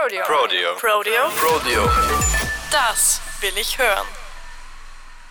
Rodeo. 0.00 0.22
Rodeo. 0.28 0.70
Rodeo. 0.74 1.24
Rodeo. 1.42 1.90
Das 2.70 3.20
will 3.40 3.52
ich 3.60 3.78
hören. 3.78 4.06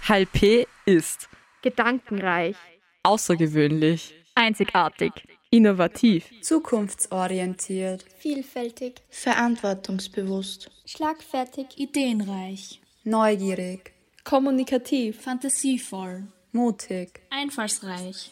Halb 0.07 0.31
P 0.33 0.67
ist 0.85 1.29
Gedankenreich. 1.61 2.55
außergewöhnlich, 3.03 4.13
Einzigartig. 4.35 5.11
innovativ, 5.51 6.25
zukunftsorientiert, 6.41 8.03
Vielfältig, 8.19 8.95
verantwortungsbewusst, 9.09 10.69
schlagfertig, 10.85 11.67
ideenreich, 11.77 12.81
neugierig, 13.03 13.93
Kommunikativ. 14.25 15.21
fantasievoll, 15.21 16.27
mutig. 16.51 17.21
einfallsreich. 17.29 18.31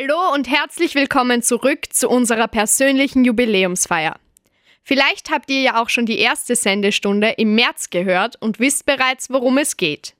Hallo 0.00 0.32
und 0.32 0.48
herzlich 0.48 0.94
willkommen 0.94 1.42
zurück 1.42 1.92
zu 1.92 2.08
unserer 2.08 2.46
persönlichen 2.46 3.24
Jubiläumsfeier. 3.24 4.14
Vielleicht 4.84 5.28
habt 5.32 5.50
ihr 5.50 5.60
ja 5.60 5.82
auch 5.82 5.88
schon 5.88 6.06
die 6.06 6.20
erste 6.20 6.54
Sendestunde 6.54 7.30
im 7.30 7.56
März 7.56 7.90
gehört 7.90 8.36
und 8.40 8.60
wisst 8.60 8.86
bereits, 8.86 9.28
worum 9.28 9.58
es 9.58 9.76
geht. 9.76 10.14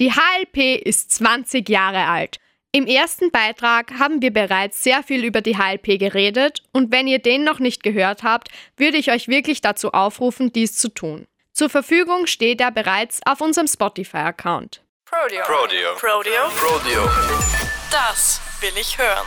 Die 0.00 0.10
HLP 0.10 0.82
ist 0.84 1.12
20 1.12 1.68
Jahre 1.68 2.06
alt. 2.06 2.40
Im 2.72 2.88
ersten 2.88 3.30
Beitrag 3.30 4.00
haben 4.00 4.20
wir 4.20 4.32
bereits 4.32 4.82
sehr 4.82 5.04
viel 5.04 5.24
über 5.24 5.42
die 5.42 5.56
HLP 5.56 6.00
geredet 6.00 6.64
und 6.72 6.90
wenn 6.90 7.06
ihr 7.06 7.20
den 7.20 7.44
noch 7.44 7.60
nicht 7.60 7.84
gehört 7.84 8.24
habt, 8.24 8.48
würde 8.76 8.96
ich 8.96 9.12
euch 9.12 9.28
wirklich 9.28 9.60
dazu 9.60 9.92
aufrufen, 9.92 10.52
dies 10.52 10.76
zu 10.76 10.88
tun. 10.88 11.28
Zur 11.52 11.70
Verfügung 11.70 12.26
steht 12.26 12.60
er 12.60 12.72
bereits 12.72 13.20
auf 13.24 13.40
unserem 13.42 13.68
Spotify-Account. 13.68 14.82
Rodeo. 15.12 15.44
Rodeo. 15.44 15.92
Rodeo. 16.02 16.42
Rodeo. 16.60 17.08
Das 17.92 18.40
will 18.60 18.72
ich 18.80 18.98
hören. 18.98 19.26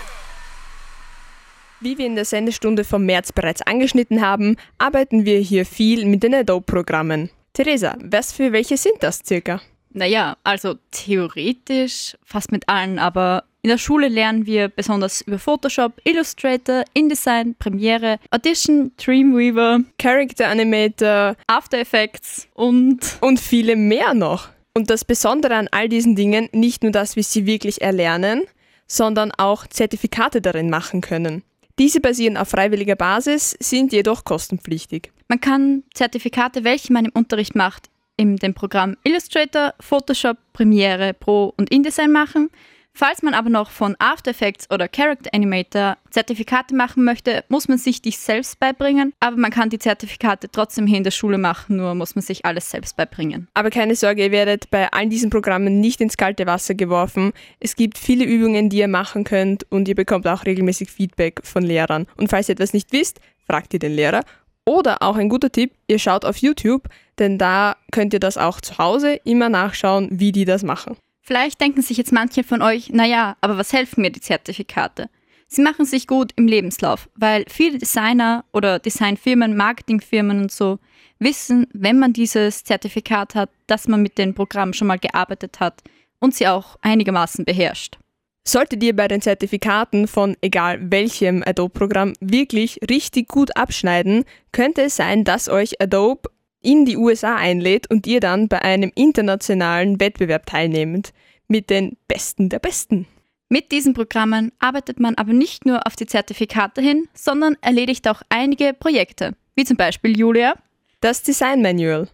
Wie 1.79 1.97
wir 1.97 2.05
in 2.05 2.15
der 2.15 2.25
Sendestunde 2.25 2.83
vom 2.83 3.05
März 3.05 3.31
bereits 3.31 3.61
angeschnitten 3.61 4.21
haben, 4.21 4.55
arbeiten 4.77 5.25
wir 5.25 5.39
hier 5.39 5.65
viel 5.65 6.05
mit 6.05 6.21
den 6.21 6.35
Adobe-Programmen. 6.35 7.29
Theresa, 7.53 7.97
was 7.99 8.31
für 8.31 8.51
welche 8.51 8.77
sind 8.77 8.95
das 9.01 9.21
circa? 9.25 9.61
Naja, 9.89 10.37
also 10.43 10.75
theoretisch 10.91 12.15
fast 12.23 12.51
mit 12.51 12.69
allen, 12.69 12.99
aber 12.99 13.43
in 13.63 13.69
der 13.69 13.77
Schule 13.77 14.07
lernen 14.07 14.45
wir 14.45 14.69
besonders 14.69 15.21
über 15.21 15.37
Photoshop, 15.37 15.93
Illustrator, 16.03 16.83
InDesign, 16.93 17.55
Premiere, 17.59 18.19
Audition, 18.31 18.91
Dreamweaver, 18.97 19.81
Character 19.99 20.47
Animator 20.47 21.35
After 21.47 21.79
Effects 21.79 22.47
und 22.53 23.17
und 23.21 23.39
viele 23.39 23.75
mehr 23.75 24.13
noch. 24.13 24.49
Und 24.73 24.89
das 24.89 25.03
Besondere 25.03 25.55
an 25.55 25.67
all 25.71 25.89
diesen 25.89 26.15
Dingen 26.15 26.47
nicht 26.53 26.83
nur, 26.83 26.91
dass 26.91 27.15
wir 27.15 27.23
sie 27.23 27.45
wirklich 27.45 27.81
erlernen, 27.81 28.43
sondern 28.91 29.31
auch 29.31 29.65
Zertifikate 29.67 30.41
darin 30.41 30.69
machen 30.69 30.99
können. 30.99 31.43
Diese 31.79 32.01
basieren 32.01 32.35
auf 32.35 32.49
freiwilliger 32.49 32.97
Basis, 32.97 33.55
sind 33.59 33.93
jedoch 33.93 34.25
kostenpflichtig. 34.25 35.11
man 35.29 35.39
kann 35.39 35.83
Zertifikate, 35.93 36.65
welche 36.65 36.91
man 36.91 37.05
im 37.05 37.11
Unterricht 37.13 37.55
macht, 37.55 37.89
in 38.17 38.35
dem 38.35 38.53
Programm 38.53 38.97
Illustrator, 39.03 39.73
Photoshop, 39.79 40.37
Premiere 40.51 41.13
Pro 41.13 41.53
und 41.57 41.71
InDesign 41.71 42.11
machen. 42.11 42.49
Falls 42.93 43.23
man 43.23 43.33
aber 43.33 43.49
noch 43.49 43.71
von 43.71 43.95
After 43.99 44.31
Effects 44.31 44.69
oder 44.69 44.87
Character 44.87 45.29
Animator 45.33 45.97
Zertifikate 46.09 46.75
machen 46.75 47.03
möchte, 47.03 47.43
muss 47.47 47.67
man 47.67 47.77
sich 47.77 48.01
dies 48.01 48.23
selbst 48.23 48.59
beibringen, 48.59 49.13
aber 49.19 49.37
man 49.37 49.49
kann 49.49 49.69
die 49.69 49.79
Zertifikate 49.79 50.51
trotzdem 50.51 50.87
hier 50.87 50.97
in 50.97 51.03
der 51.03 51.11
Schule 51.11 51.37
machen, 51.37 51.77
nur 51.77 51.95
muss 51.95 52.15
man 52.15 52.21
sich 52.21 52.45
alles 52.45 52.69
selbst 52.69 52.97
beibringen. 52.97 53.47
Aber 53.53 53.69
keine 53.69 53.95
Sorge, 53.95 54.25
ihr 54.25 54.31
werdet 54.31 54.69
bei 54.69 54.91
all 54.91 55.07
diesen 55.07 55.29
Programmen 55.29 55.79
nicht 55.79 56.01
ins 56.01 56.17
kalte 56.17 56.45
Wasser 56.45 56.75
geworfen. 56.75 57.31
Es 57.59 57.75
gibt 57.75 57.97
viele 57.97 58.25
Übungen, 58.25 58.69
die 58.69 58.79
ihr 58.79 58.87
machen 58.89 59.23
könnt 59.23 59.65
und 59.71 59.87
ihr 59.87 59.95
bekommt 59.95 60.27
auch 60.27 60.45
regelmäßig 60.45 60.91
Feedback 60.91 61.39
von 61.43 61.63
Lehrern. 61.63 62.07
Und 62.17 62.29
falls 62.29 62.49
ihr 62.49 62.53
etwas 62.53 62.73
nicht 62.73 62.91
wisst, 62.91 63.19
fragt 63.47 63.73
ihr 63.73 63.79
den 63.79 63.93
Lehrer. 63.93 64.21
Oder 64.65 65.01
auch 65.01 65.15
ein 65.15 65.29
guter 65.29 65.51
Tipp, 65.51 65.73
ihr 65.87 65.97
schaut 65.97 66.23
auf 66.23 66.37
YouTube, 66.37 66.87
denn 67.17 67.37
da 67.37 67.77
könnt 67.91 68.13
ihr 68.13 68.19
das 68.19 68.37
auch 68.37 68.61
zu 68.61 68.77
Hause 68.77 69.15
immer 69.23 69.49
nachschauen, 69.49 70.07
wie 70.11 70.31
die 70.31 70.45
das 70.45 70.63
machen. 70.63 70.97
Vielleicht 71.21 71.61
denken 71.61 71.81
sich 71.81 71.97
jetzt 71.97 72.11
manche 72.11 72.43
von 72.43 72.61
euch, 72.61 72.89
naja, 72.89 73.37
aber 73.41 73.57
was 73.57 73.73
helfen 73.73 74.01
mir 74.01 74.11
die 74.11 74.21
Zertifikate? 74.21 75.09
Sie 75.47 75.61
machen 75.61 75.85
sich 75.85 76.07
gut 76.07 76.31
im 76.35 76.47
Lebenslauf, 76.47 77.09
weil 77.15 77.45
viele 77.47 77.77
Designer 77.77 78.45
oder 78.53 78.79
Designfirmen, 78.79 79.55
Marketingfirmen 79.55 80.41
und 80.41 80.51
so 80.51 80.79
wissen, 81.19 81.67
wenn 81.73 81.99
man 81.99 82.13
dieses 82.13 82.63
Zertifikat 82.63 83.35
hat, 83.35 83.49
dass 83.67 83.87
man 83.87 84.01
mit 84.01 84.17
den 84.17 84.33
Programmen 84.33 84.73
schon 84.73 84.87
mal 84.87 84.97
gearbeitet 84.97 85.59
hat 85.59 85.83
und 86.19 86.33
sie 86.33 86.47
auch 86.47 86.77
einigermaßen 86.81 87.45
beherrscht. 87.45 87.97
Solltet 88.43 88.81
ihr 88.81 88.95
bei 88.95 89.07
den 89.07 89.21
Zertifikaten 89.21 90.07
von 90.07 90.35
egal 90.41 90.79
welchem 90.89 91.43
Adobe-Programm 91.45 92.13
wirklich 92.19 92.79
richtig 92.89 93.27
gut 93.27 93.55
abschneiden, 93.55 94.23
könnte 94.51 94.83
es 94.83 94.95
sein, 94.95 95.23
dass 95.23 95.47
euch 95.47 95.79
Adobe 95.79 96.29
in 96.61 96.85
die 96.85 96.97
USA 96.97 97.35
einlädt 97.35 97.89
und 97.89 98.07
ihr 98.07 98.19
dann 98.19 98.47
bei 98.47 98.61
einem 98.61 98.91
internationalen 98.95 99.99
Wettbewerb 99.99 100.45
teilnehmt. 100.45 101.13
Mit 101.47 101.69
den 101.69 101.97
Besten 102.07 102.47
der 102.49 102.59
Besten. 102.59 103.07
Mit 103.49 103.73
diesen 103.73 103.93
Programmen 103.93 104.53
arbeitet 104.59 105.01
man 105.01 105.15
aber 105.15 105.33
nicht 105.33 105.65
nur 105.65 105.85
auf 105.85 105.97
die 105.97 106.05
Zertifikate 106.05 106.81
hin, 106.81 107.09
sondern 107.13 107.57
erledigt 107.59 108.07
auch 108.07 108.21
einige 108.29 108.73
Projekte, 108.73 109.35
wie 109.55 109.65
zum 109.65 109.75
Beispiel 109.75 110.17
Julia. 110.17 110.53
Das 111.01 111.21
Design 111.21 111.61
Manual. 111.61 112.07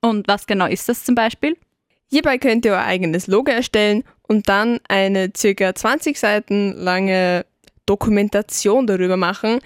Und 0.00 0.26
was 0.26 0.46
genau 0.46 0.66
ist 0.66 0.88
das 0.88 1.04
zum 1.04 1.14
Beispiel? 1.14 1.56
Hierbei 2.08 2.38
könnt 2.38 2.64
ihr 2.64 2.72
euer 2.72 2.82
eigenes 2.82 3.28
Logo 3.28 3.52
erstellen 3.52 4.02
und 4.22 4.48
dann 4.48 4.80
eine 4.88 5.30
circa 5.36 5.74
20 5.74 6.18
Seiten 6.18 6.72
lange 6.72 7.46
Dokumentation 7.86 8.88
darüber 8.88 9.16
machen, 9.16 9.60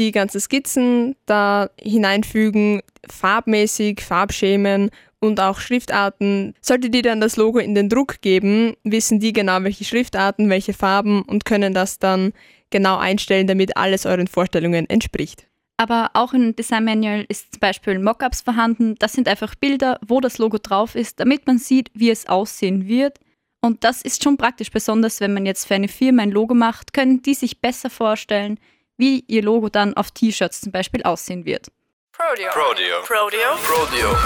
die 0.00 0.12
ganzen 0.12 0.40
Skizzen 0.40 1.14
da 1.26 1.70
hineinfügen, 1.80 2.80
farbmäßig, 3.08 4.00
Farbschemen 4.00 4.90
und 5.20 5.40
auch 5.40 5.60
Schriftarten. 5.60 6.54
Solltet 6.60 6.94
ihr 6.94 7.02
dann 7.02 7.20
das 7.20 7.36
Logo 7.36 7.58
in 7.58 7.74
den 7.74 7.88
Druck 7.88 8.20
geben, 8.22 8.74
wissen 8.82 9.20
die 9.20 9.32
genau, 9.32 9.62
welche 9.62 9.84
Schriftarten, 9.84 10.48
welche 10.48 10.72
Farben 10.72 11.22
und 11.22 11.44
können 11.44 11.74
das 11.74 11.98
dann 11.98 12.32
genau 12.70 12.96
einstellen, 12.96 13.46
damit 13.46 13.76
alles 13.76 14.06
euren 14.06 14.26
Vorstellungen 14.26 14.88
entspricht. 14.88 15.46
Aber 15.76 16.10
auch 16.14 16.32
im 16.34 16.54
Design 16.56 16.84
Manual 16.84 17.24
ist 17.28 17.52
zum 17.52 17.60
Beispiel 17.60 17.98
Mockups 17.98 18.42
vorhanden. 18.42 18.96
Das 18.98 19.12
sind 19.12 19.28
einfach 19.28 19.54
Bilder, 19.54 19.98
wo 20.06 20.20
das 20.20 20.38
Logo 20.38 20.58
drauf 20.58 20.94
ist, 20.94 21.20
damit 21.20 21.46
man 21.46 21.58
sieht, 21.58 21.90
wie 21.94 22.10
es 22.10 22.26
aussehen 22.28 22.86
wird. 22.86 23.18
Und 23.62 23.84
das 23.84 24.02
ist 24.02 24.22
schon 24.22 24.36
praktisch, 24.36 24.70
besonders 24.70 25.20
wenn 25.20 25.34
man 25.34 25.46
jetzt 25.46 25.66
für 25.66 25.74
eine 25.74 25.88
Firma 25.88 26.22
ein 26.22 26.30
Logo 26.30 26.54
macht, 26.54 26.92
können 26.92 27.22
die 27.22 27.34
sich 27.34 27.60
besser 27.60 27.90
vorstellen, 27.90 28.58
wie 29.00 29.24
ihr 29.26 29.42
Logo 29.42 29.68
dann 29.68 29.94
auf 29.94 30.10
T-Shirts 30.10 30.60
zum 30.60 30.72
Beispiel 30.72 31.02
aussehen 31.02 31.44
wird. 31.44 31.72
Rodeo. 32.18 32.50
Rodeo. 32.52 32.98
Rodeo. 33.00 33.50
Rodeo. 33.52 34.16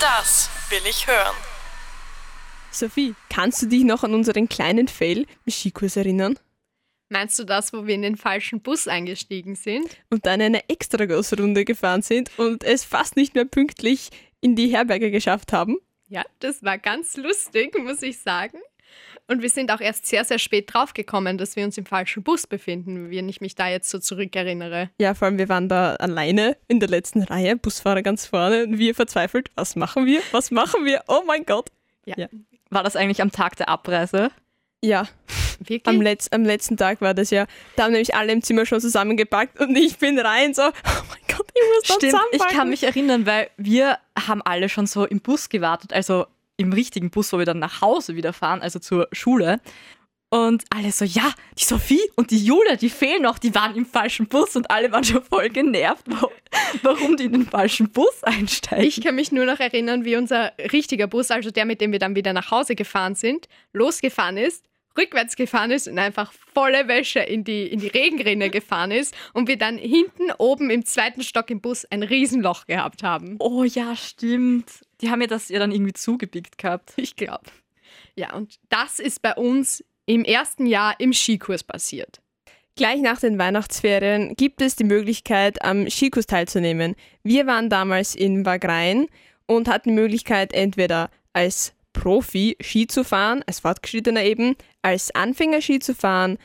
Das 0.00 0.50
will 0.68 0.82
ich 0.88 1.06
hören. 1.06 1.36
Sophie, 2.72 3.14
kannst 3.30 3.62
du 3.62 3.66
dich 3.66 3.84
noch 3.84 4.02
an 4.02 4.14
unseren 4.14 4.48
kleinen 4.48 4.88
Fail 4.88 5.26
im 5.44 5.52
Skikurs 5.52 5.96
erinnern? 5.96 6.38
Meinst 7.10 7.38
du 7.38 7.44
das, 7.44 7.72
wo 7.72 7.86
wir 7.86 7.94
in 7.94 8.02
den 8.02 8.16
falschen 8.16 8.62
Bus 8.62 8.88
eingestiegen 8.88 9.54
sind? 9.54 9.98
Und 10.10 10.26
dann 10.26 10.40
eine 10.40 10.68
Extragrossrunde 10.68 11.64
gefahren 11.64 12.02
sind 12.02 12.30
und 12.38 12.64
es 12.64 12.84
fast 12.84 13.16
nicht 13.16 13.34
mehr 13.34 13.44
pünktlich 13.44 14.08
in 14.40 14.56
die 14.56 14.68
Herberge 14.68 15.10
geschafft 15.10 15.52
haben? 15.52 15.76
Ja, 16.08 16.24
das 16.40 16.62
war 16.62 16.78
ganz 16.78 17.16
lustig, 17.16 17.78
muss 17.78 18.02
ich 18.02 18.18
sagen. 18.18 18.58
Und 19.32 19.40
wir 19.40 19.48
sind 19.48 19.72
auch 19.72 19.80
erst 19.80 20.04
sehr, 20.04 20.24
sehr 20.24 20.38
spät 20.38 20.74
draufgekommen, 20.74 21.38
dass 21.38 21.56
wir 21.56 21.64
uns 21.64 21.78
im 21.78 21.86
falschen 21.86 22.22
Bus 22.22 22.46
befinden, 22.46 23.10
wenn 23.10 23.30
ich 23.30 23.40
mich 23.40 23.54
da 23.54 23.66
jetzt 23.66 23.88
so 23.88 23.98
zurückerinnere. 23.98 24.90
Ja, 24.98 25.14
vor 25.14 25.24
allem 25.24 25.38
wir 25.38 25.48
waren 25.48 25.70
da 25.70 25.94
alleine 25.94 26.58
in 26.68 26.80
der 26.80 26.90
letzten 26.90 27.22
Reihe, 27.22 27.56
Busfahrer 27.56 28.02
ganz 28.02 28.26
vorne 28.26 28.64
und 28.64 28.78
wir 28.78 28.94
verzweifelt. 28.94 29.48
Was 29.54 29.74
machen 29.74 30.04
wir? 30.04 30.20
Was 30.32 30.50
machen 30.50 30.84
wir? 30.84 31.02
Oh 31.08 31.22
mein 31.26 31.46
Gott. 31.46 31.70
Ja. 32.04 32.28
War 32.68 32.82
das 32.82 32.94
eigentlich 32.94 33.22
am 33.22 33.32
Tag 33.32 33.56
der 33.56 33.70
Abreise? 33.70 34.30
Ja, 34.84 35.08
Wirklich? 35.60 35.86
am, 35.86 36.02
Letz-, 36.02 36.28
am 36.30 36.44
letzten 36.44 36.76
Tag 36.76 37.00
war 37.00 37.14
das 37.14 37.30
ja. 37.30 37.46
Da 37.76 37.84
haben 37.84 37.92
nämlich 37.92 38.14
alle 38.14 38.32
im 38.32 38.42
Zimmer 38.42 38.66
schon 38.66 38.82
zusammengepackt 38.82 39.58
und 39.60 39.74
ich 39.76 39.96
bin 39.96 40.18
rein 40.18 40.52
so, 40.52 40.62
oh 40.66 41.02
mein 41.08 41.20
Gott, 41.28 41.46
ich 41.54 41.62
muss 41.74 41.88
da 41.88 41.94
Stimmt, 41.94 42.22
ich 42.32 42.48
kann 42.48 42.68
mich 42.68 42.82
erinnern, 42.82 43.24
weil 43.24 43.48
wir 43.56 43.96
haben 44.26 44.42
alle 44.42 44.68
schon 44.68 44.86
so 44.86 45.06
im 45.06 45.20
Bus 45.20 45.48
gewartet, 45.48 45.94
also 45.94 46.26
im 46.62 46.72
richtigen 46.72 47.10
Bus, 47.10 47.32
wo 47.32 47.38
wir 47.38 47.46
dann 47.46 47.58
nach 47.58 47.80
Hause 47.80 48.16
wieder 48.16 48.32
fahren, 48.32 48.62
also 48.62 48.78
zur 48.78 49.08
Schule. 49.12 49.60
Und 50.32 50.64
alle 50.70 50.90
so, 50.92 51.04
ja, 51.04 51.30
die 51.58 51.64
Sophie 51.64 52.00
und 52.16 52.30
die 52.30 52.42
Julia, 52.42 52.76
die 52.76 52.88
fehlen 52.88 53.20
noch, 53.20 53.38
die 53.38 53.54
waren 53.54 53.76
im 53.76 53.84
falschen 53.84 54.28
Bus 54.28 54.56
und 54.56 54.70
alle 54.70 54.90
waren 54.90 55.04
schon 55.04 55.22
voll 55.22 55.50
genervt, 55.50 56.06
warum 56.82 57.18
die 57.18 57.24
in 57.24 57.32
den 57.32 57.46
falschen 57.46 57.90
Bus 57.90 58.22
einsteigen. 58.22 58.86
Ich 58.86 59.02
kann 59.02 59.14
mich 59.14 59.30
nur 59.30 59.44
noch 59.44 59.60
erinnern, 59.60 60.06
wie 60.06 60.16
unser 60.16 60.52
richtiger 60.72 61.06
Bus, 61.06 61.30
also 61.30 61.50
der, 61.50 61.66
mit 61.66 61.82
dem 61.82 61.92
wir 61.92 61.98
dann 61.98 62.16
wieder 62.16 62.32
nach 62.32 62.50
Hause 62.50 62.74
gefahren 62.74 63.14
sind, 63.14 63.46
losgefahren 63.74 64.38
ist, 64.38 64.64
rückwärts 64.96 65.36
gefahren 65.36 65.70
ist 65.70 65.86
und 65.86 65.98
einfach 65.98 66.32
volle 66.54 66.88
Wäsche 66.88 67.20
in 67.20 67.44
die, 67.44 67.66
in 67.66 67.80
die 67.80 67.88
Regenrinne 67.88 68.48
gefahren 68.48 68.90
ist 68.90 69.14
und 69.34 69.48
wir 69.48 69.58
dann 69.58 69.76
hinten 69.76 70.32
oben 70.38 70.70
im 70.70 70.86
zweiten 70.86 71.22
Stock 71.22 71.50
im 71.50 71.60
Bus 71.60 71.84
ein 71.90 72.02
Riesenloch 72.02 72.66
gehabt 72.66 73.02
haben. 73.02 73.36
oh 73.38 73.64
ja, 73.64 73.96
stimmt. 73.96 74.80
Die 75.02 75.10
haben 75.10 75.20
ja 75.20 75.26
das 75.26 75.48
ja 75.48 75.58
dann 75.58 75.72
irgendwie 75.72 75.92
zugepickt 75.92 76.58
gehabt. 76.58 76.94
Ich 76.96 77.16
glaube. 77.16 77.44
Ja, 78.14 78.34
und 78.34 78.58
das 78.68 78.98
ist 78.98 79.22
bei 79.22 79.34
uns 79.34 79.84
im 80.06 80.24
ersten 80.24 80.66
Jahr 80.66 80.98
im 80.98 81.12
Skikurs 81.12 81.64
passiert. 81.64 82.20
Gleich 82.74 83.02
nach 83.02 83.20
den 83.20 83.38
Weihnachtsferien 83.38 84.34
gibt 84.34 84.62
es 84.62 84.76
die 84.76 84.84
Möglichkeit, 84.84 85.62
am 85.62 85.90
Skikurs 85.90 86.26
teilzunehmen. 86.26 86.94
Wir 87.22 87.46
waren 87.46 87.68
damals 87.68 88.14
in 88.14 88.46
Wagrein 88.46 89.08
und 89.46 89.68
hatten 89.68 89.90
die 89.90 89.94
Möglichkeit, 89.94 90.54
entweder 90.54 91.10
als 91.34 91.74
Profi 91.92 92.56
Ski 92.60 92.86
zu 92.86 93.04
fahren, 93.04 93.44
als 93.46 93.60
Fortgeschrittener 93.60 94.22
eben, 94.22 94.56
als 94.80 95.14
Anfänger 95.14 95.60
Ski 95.60 95.80
zu 95.80 95.94
fahren, 95.94 96.38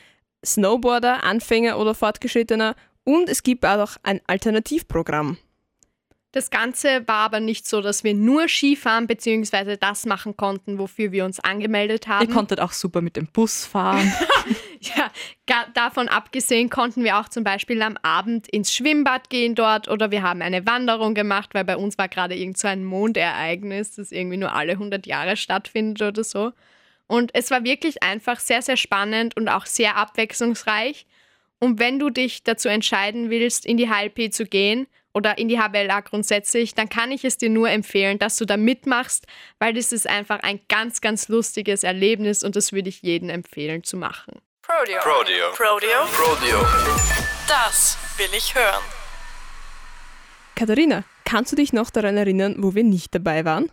Snowboarder, 0.44 1.24
Anfänger 1.24 1.78
oder 1.78 1.94
Fortgeschrittener 1.94 2.74
und 3.04 3.28
es 3.28 3.42
gibt 3.42 3.64
auch 3.64 3.96
ein 4.02 4.20
Alternativprogramm. 4.26 5.38
Das 6.32 6.50
Ganze 6.50 7.08
war 7.08 7.20
aber 7.20 7.40
nicht 7.40 7.66
so, 7.66 7.80
dass 7.80 8.04
wir 8.04 8.12
nur 8.12 8.48
Skifahren 8.48 9.06
bzw. 9.06 9.78
das 9.78 10.04
machen 10.04 10.36
konnten, 10.36 10.78
wofür 10.78 11.10
wir 11.10 11.24
uns 11.24 11.40
angemeldet 11.40 12.06
haben. 12.06 12.28
Ihr 12.28 12.34
konntet 12.34 12.60
auch 12.60 12.72
super 12.72 13.00
mit 13.00 13.16
dem 13.16 13.28
Bus 13.28 13.64
fahren. 13.64 14.12
ja, 14.80 15.10
davon 15.72 16.08
abgesehen 16.08 16.68
konnten 16.68 17.02
wir 17.02 17.18
auch 17.18 17.30
zum 17.30 17.44
Beispiel 17.44 17.80
am 17.80 17.96
Abend 18.02 18.46
ins 18.48 18.74
Schwimmbad 18.74 19.30
gehen 19.30 19.54
dort 19.54 19.88
oder 19.88 20.10
wir 20.10 20.22
haben 20.22 20.42
eine 20.42 20.66
Wanderung 20.66 21.14
gemacht, 21.14 21.50
weil 21.54 21.64
bei 21.64 21.78
uns 21.78 21.96
war 21.96 22.08
gerade 22.08 22.34
irgend 22.34 22.58
so 22.58 22.68
ein 22.68 22.84
Mondereignis, 22.84 23.94
das 23.94 24.12
irgendwie 24.12 24.36
nur 24.36 24.52
alle 24.52 24.72
100 24.72 25.06
Jahre 25.06 25.34
stattfindet 25.36 26.02
oder 26.02 26.24
so. 26.24 26.52
Und 27.06 27.34
es 27.34 27.50
war 27.50 27.64
wirklich 27.64 28.02
einfach 28.02 28.38
sehr, 28.38 28.60
sehr 28.60 28.76
spannend 28.76 29.34
und 29.34 29.48
auch 29.48 29.64
sehr 29.64 29.96
abwechslungsreich. 29.96 31.06
Und 31.58 31.80
wenn 31.80 31.98
du 31.98 32.10
dich 32.10 32.44
dazu 32.44 32.68
entscheiden 32.68 33.30
willst, 33.30 33.64
in 33.64 33.78
die 33.78 33.88
HLP 33.88 34.30
zu 34.30 34.44
gehen, 34.44 34.86
oder 35.14 35.38
in 35.38 35.48
die 35.48 35.58
HBLA 35.58 36.00
grundsätzlich, 36.00 36.74
dann 36.74 36.88
kann 36.88 37.10
ich 37.10 37.24
es 37.24 37.36
dir 37.38 37.50
nur 37.50 37.70
empfehlen, 37.70 38.18
dass 38.18 38.36
du 38.36 38.44
da 38.44 38.56
mitmachst, 38.56 39.26
weil 39.58 39.74
das 39.74 39.92
ist 39.92 40.06
einfach 40.06 40.40
ein 40.40 40.60
ganz, 40.68 41.00
ganz 41.00 41.28
lustiges 41.28 41.82
Erlebnis 41.82 42.42
und 42.42 42.56
das 42.56 42.72
würde 42.72 42.88
ich 42.88 43.02
jedem 43.02 43.28
empfehlen 43.28 43.82
zu 43.82 43.96
machen. 43.96 44.40
Prodeo. 44.62 45.00
Prodeo. 45.00 45.50
Prodeo. 45.52 46.04
Prodeo. 46.12 46.60
Das 47.48 47.96
will 48.18 48.28
ich 48.36 48.54
hören. 48.54 48.82
Katharina, 50.54 51.04
kannst 51.24 51.52
du 51.52 51.56
dich 51.56 51.72
noch 51.72 51.88
daran 51.90 52.16
erinnern, 52.16 52.56
wo 52.58 52.74
wir 52.74 52.84
nicht 52.84 53.14
dabei 53.14 53.44
waren? 53.44 53.70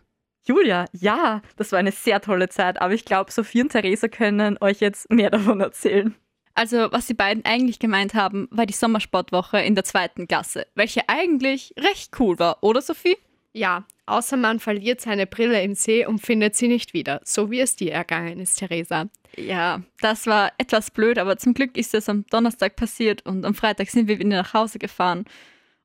Julia, 0.47 0.85
ja, 0.93 1.41
das 1.57 1.71
war 1.71 1.79
eine 1.79 1.91
sehr 1.91 2.21
tolle 2.21 2.49
Zeit, 2.49 2.79
aber 2.79 2.93
ich 2.93 3.03
glaube, 3.03 3.31
Sophie 3.31 3.61
und 3.61 3.69
Theresa 3.71 4.07
können 4.07 4.57
euch 4.61 4.79
jetzt 4.79 5.11
mehr 5.11 5.31
davon 5.31 5.59
erzählen. 5.59 6.15
Also, 6.55 6.89
was 6.91 7.07
die 7.07 7.13
beiden 7.13 7.43
eigentlich 7.43 7.79
gemeint 7.79 8.13
haben, 8.13 8.47
war 8.49 8.65
die 8.65 8.73
Sommersportwoche 8.73 9.59
in 9.59 9.75
der 9.75 9.83
zweiten 9.83 10.27
Klasse, 10.27 10.65
welche 10.73 11.07
eigentlich 11.09 11.73
recht 11.77 12.17
cool 12.19 12.39
war, 12.39 12.63
oder 12.63 12.81
Sophie? 12.81 13.17
Ja, 13.51 13.85
außer 14.05 14.37
man 14.37 14.59
verliert 14.59 15.01
seine 15.01 15.27
Brille 15.27 15.61
im 15.61 15.75
See 15.75 16.05
und 16.05 16.19
findet 16.19 16.55
sie 16.55 16.69
nicht 16.69 16.93
wieder, 16.93 17.21
so 17.23 17.51
wie 17.51 17.59
es 17.59 17.75
dir 17.75 17.91
ergangen 17.91 18.39
ist, 18.39 18.55
Theresa. 18.55 19.09
Ja, 19.35 19.81
das 19.99 20.27
war 20.27 20.53
etwas 20.57 20.91
blöd, 20.91 21.17
aber 21.17 21.37
zum 21.37 21.53
Glück 21.53 21.77
ist 21.77 21.93
es 21.93 22.07
am 22.07 22.25
Donnerstag 22.27 22.77
passiert 22.77 23.25
und 23.25 23.45
am 23.45 23.53
Freitag 23.53 23.89
sind 23.89 24.07
wir 24.07 24.17
wieder 24.19 24.29
nach 24.29 24.53
Hause 24.53 24.79
gefahren. 24.79 25.25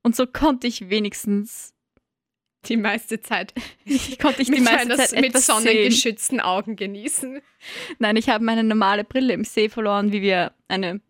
Und 0.02 0.14
so 0.14 0.26
konnte 0.26 0.67
ich 0.69 0.88
wenigstens 0.88 1.75
die 2.67 2.77
meiste 2.77 3.21
Zeit. 3.21 3.55
Ich 3.85 4.19
konnte 4.19 4.43
ich 4.43 4.51
die 4.51 4.61
meiste 4.61 4.97
Zeit 4.97 5.21
mit 5.21 5.37
sonnengeschützten 5.37 6.39
sehen. 6.39 6.41
Augen 6.41 6.77
genießen. 6.77 7.41
Nein, 7.99 8.17
ich 8.17 8.29
habe 8.29 8.45
meine 8.45 8.62
normale 8.62 9.05
Brille 9.05 9.33
im 9.33 9.45
See 9.45 9.69
verloren, 9.69 10.12
wie 10.12 10.23
wir 10.23 10.53
eine. 10.69 11.01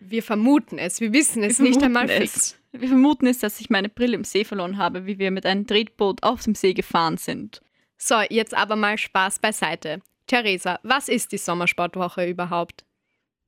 Wir 0.00 0.22
vermuten 0.22 0.78
es, 0.78 1.00
wir 1.00 1.12
wissen 1.12 1.42
es 1.42 1.58
wir 1.58 1.68
nicht 1.68 1.82
einmal 1.82 2.08
es. 2.10 2.18
fix. 2.18 2.58
Wir 2.72 2.88
vermuten 2.88 3.26
es, 3.26 3.38
dass 3.38 3.60
ich 3.60 3.70
meine 3.70 3.88
Brille 3.88 4.14
im 4.14 4.24
See 4.24 4.44
verloren 4.44 4.76
habe, 4.76 5.06
wie 5.06 5.18
wir 5.18 5.30
mit 5.30 5.46
einem 5.46 5.66
Tretboot 5.66 6.22
auf 6.22 6.44
dem 6.44 6.54
See 6.54 6.74
gefahren 6.74 7.16
sind. 7.16 7.62
So, 7.96 8.20
jetzt 8.28 8.54
aber 8.54 8.76
mal 8.76 8.98
Spaß 8.98 9.38
beiseite. 9.40 10.00
Theresa, 10.26 10.78
was 10.82 11.08
ist 11.08 11.32
die 11.32 11.38
Sommersportwoche 11.38 12.26
überhaupt? 12.26 12.84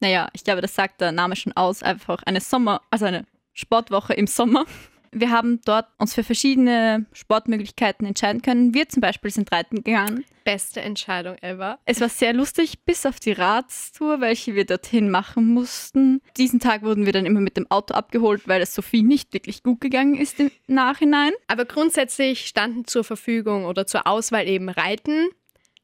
Naja, 0.00 0.29
ich 0.32 0.43
glaube, 0.43 0.62
das 0.62 0.75
sagt 0.75 1.00
der 1.00 1.12
Name 1.12 1.37
schon 1.37 1.53
aus. 1.53 1.82
Einfach 1.82 2.23
eine 2.25 2.41
Sommer, 2.41 2.81
also 2.91 3.05
eine 3.05 3.26
Sportwoche 3.53 4.14
im 4.14 4.26
Sommer. 4.26 4.64
Wir 5.12 5.30
haben 5.30 5.60
dort 5.64 5.88
uns 5.98 6.14
für 6.14 6.22
verschiedene 6.22 7.06
Sportmöglichkeiten 7.12 8.06
entscheiden 8.06 8.42
können. 8.42 8.74
Wir 8.74 8.88
zum 8.88 9.00
Beispiel 9.00 9.30
sind 9.32 9.50
reiten 9.50 9.82
gegangen. 9.82 10.24
Beste 10.44 10.80
Entscheidung 10.80 11.36
ever. 11.42 11.80
Es 11.84 12.00
war 12.00 12.08
sehr 12.08 12.32
lustig, 12.32 12.84
bis 12.84 13.04
auf 13.04 13.18
die 13.18 13.32
Radstour, 13.32 14.20
welche 14.20 14.54
wir 14.54 14.64
dorthin 14.64 15.10
machen 15.10 15.46
mussten. 15.46 16.22
Diesen 16.36 16.60
Tag 16.60 16.82
wurden 16.82 17.06
wir 17.06 17.12
dann 17.12 17.26
immer 17.26 17.40
mit 17.40 17.56
dem 17.56 17.68
Auto 17.70 17.94
abgeholt, 17.94 18.46
weil 18.46 18.62
es 18.62 18.74
Sophie 18.74 19.02
nicht 19.02 19.32
wirklich 19.32 19.64
gut 19.64 19.80
gegangen 19.80 20.14
ist 20.14 20.38
im 20.38 20.50
Nachhinein. 20.68 21.32
Aber 21.48 21.64
grundsätzlich 21.64 22.46
standen 22.46 22.86
zur 22.86 23.02
Verfügung 23.02 23.64
oder 23.64 23.86
zur 23.86 24.06
Auswahl 24.06 24.46
eben 24.46 24.68
Reiten. 24.68 25.28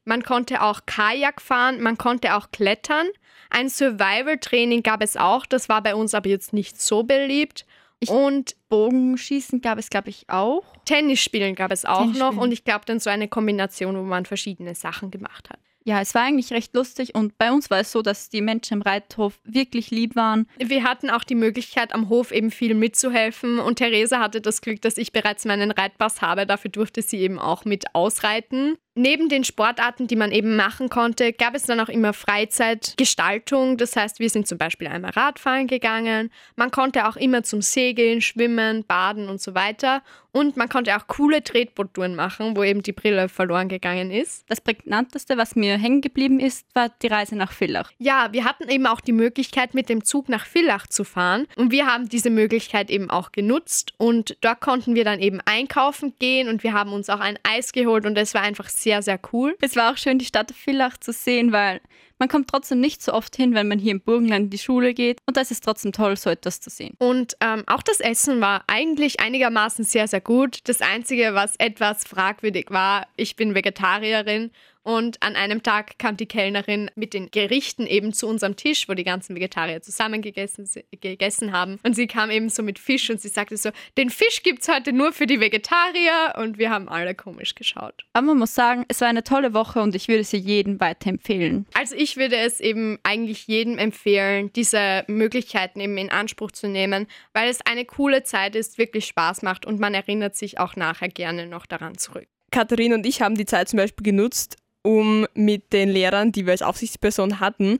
Man 0.05 0.23
konnte 0.23 0.61
auch 0.61 0.81
Kajak 0.85 1.41
fahren, 1.41 1.81
man 1.81 1.97
konnte 1.97 2.35
auch 2.35 2.51
klettern. 2.51 3.07
Ein 3.49 3.67
Survival-Training 3.67 4.81
gab 4.81 5.03
es 5.03 5.17
auch, 5.17 5.45
das 5.45 5.67
war 5.67 5.83
bei 5.83 5.95
uns 5.95 6.13
aber 6.13 6.29
jetzt 6.29 6.53
nicht 6.53 6.81
so 6.81 7.03
beliebt. 7.03 7.65
Ich 7.99 8.09
und 8.09 8.55
Bogenschießen 8.69 9.61
gab 9.61 9.79
es, 9.79 9.89
glaube 9.89 10.09
ich, 10.09 10.29
auch. 10.29 10.63
Tennisspielen 10.85 11.55
gab 11.55 11.71
es 11.71 11.85
auch 11.85 12.05
noch 12.13 12.37
und 12.37 12.51
ich 12.51 12.63
glaube 12.63 12.85
dann 12.85 12.99
so 12.99 13.09
eine 13.09 13.27
Kombination, 13.27 13.97
wo 13.97 14.03
man 14.03 14.25
verschiedene 14.25 14.75
Sachen 14.75 15.09
gemacht 15.09 15.49
hat. 15.49 15.59
Ja, 15.87 16.01
es 16.01 16.13
war 16.13 16.23
eigentlich 16.23 16.51
recht 16.51 16.75
lustig 16.75 17.15
und 17.15 17.37
bei 17.37 17.49
uns 17.49 17.69
war 17.69 17.79
es 17.79 17.93
so, 17.93 18.01
dass 18.01 18.29
die 18.29 18.41
Menschen 18.41 18.73
im 18.73 18.81
Reithof 18.81 19.39
wirklich 19.45 19.89
lieb 19.89 20.17
waren. 20.17 20.45
Wir 20.57 20.83
hatten 20.83 21.09
auch 21.09 21.23
die 21.23 21.33
Möglichkeit, 21.33 21.95
am 21.95 22.09
Hof 22.09 22.33
eben 22.33 22.51
viel 22.51 22.73
mitzuhelfen 22.73 23.59
und 23.59 23.77
Theresa 23.77 24.19
hatte 24.19 24.41
das 24.41 24.59
Glück, 24.59 24.81
dass 24.81 24.97
ich 24.97 25.13
bereits 25.13 25.45
meinen 25.45 25.71
Reitpass 25.71 26.21
habe. 26.21 26.45
Dafür 26.45 26.71
durfte 26.71 27.01
sie 27.01 27.19
eben 27.19 27.39
auch 27.39 27.63
mit 27.63 27.95
ausreiten. 27.95 28.75
Neben 28.97 29.29
den 29.29 29.43
Sportarten, 29.43 30.07
die 30.07 30.15
man 30.15 30.31
eben 30.31 30.55
machen 30.55 30.89
konnte, 30.89 31.31
gab 31.31 31.53
es 31.53 31.63
dann 31.63 31.79
auch 31.79 31.87
immer 31.87 32.13
Freizeitgestaltung. 32.13 33.77
Das 33.77 33.95
heißt, 33.95 34.19
wir 34.19 34.31
sind 34.31 34.47
zum 34.47 34.57
Beispiel 34.57 34.87
einmal 34.87 35.11
Radfahren 35.11 35.67
gegangen. 35.67 36.31
Man 36.55 36.71
konnte 36.71 37.07
auch 37.07 37.15
immer 37.15 37.43
zum 37.43 37.61
Segeln, 37.61 38.21
Schwimmen, 38.21 38.83
Baden 38.85 39.29
und 39.29 39.39
so 39.39 39.53
weiter. 39.53 40.01
Und 40.31 40.55
man 40.55 40.69
konnte 40.69 40.95
auch 40.95 41.07
coole 41.07 41.43
Tretboottouren 41.43 42.15
machen, 42.15 42.55
wo 42.55 42.63
eben 42.63 42.83
die 42.83 42.91
Brille 42.91 43.27
verloren 43.27 43.69
gegangen 43.69 44.11
ist. 44.11 44.45
Das 44.49 44.61
prägnanteste, 44.61 45.35
was 45.37 45.55
mir 45.55 45.77
hängen 45.77 46.01
geblieben 46.01 46.39
ist, 46.39 46.67
war 46.75 46.89
die 47.01 47.07
Reise 47.07 47.35
nach 47.35 47.51
Villach. 47.51 47.91
Ja, 47.97 48.29
wir 48.31 48.45
hatten 48.45 48.69
eben 48.69 48.85
auch 48.85 49.01
die 49.01 49.13
Möglichkeit, 49.13 49.73
mit 49.73 49.89
dem 49.89 50.03
Zug 50.03 50.29
nach 50.29 50.45
Villach 50.45 50.85
zu 50.87 51.03
fahren. 51.03 51.47
Und 51.55 51.71
wir 51.71 51.87
haben 51.87 52.09
diese 52.09 52.29
Möglichkeit 52.29 52.89
eben 52.91 53.09
auch 53.09 53.31
genutzt. 53.31 53.93
Und 53.97 54.37
dort 54.41 54.61
konnten 54.61 54.95
wir 54.95 55.05
dann 55.05 55.19
eben 55.19 55.39
einkaufen 55.45 56.13
gehen 56.19 56.49
und 56.49 56.63
wir 56.63 56.73
haben 56.73 56.93
uns 56.93 57.09
auch 57.09 57.19
ein 57.19 57.39
Eis 57.43 57.71
geholt 57.71 58.05
und 58.05 58.17
es 58.17 58.33
war 58.33 58.41
einfach 58.41 58.69
sehr 58.69 58.86
sehr, 58.87 59.01
sehr 59.01 59.19
cool. 59.33 59.57
Es 59.59 59.75
war 59.75 59.91
auch 59.91 59.97
schön, 59.97 60.17
die 60.17 60.23
Stadt 60.23 60.53
Villach 60.53 60.97
zu 60.97 61.11
sehen, 61.11 61.51
weil 61.51 61.81
man 62.19 62.29
kommt 62.29 62.49
trotzdem 62.49 62.79
nicht 62.79 63.01
so 63.01 63.13
oft 63.13 63.35
hin, 63.35 63.53
wenn 63.53 63.67
man 63.67 63.79
hier 63.79 63.91
im 63.91 64.01
Burgenland 64.01 64.45
in 64.45 64.49
die 64.49 64.57
Schule 64.57 64.93
geht. 64.93 65.19
Und 65.25 65.37
das 65.37 65.51
ist 65.51 65.63
trotzdem 65.63 65.91
toll, 65.91 66.17
so 66.17 66.29
etwas 66.29 66.59
zu 66.59 66.69
sehen. 66.69 66.95
Und 66.99 67.37
ähm, 67.41 67.63
auch 67.67 67.83
das 67.83 67.99
Essen 67.99 68.41
war 68.41 68.63
eigentlich 68.67 69.19
einigermaßen 69.19 69.85
sehr, 69.85 70.07
sehr 70.07 70.21
gut. 70.21 70.59
Das 70.65 70.81
Einzige, 70.81 71.33
was 71.33 71.55
etwas 71.57 72.05
fragwürdig 72.05 72.67
war, 72.69 73.07
ich 73.15 73.35
bin 73.35 73.55
Vegetarierin 73.55 74.51
und 74.87 75.21
an 75.21 75.35
einem 75.35 75.63
Tag 75.63 75.99
kam 75.99 76.15
die 76.15 76.27
Kellnerin 76.27 76.89
mit 76.95 77.13
den 77.13 77.29
Gerichten 77.29 77.85
eben 77.85 78.13
zu 78.13 78.25
unserem 78.25 78.55
Tisch, 78.55 78.87
wo 78.87 78.93
die 78.93 79.03
ganzen 79.03 79.35
Vegetarier 79.35 79.81
zusammen 79.81 80.21
gegessen, 80.21 80.65
gegessen 81.01 81.51
haben. 81.51 81.77
Und 81.83 81.93
sie 81.97 82.07
kam 82.07 82.31
eben 82.31 82.47
so 82.47 82.63
mit 82.63 82.79
Fisch 82.79 83.09
und 83.09 83.19
sie 83.19 83.27
sagte 83.27 83.57
so, 83.57 83.71
den 83.97 84.09
Fisch 84.09 84.43
gibt 84.43 84.61
es 84.61 84.69
heute 84.69 84.93
nur 84.93 85.11
für 85.11 85.25
die 85.25 85.41
Vegetarier. 85.41 86.35
Und 86.37 86.57
wir 86.57 86.69
haben 86.69 86.87
alle 86.87 87.15
komisch 87.15 87.53
geschaut. 87.53 88.05
Aber 88.13 88.27
man 88.27 88.37
muss 88.37 88.55
sagen, 88.55 88.85
es 88.87 89.01
war 89.01 89.09
eine 89.09 89.25
tolle 89.25 89.53
Woche 89.53 89.81
und 89.81 89.93
ich 89.93 90.07
würde 90.07 90.23
sie 90.23 90.37
jedem 90.37 90.79
weiterempfehlen. 90.79 91.65
Also 91.73 91.93
ich 91.93 92.06
würde 92.15 92.37
es 92.37 92.61
eben 92.61 92.97
eigentlich 93.03 93.47
jedem 93.47 93.77
empfehlen, 93.77 94.53
diese 94.53 95.03
Möglichkeiten 95.07 95.81
eben 95.81 95.97
in 95.97 96.09
Anspruch 96.09 96.51
zu 96.51 96.69
nehmen, 96.69 97.07
weil 97.33 97.49
es 97.49 97.59
eine 97.65 97.83
coole 97.83 98.23
Zeit 98.23 98.55
ist, 98.55 98.77
wirklich 98.77 99.05
Spaß 99.05 99.41
macht 99.41 99.65
und 99.65 99.79
man 99.79 99.93
erinnert 99.93 100.35
sich 100.35 100.59
auch 100.59 100.77
nachher 100.77 101.09
gerne 101.09 101.47
noch 101.47 101.65
daran 101.65 101.97
zurück. 101.97 102.27
Katharina 102.51 102.95
und 102.95 103.05
ich 103.05 103.21
haben 103.21 103.35
die 103.35 103.45
Zeit 103.45 103.67
zum 103.67 103.77
Beispiel 103.77 104.05
genutzt, 104.05 104.55
um 104.83 105.27
mit 105.33 105.73
den 105.73 105.89
Lehrern, 105.89 106.31
die 106.31 106.45
wir 106.45 106.51
als 106.51 106.61
Aufsichtsperson 106.61 107.41
hatten, 107.41 107.79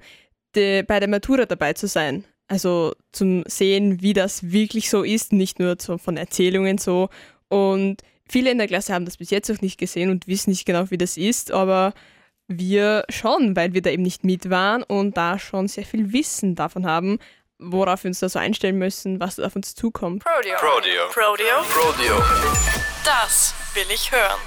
de, 0.55 0.83
bei 0.83 0.99
der 0.99 1.07
Matura 1.07 1.45
dabei 1.45 1.71
zu 1.73 1.87
sein. 1.87 2.25
Also 2.49 2.93
zum 3.11 3.43
Sehen, 3.47 4.01
wie 4.01 4.13
das 4.13 4.51
wirklich 4.51 4.89
so 4.89 5.03
ist, 5.03 5.33
nicht 5.33 5.59
nur 5.59 5.77
zu, 5.77 5.97
von 5.97 6.17
Erzählungen 6.17 6.77
so. 6.77 7.09
Und 7.49 8.01
viele 8.27 8.51
in 8.51 8.57
der 8.57 8.67
Klasse 8.67 8.93
haben 8.93 9.05
das 9.05 9.17
bis 9.17 9.29
jetzt 9.29 9.49
auch 9.51 9.61
nicht 9.61 9.77
gesehen 9.77 10.09
und 10.09 10.27
wissen 10.27 10.49
nicht 10.49 10.65
genau, 10.65 10.89
wie 10.89 10.97
das 10.97 11.17
ist, 11.17 11.51
aber 11.51 11.93
wir 12.47 13.03
schon, 13.09 13.55
weil 13.55 13.73
wir 13.73 13.81
da 13.81 13.89
eben 13.89 14.03
nicht 14.03 14.23
mit 14.23 14.49
waren 14.49 14.83
und 14.83 15.17
da 15.17 15.39
schon 15.39 15.67
sehr 15.67 15.85
viel 15.85 16.13
Wissen 16.13 16.55
davon 16.55 16.85
haben, 16.85 17.19
worauf 17.59 18.03
wir 18.03 18.09
uns 18.09 18.19
da 18.19 18.29
so 18.29 18.39
einstellen 18.39 18.77
müssen, 18.77 19.19
was 19.19 19.39
auf 19.39 19.55
uns 19.55 19.75
zukommt. 19.75 20.23
Prodeo. 20.23 20.57
Prodeo. 20.57 21.07
Prodeo. 21.09 21.61
Prodeo. 21.69 22.23
Das 23.03 23.53
will 23.73 23.85
ich 23.93 24.11
hören. 24.11 24.39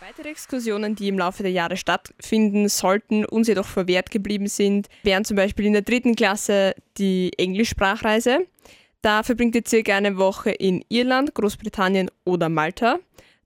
Weitere 0.00 0.30
Exkursionen, 0.30 0.96
die 0.96 1.06
im 1.06 1.18
Laufe 1.18 1.44
der 1.44 1.52
Jahre 1.52 1.76
stattfinden 1.76 2.68
sollten, 2.68 3.24
uns 3.24 3.46
jedoch 3.46 3.66
verwehrt 3.66 4.10
geblieben 4.10 4.48
sind, 4.48 4.88
wären 5.04 5.24
zum 5.24 5.36
Beispiel 5.36 5.66
in 5.66 5.74
der 5.74 5.82
dritten 5.82 6.16
Klasse 6.16 6.74
die 6.98 7.30
Englischsprachreise. 7.38 8.46
Da 9.00 9.22
verbringt 9.22 9.54
ihr 9.54 9.62
circa 9.66 9.96
eine 9.96 10.16
Woche 10.16 10.50
in 10.50 10.84
Irland, 10.88 11.34
Großbritannien 11.34 12.10
oder 12.24 12.48
Malta. 12.48 12.98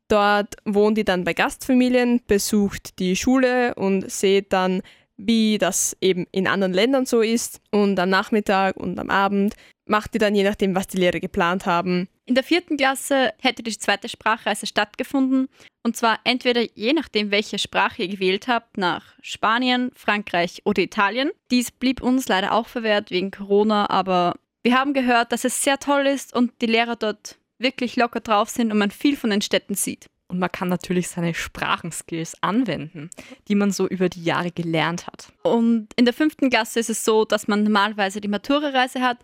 Dort 0.08 0.54
wohnt 0.64 0.98
ihr 0.98 1.04
dann 1.04 1.24
bei 1.24 1.34
Gastfamilien, 1.34 2.20
besucht 2.26 2.98
die 2.98 3.16
Schule 3.16 3.74
und 3.74 4.10
seht 4.10 4.52
dann, 4.52 4.82
wie 5.16 5.58
das 5.58 5.96
eben 6.00 6.26
in 6.30 6.46
anderen 6.46 6.72
Ländern 6.72 7.06
so 7.06 7.20
ist. 7.20 7.60
Und 7.70 7.98
am 7.98 8.10
Nachmittag 8.10 8.76
und 8.76 8.98
am 8.98 9.10
Abend 9.10 9.54
macht 9.86 10.14
ihr 10.14 10.20
dann 10.20 10.34
je 10.34 10.44
nachdem, 10.44 10.74
was 10.74 10.86
die 10.86 10.98
Lehrer 10.98 11.20
geplant 11.20 11.66
haben. 11.66 12.08
In 12.26 12.34
der 12.34 12.44
vierten 12.44 12.76
Klasse 12.76 13.32
hätte 13.40 13.62
die 13.62 13.78
zweite 13.78 14.08
Sprachreise 14.08 14.66
stattgefunden. 14.66 15.48
Und 15.84 15.96
zwar 15.96 16.18
entweder 16.24 16.62
je 16.74 16.92
nachdem, 16.92 17.30
welche 17.30 17.58
Sprache 17.58 18.02
ihr 18.02 18.08
gewählt 18.08 18.48
habt, 18.48 18.76
nach 18.76 19.14
Spanien, 19.22 19.90
Frankreich 19.94 20.62
oder 20.64 20.82
Italien. 20.82 21.30
Dies 21.52 21.70
blieb 21.70 22.02
uns 22.02 22.26
leider 22.28 22.52
auch 22.52 22.66
verwehrt 22.66 23.10
wegen 23.10 23.30
Corona, 23.30 23.88
aber 23.90 24.34
wir 24.64 24.76
haben 24.76 24.94
gehört, 24.94 25.30
dass 25.30 25.44
es 25.44 25.62
sehr 25.62 25.78
toll 25.78 26.06
ist 26.08 26.34
und 26.34 26.52
die 26.60 26.66
Lehrer 26.66 26.96
dort 26.96 27.38
wirklich 27.58 27.96
locker 27.96 28.20
drauf 28.20 28.48
sind 28.48 28.72
und 28.72 28.78
man 28.78 28.90
viel 28.90 29.16
von 29.16 29.30
den 29.30 29.42
Städten 29.42 29.74
sieht. 29.74 30.06
Und 30.28 30.40
man 30.40 30.50
kann 30.50 30.68
natürlich 30.68 31.08
seine 31.08 31.34
Sprachenskills 31.34 32.34
anwenden, 32.42 33.10
die 33.48 33.54
man 33.54 33.70
so 33.70 33.86
über 33.86 34.08
die 34.08 34.24
Jahre 34.24 34.50
gelernt 34.50 35.06
hat. 35.06 35.32
Und 35.42 35.88
in 35.94 36.04
der 36.04 36.14
fünften 36.14 36.50
Klasse 36.50 36.80
ist 36.80 36.90
es 36.90 37.04
so, 37.04 37.24
dass 37.24 37.46
man 37.46 37.62
normalerweise 37.62 38.20
die 38.20 38.28
Matura-Reise 38.28 39.00
hat, 39.00 39.18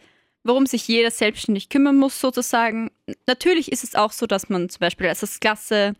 worum 0.44 0.66
sich 0.66 0.86
jeder 0.86 1.10
selbstständig 1.10 1.68
kümmern 1.68 1.96
muss, 1.96 2.20
sozusagen. 2.20 2.90
Natürlich 3.26 3.72
ist 3.72 3.82
es 3.82 3.94
auch 3.96 4.12
so, 4.12 4.26
dass 4.26 4.48
man 4.48 4.68
zum 4.68 4.80
Beispiel 4.80 5.08
als 5.08 5.40
Klasse 5.40 5.94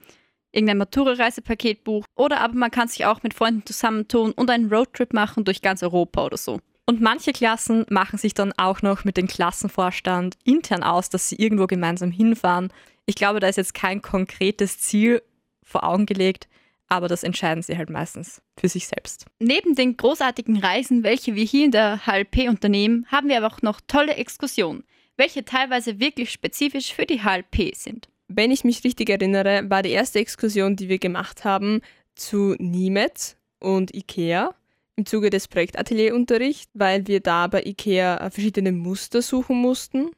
irgendein 0.53 0.79
Matura-Reisepaket 0.79 1.83
bucht 1.83 2.07
oder 2.15 2.41
aber 2.41 2.55
man 2.55 2.71
kann 2.71 2.89
sich 2.89 3.05
auch 3.07 3.23
mit 3.23 3.35
Freunden 3.35 3.67
zusammentun 3.67 4.33
und 4.33 4.51
einen 4.51 4.73
Roadtrip 4.73 5.13
machen 5.13 5.45
durch 5.45 5.63
ganz 5.63 5.83
Europa 5.83 6.27
oder 6.27 6.37
so. 6.37 6.61
Und 6.87 7.01
manche 7.01 7.33
Klassen 7.33 7.87
machen 7.91 8.19
sich 8.19 8.35
dann 8.35 8.53
auch 8.57 8.83
noch 8.83 9.05
mit 9.05 9.17
dem 9.17 9.29
Klassenvorstand 9.29 10.37
intern 10.45 10.83
aus, 10.83 11.11
dass 11.11 11.29
sie 11.29 11.37
irgendwo 11.37 11.67
gemeinsam 11.67 12.11
hinfahren. 12.11 12.73
Ich 13.07 13.15
glaube, 13.15 13.41
da 13.41 13.49
ist 13.49 13.57
jetzt 13.57 13.75
kein 13.75 14.03
konkretes 14.03 14.79
Ziel 14.79 15.23
vor 15.63 15.85
Augen 15.85 16.07
gelegt, 16.07 16.49
aber 16.89 17.09
das 17.09 17.23
entscheiden 17.23 17.63
sie 17.63 17.79
halt 17.79 17.89
meistens 17.89 18.43
für 18.59 18.69
sich 18.69 18.89
selbst. 18.89 19.27
Neben 19.39 19.75
den 19.75 19.97
großartigen 19.97 20.59
Reisen, 20.59 21.05
welche 21.05 21.35
wir 21.35 21.45
hier 21.45 21.65
in 21.65 21.71
der 21.71 22.01
HLP 22.05 22.49
unternehmen, 22.49 23.07
haben 23.11 23.29
wir 23.29 23.39
aber 23.39 23.47
auch 23.47 23.63
noch 23.63 23.81
tolle 23.87 24.17
Exkursionen, 24.17 24.85
welche 25.17 25.45
teilweise 25.45 26.01
wirklich 26.01 26.31
spezifisch 26.31 26.93
für 26.93 27.07
die 27.07 27.23
HLP 27.23 27.75
sind. 27.75 28.09
Wenn 28.29 28.51
ich 28.51 28.65
mich 28.65 28.83
richtig 28.85 29.09
erinnere, 29.09 29.71
war 29.71 29.83
die 29.83 29.91
erste 29.91 30.19
Exkursion, 30.19 30.77
die 30.77 30.89
wir 30.89 30.99
gemacht 30.99 31.45
haben, 31.45 31.81
zu 32.15 32.57
Niemetz 32.59 33.37
und 33.59 33.95
Ikea 33.95 34.55
im 34.97 35.07
Zuge 35.07 35.31
des 35.31 35.49
Projektatelierunterrichts, 35.49 36.71
weil 36.75 37.07
wir 37.07 37.21
da 37.21 37.47
bei 37.47 37.63
IKEA 37.65 38.31
verschiedene 38.31 38.73
Muster 38.73 39.23
suchen 39.23 39.57
mussten 39.57 40.11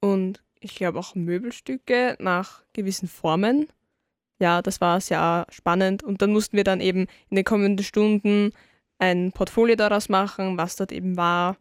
und 0.00 0.42
ich 0.60 0.74
glaube 0.74 0.98
auch 0.98 1.14
Möbelstücke 1.14 2.16
nach 2.18 2.62
gewissen 2.72 3.08
Formen. 3.08 3.68
Ja, 4.40 4.62
das 4.62 4.80
war 4.80 5.00
sehr 5.00 5.46
spannend 5.50 6.02
und 6.02 6.22
dann 6.22 6.32
mussten 6.32 6.56
wir 6.56 6.64
dann 6.64 6.80
eben 6.80 7.06
in 7.28 7.36
den 7.36 7.44
kommenden 7.44 7.84
Stunden 7.84 8.52
ein 8.98 9.32
Portfolio 9.32 9.76
daraus 9.76 10.08
machen, 10.08 10.56
was 10.58 10.76
dort 10.76 10.92
eben 10.92 11.16
war. 11.16 11.56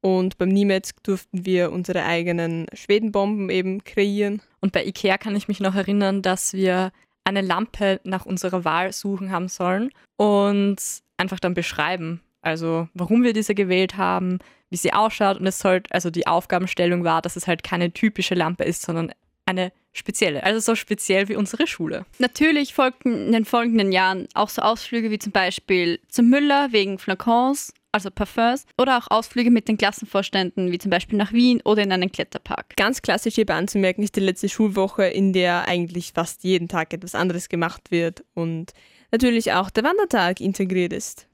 Und 0.00 0.36
beim 0.36 0.48
Niemetz 0.48 0.90
durften 1.02 1.46
wir 1.46 1.70
unsere 1.70 2.04
eigenen 2.04 2.66
Schwedenbomben 2.72 3.50
eben 3.50 3.84
kreieren. 3.84 4.42
Und 4.60 4.72
bei 4.72 4.84
IKEA 4.84 5.16
kann 5.16 5.36
ich 5.36 5.48
mich 5.48 5.60
noch 5.60 5.74
erinnern, 5.74 6.22
dass 6.22 6.54
wir 6.54 6.90
eine 7.24 7.40
Lampe 7.40 8.00
nach 8.02 8.26
unserer 8.26 8.64
Wahl 8.64 8.92
suchen 8.92 9.30
haben 9.30 9.48
sollen. 9.48 9.90
Und 10.16 11.02
einfach 11.22 11.40
dann 11.40 11.54
beschreiben. 11.54 12.20
Also 12.42 12.88
warum 12.92 13.22
wir 13.22 13.32
diese 13.32 13.54
gewählt 13.54 13.96
haben, 13.96 14.40
wie 14.68 14.76
sie 14.76 14.92
ausschaut 14.92 15.38
und 15.38 15.46
es 15.46 15.58
soll, 15.58 15.82
also 15.90 16.10
die 16.10 16.26
Aufgabenstellung 16.26 17.04
war, 17.04 17.22
dass 17.22 17.36
es 17.36 17.46
halt 17.46 17.62
keine 17.62 17.92
typische 17.92 18.34
Lampe 18.34 18.64
ist, 18.64 18.82
sondern 18.82 19.12
eine 19.46 19.72
spezielle, 19.92 20.42
also 20.42 20.60
so 20.60 20.74
speziell 20.74 21.28
wie 21.28 21.36
unsere 21.36 21.66
Schule. 21.66 22.06
Natürlich 22.18 22.74
folgten 22.74 23.26
in 23.26 23.32
den 23.32 23.44
folgenden 23.44 23.92
Jahren 23.92 24.26
auch 24.34 24.48
so 24.48 24.62
Ausflüge 24.62 25.10
wie 25.10 25.18
zum 25.18 25.32
Beispiel 25.32 26.00
zum 26.08 26.30
Müller 26.30 26.72
wegen 26.72 26.98
Flakons, 26.98 27.74
also 27.92 28.10
Parfums, 28.10 28.64
oder 28.78 28.96
auch 28.96 29.10
Ausflüge 29.10 29.50
mit 29.50 29.68
den 29.68 29.76
Klassenvorständen, 29.76 30.72
wie 30.72 30.78
zum 30.78 30.90
Beispiel 30.90 31.18
nach 31.18 31.32
Wien 31.32 31.60
oder 31.64 31.82
in 31.82 31.92
einen 31.92 32.10
Kletterpark. 32.10 32.74
Ganz 32.76 33.02
klassisch 33.02 33.34
hierbei 33.34 33.54
anzumerken 33.54 34.02
ist 34.02 34.16
die 34.16 34.20
letzte 34.20 34.48
Schulwoche, 34.48 35.04
in 35.04 35.34
der 35.34 35.68
eigentlich 35.68 36.12
fast 36.14 36.42
jeden 36.44 36.68
Tag 36.68 36.94
etwas 36.94 37.14
anderes 37.14 37.50
gemacht 37.50 37.90
wird 37.90 38.24
und 38.34 38.72
natürlich 39.12 39.52
auch 39.52 39.70
der 39.70 39.84
Wandertag 39.84 40.40
integriert 40.40 40.92
ist. 40.92 41.28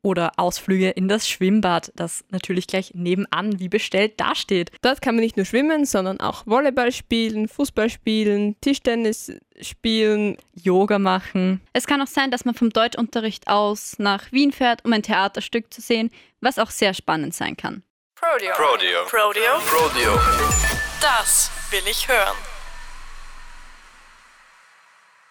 Oder 0.00 0.32
Ausflüge 0.36 0.90
in 0.90 1.08
das 1.08 1.28
Schwimmbad, 1.28 1.92
das 1.96 2.24
natürlich 2.30 2.68
gleich 2.68 2.92
nebenan 2.94 3.58
wie 3.58 3.68
bestellt 3.68 4.20
dasteht. 4.20 4.70
Dort 4.80 5.02
kann 5.02 5.16
man 5.16 5.24
nicht 5.24 5.36
nur 5.36 5.44
schwimmen, 5.44 5.84
sondern 5.84 6.20
auch 6.20 6.46
Volleyball 6.46 6.92
spielen, 6.92 7.48
Fußball 7.48 7.90
spielen, 7.90 8.56
Tischtennis 8.60 9.32
spielen, 9.60 10.36
Yoga 10.54 11.00
machen. 11.00 11.60
Es 11.72 11.86
kann 11.86 12.00
auch 12.00 12.06
sein, 12.06 12.30
dass 12.30 12.44
man 12.44 12.54
vom 12.54 12.70
Deutschunterricht 12.70 13.48
aus 13.48 13.96
nach 13.98 14.30
Wien 14.30 14.52
fährt, 14.52 14.84
um 14.84 14.92
ein 14.92 15.02
Theaterstück 15.02 15.74
zu 15.74 15.80
sehen, 15.80 16.10
was 16.40 16.60
auch 16.60 16.70
sehr 16.70 16.94
spannend 16.94 17.34
sein 17.34 17.56
kann. 17.56 17.82
Prodeo. 18.14 18.52
Prodeo. 18.54 19.04
Prodeo. 19.06 19.58
Prodeo. 19.66 20.18
Das 21.00 21.50
will 21.70 21.82
ich 21.88 22.08
hören. 22.08 22.36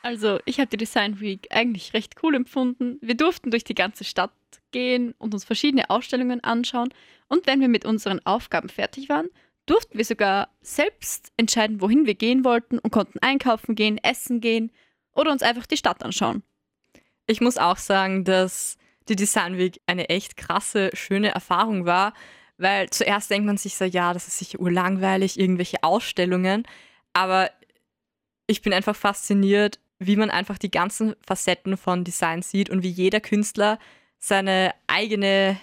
Also, 0.07 0.39
ich 0.45 0.61
habe 0.61 0.69
die 0.69 0.77
Design 0.77 1.19
Week 1.19 1.47
eigentlich 1.49 1.93
recht 1.93 2.13
cool 2.23 2.33
empfunden. 2.33 2.97
Wir 3.01 3.17
durften 3.17 3.51
durch 3.51 3.65
die 3.65 3.75
ganze 3.75 4.05
Stadt 4.05 4.31
gehen 4.71 5.13
und 5.17 5.33
uns 5.33 5.43
verschiedene 5.43 5.89
Ausstellungen 5.89 6.41
anschauen. 6.45 6.93
Und 7.27 7.45
wenn 7.45 7.59
wir 7.59 7.67
mit 7.67 7.83
unseren 7.83 8.25
Aufgaben 8.25 8.69
fertig 8.69 9.09
waren, 9.09 9.27
durften 9.65 9.97
wir 9.97 10.05
sogar 10.05 10.47
selbst 10.61 11.33
entscheiden, 11.35 11.81
wohin 11.81 12.05
wir 12.05 12.15
gehen 12.15 12.45
wollten 12.45 12.79
und 12.79 12.91
konnten 12.91 13.19
einkaufen 13.19 13.75
gehen, 13.75 13.97
essen 13.97 14.39
gehen 14.39 14.71
oder 15.11 15.29
uns 15.29 15.41
einfach 15.43 15.65
die 15.65 15.75
Stadt 15.75 16.01
anschauen. 16.05 16.41
Ich 17.25 17.41
muss 17.41 17.57
auch 17.57 17.75
sagen, 17.75 18.23
dass 18.23 18.77
die 19.09 19.17
Design 19.17 19.57
Week 19.57 19.81
eine 19.87 20.07
echt 20.07 20.37
krasse, 20.37 20.89
schöne 20.93 21.31
Erfahrung 21.31 21.85
war, 21.85 22.13
weil 22.57 22.89
zuerst 22.91 23.29
denkt 23.29 23.45
man 23.45 23.57
sich 23.57 23.75
so, 23.75 23.83
ja, 23.83 24.13
das 24.13 24.29
ist 24.29 24.39
sicher 24.39 24.61
urlangweilig, 24.61 25.37
irgendwelche 25.37 25.83
Ausstellungen, 25.83 26.65
aber 27.11 27.51
ich 28.49 28.61
bin 28.61 28.71
einfach 28.71 28.95
fasziniert, 28.95 29.81
wie 29.99 30.15
man 30.15 30.29
einfach 30.29 30.57
die 30.57 30.71
ganzen 30.71 31.15
Facetten 31.25 31.77
von 31.77 32.03
Design 32.03 32.41
sieht 32.41 32.69
und 32.69 32.83
wie 32.83 32.89
jeder 32.89 33.19
Künstler 33.19 33.79
seine 34.19 34.73
eigene 34.87 35.57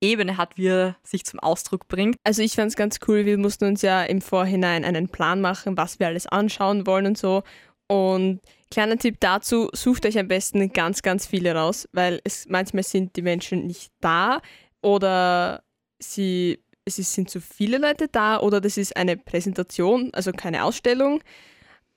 Ebene 0.00 0.36
hat, 0.36 0.56
wie 0.56 0.68
er 0.68 0.96
sich 1.02 1.24
zum 1.24 1.40
Ausdruck 1.40 1.86
bringt. 1.88 2.16
Also 2.24 2.42
ich 2.42 2.54
fand 2.54 2.70
es 2.70 2.76
ganz 2.76 2.98
cool, 3.06 3.26
wir 3.26 3.36
mussten 3.36 3.66
uns 3.66 3.82
ja 3.82 4.02
im 4.02 4.22
Vorhinein 4.22 4.84
einen 4.84 5.08
Plan 5.08 5.40
machen, 5.40 5.76
was 5.76 5.98
wir 5.98 6.06
alles 6.06 6.26
anschauen 6.26 6.86
wollen 6.86 7.06
und 7.06 7.18
so. 7.18 7.42
Und 7.86 8.40
kleiner 8.70 8.96
Tipp 8.96 9.16
dazu, 9.20 9.68
sucht 9.72 10.06
euch 10.06 10.18
am 10.18 10.28
besten 10.28 10.72
ganz, 10.72 11.02
ganz 11.02 11.26
viele 11.26 11.54
raus, 11.54 11.88
weil 11.92 12.20
es 12.24 12.46
manchmal 12.48 12.84
sind 12.84 13.16
die 13.16 13.22
Menschen 13.22 13.66
nicht 13.66 13.92
da 14.00 14.40
oder 14.80 15.62
sie, 15.98 16.62
es 16.84 16.96
sind 16.96 17.28
zu 17.28 17.40
viele 17.40 17.78
Leute 17.78 18.08
da 18.08 18.40
oder 18.40 18.60
das 18.60 18.76
ist 18.76 18.96
eine 18.96 19.16
Präsentation, 19.16 20.10
also 20.14 20.32
keine 20.32 20.64
Ausstellung. 20.64 21.22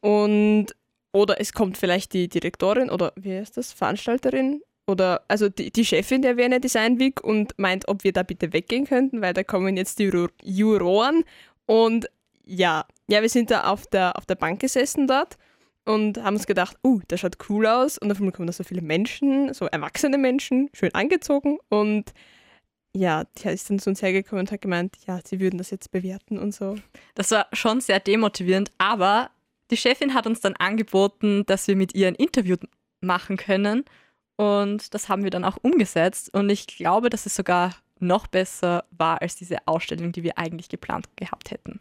Und 0.02 0.76
oder 1.14 1.40
es 1.40 1.54
kommt 1.54 1.78
vielleicht 1.78 2.14
die 2.14 2.28
Direktorin 2.28 2.90
oder 2.90 3.14
wie 3.16 3.38
heißt 3.38 3.56
das, 3.56 3.72
Veranstalterin 3.72 4.62
oder 4.88 5.24
also 5.28 5.48
die, 5.48 5.72
die 5.72 5.86
Chefin 5.86 6.22
der 6.22 6.38
Wiener 6.38 6.60
Design 6.60 7.00
Week 7.00 7.24
und 7.24 7.58
meint, 7.58 7.88
ob 7.88 8.04
wir 8.04 8.12
da 8.12 8.24
bitte 8.24 8.52
weggehen 8.52 8.86
könnten, 8.86 9.22
weil 9.22 9.34
da 9.34 9.44
kommen 9.44 9.78
jetzt 9.78 10.00
die 10.00 10.12
Juroren. 10.44 11.24
Und 11.66 12.10
ja, 12.46 12.86
ja, 13.08 13.22
wir 13.22 13.30
sind 13.30 13.52
da 13.52 13.66
auf 13.66 13.88
der, 13.88 14.18
auf 14.18 14.26
der 14.26 14.36
Bank 14.36 14.60
gesessen 14.60 15.08
dort 15.08 15.38
und 15.86 16.22
haben 16.22 16.36
uns 16.36 16.48
gedacht, 16.48 16.78
uh, 16.84 17.00
das 17.08 17.22
schaut 17.22 17.38
cool 17.50 17.66
aus. 17.68 17.98
Und 17.98 18.12
auf 18.12 18.18
einmal 18.18 18.34
kommen 18.34 18.48
da 18.48 18.54
so 18.54 18.64
viele 18.64 18.82
Menschen, 18.82 19.54
so 19.54 19.66
erwachsene 19.66 20.18
Menschen, 20.18 20.70
schön 20.74 20.94
angezogen. 20.94 21.60
Und 21.70 22.14
ja, 22.94 23.24
die 23.38 23.48
ist 23.48 23.70
dann 23.70 23.80
zu 23.80 23.90
uns 23.90 24.02
hergekommen 24.02 24.42
und 24.42 24.52
hat 24.52 24.62
gemeint, 24.62 24.98
ja, 25.08 25.20
sie 25.24 25.40
würden 25.40 25.58
das 25.58 25.72
jetzt 25.72 25.92
bewerten 25.92 26.38
und 26.38 26.54
so. 26.54 26.76
Das 27.16 27.32
war 27.32 27.48
schon 27.54 27.80
sehr 27.82 28.00
demotivierend, 28.00 28.72
aber 28.78 29.32
die 29.72 29.78
Chefin 29.78 30.14
hat 30.14 30.28
uns 30.28 30.42
dann 30.42 30.56
angeboten, 30.56 31.46
dass 31.46 31.68
wir 31.68 31.76
mit 31.76 31.96
ihr 31.96 32.08
ein 32.08 32.16
Interview 32.16 32.58
machen 33.02 33.38
können. 33.38 33.86
Und 34.36 34.94
das 34.94 35.10
haben 35.10 35.24
wir 35.24 35.30
dann 35.30 35.46
auch 35.46 35.58
umgesetzt. 35.62 36.34
Und 36.34 36.50
ich 36.50 36.68
glaube, 36.68 37.10
dass 37.10 37.26
es 37.26 37.36
sogar 37.36 37.76
noch 38.00 38.28
besser 38.28 38.86
war 38.92 39.22
als 39.22 39.36
diese 39.36 39.68
Ausstellung, 39.68 40.12
die 40.12 40.24
wir 40.24 40.38
eigentlich 40.38 40.70
geplant 40.70 41.08
gehabt 41.16 41.52
hätten. 41.52 41.80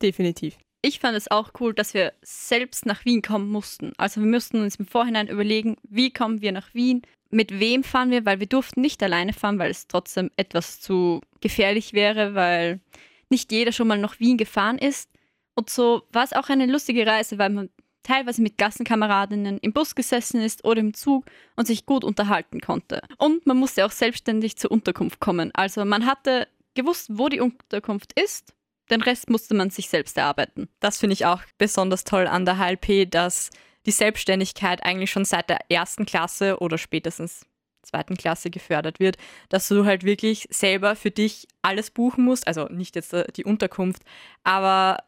Definitiv. 0.00 0.56
Ich 0.80 1.00
fand 1.00 1.16
es 1.16 1.30
auch 1.30 1.50
cool, 1.60 1.74
dass 1.74 1.92
wir 1.92 2.12
selbst 2.22 2.86
nach 2.86 3.04
Wien 3.04 3.20
kommen 3.20 3.50
mussten. 3.50 3.92
Also 3.98 4.20
wir 4.20 4.28
mussten 4.28 4.62
uns 4.62 4.76
im 4.76 4.86
Vorhinein 4.86 5.28
überlegen, 5.28 5.76
wie 5.82 6.12
kommen 6.12 6.40
wir 6.40 6.52
nach 6.52 6.72
Wien, 6.72 7.02
mit 7.30 7.58
wem 7.58 7.82
fahren 7.82 8.10
wir, 8.10 8.24
weil 8.24 8.40
wir 8.40 8.46
durften 8.46 8.80
nicht 8.80 9.02
alleine 9.02 9.32
fahren, 9.32 9.58
weil 9.58 9.70
es 9.70 9.88
trotzdem 9.88 10.30
etwas 10.36 10.80
zu 10.80 11.20
gefährlich 11.40 11.92
wäre, 11.92 12.34
weil 12.34 12.80
nicht 13.28 13.52
jeder 13.52 13.72
schon 13.72 13.88
mal 13.88 13.98
nach 13.98 14.18
Wien 14.20 14.38
gefahren 14.38 14.78
ist. 14.78 15.10
Und 15.58 15.70
so 15.70 16.04
war 16.12 16.22
es 16.22 16.32
auch 16.34 16.50
eine 16.50 16.66
lustige 16.66 17.04
Reise, 17.04 17.36
weil 17.36 17.50
man 17.50 17.68
teilweise 18.04 18.40
mit 18.42 18.58
Gassenkameradinnen 18.58 19.58
im 19.58 19.72
Bus 19.72 19.96
gesessen 19.96 20.40
ist 20.40 20.64
oder 20.64 20.78
im 20.78 20.94
Zug 20.94 21.24
und 21.56 21.66
sich 21.66 21.84
gut 21.84 22.04
unterhalten 22.04 22.60
konnte. 22.60 23.02
Und 23.16 23.44
man 23.44 23.56
musste 23.56 23.84
auch 23.84 23.90
selbstständig 23.90 24.56
zur 24.56 24.70
Unterkunft 24.70 25.18
kommen. 25.18 25.50
Also 25.54 25.84
man 25.84 26.06
hatte 26.06 26.46
gewusst, 26.74 27.08
wo 27.10 27.28
die 27.28 27.40
Unterkunft 27.40 28.12
ist. 28.12 28.54
Den 28.88 29.02
Rest 29.02 29.30
musste 29.30 29.56
man 29.56 29.70
sich 29.70 29.88
selbst 29.88 30.16
erarbeiten. 30.16 30.68
Das 30.78 30.98
finde 30.98 31.14
ich 31.14 31.26
auch 31.26 31.40
besonders 31.58 32.04
toll 32.04 32.28
an 32.28 32.44
der 32.44 32.58
HLP, 32.58 33.10
dass 33.10 33.50
die 33.84 33.90
Selbstständigkeit 33.90 34.84
eigentlich 34.84 35.10
schon 35.10 35.24
seit 35.24 35.50
der 35.50 35.68
ersten 35.72 36.06
Klasse 36.06 36.60
oder 36.60 36.78
spätestens 36.78 37.46
zweiten 37.82 38.16
Klasse 38.16 38.50
gefördert 38.50 39.00
wird, 39.00 39.16
dass 39.48 39.66
du 39.66 39.84
halt 39.84 40.04
wirklich 40.04 40.46
selber 40.50 40.94
für 40.94 41.10
dich 41.10 41.48
alles 41.62 41.90
buchen 41.90 42.24
musst, 42.24 42.46
also 42.46 42.66
nicht 42.66 42.94
jetzt 42.94 43.12
äh, 43.12 43.26
die 43.32 43.44
Unterkunft, 43.44 44.02
aber 44.44 44.98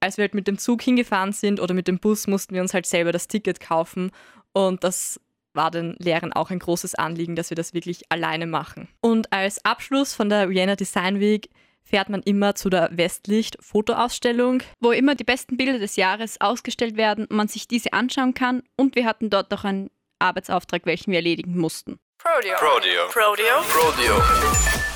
als 0.00 0.16
wir 0.16 0.22
halt 0.22 0.34
mit 0.34 0.46
dem 0.46 0.58
Zug 0.58 0.82
hingefahren 0.82 1.32
sind 1.32 1.60
oder 1.60 1.74
mit 1.74 1.88
dem 1.88 1.98
Bus, 1.98 2.26
mussten 2.26 2.54
wir 2.54 2.62
uns 2.62 2.74
halt 2.74 2.86
selber 2.86 3.12
das 3.12 3.28
Ticket 3.28 3.60
kaufen 3.60 4.10
und 4.52 4.84
das 4.84 5.20
war 5.56 5.70
den 5.70 5.96
Lehrern 5.98 6.32
auch 6.32 6.50
ein 6.50 6.58
großes 6.58 6.94
Anliegen, 6.94 7.34
dass 7.34 7.50
wir 7.50 7.56
das 7.56 7.74
wirklich 7.74 8.02
alleine 8.10 8.46
machen. 8.46 8.88
Und 9.00 9.32
als 9.32 9.64
Abschluss 9.64 10.14
von 10.14 10.28
der 10.28 10.50
Vienna 10.50 10.76
Design 10.76 11.18
Week 11.18 11.48
fährt 11.82 12.08
man 12.08 12.22
immer 12.22 12.54
zu 12.54 12.68
der 12.68 12.90
Westlicht 12.92 13.56
Fotoausstellung, 13.60 14.62
wo 14.80 14.90
immer 14.90 15.14
die 15.14 15.24
besten 15.24 15.56
Bilder 15.56 15.78
des 15.78 15.96
Jahres 15.96 16.40
ausgestellt 16.40 16.96
werden 16.96 17.26
und 17.26 17.36
man 17.36 17.48
sich 17.48 17.68
diese 17.68 17.92
anschauen 17.92 18.34
kann. 18.34 18.62
Und 18.76 18.96
wir 18.96 19.06
hatten 19.06 19.30
dort 19.30 19.52
auch 19.54 19.64
einen 19.64 19.90
Arbeitsauftrag, 20.18 20.84
welchen 20.84 21.12
wir 21.12 21.18
erledigen 21.18 21.56
mussten. 21.56 21.98
Prodeo. 22.18 22.56
Prodeo. 22.58 23.08
Prodeo. 23.08 23.60
Prodeo. 23.68 24.22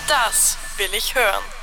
Das 0.09 0.59
will 0.79 0.91
ich 0.97 1.15
hören. 1.15 1.60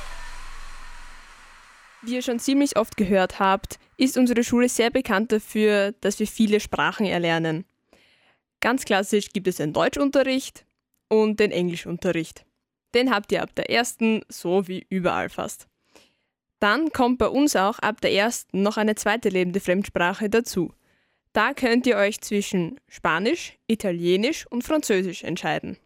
Wie 2.08 2.14
ihr 2.14 2.22
schon 2.22 2.38
ziemlich 2.38 2.78
oft 2.78 2.96
gehört 2.96 3.38
habt, 3.38 3.78
ist 3.98 4.16
unsere 4.16 4.42
Schule 4.42 4.70
sehr 4.70 4.88
bekannt 4.88 5.30
dafür, 5.30 5.92
dass 6.00 6.18
wir 6.18 6.26
viele 6.26 6.58
Sprachen 6.58 7.04
erlernen. 7.04 7.66
Ganz 8.60 8.86
klassisch 8.86 9.28
gibt 9.34 9.46
es 9.46 9.56
den 9.56 9.74
Deutschunterricht 9.74 10.64
und 11.08 11.38
den 11.38 11.50
Englischunterricht. 11.50 12.46
Den 12.94 13.10
habt 13.10 13.30
ihr 13.30 13.42
ab 13.42 13.54
der 13.56 13.68
ersten, 13.68 14.22
so 14.30 14.66
wie 14.68 14.86
überall 14.88 15.28
fast. 15.28 15.68
Dann 16.60 16.92
kommt 16.92 17.18
bei 17.18 17.28
uns 17.28 17.54
auch 17.56 17.78
ab 17.80 18.00
der 18.00 18.14
ersten 18.14 18.62
noch 18.62 18.78
eine 18.78 18.94
zweite 18.94 19.28
lebende 19.28 19.60
Fremdsprache 19.60 20.30
dazu. 20.30 20.72
Da 21.34 21.52
könnt 21.52 21.86
ihr 21.86 21.98
euch 21.98 22.22
zwischen 22.22 22.80
Spanisch, 22.88 23.58
Italienisch 23.66 24.46
und 24.46 24.64
Französisch 24.64 25.24
entscheiden. 25.24 25.76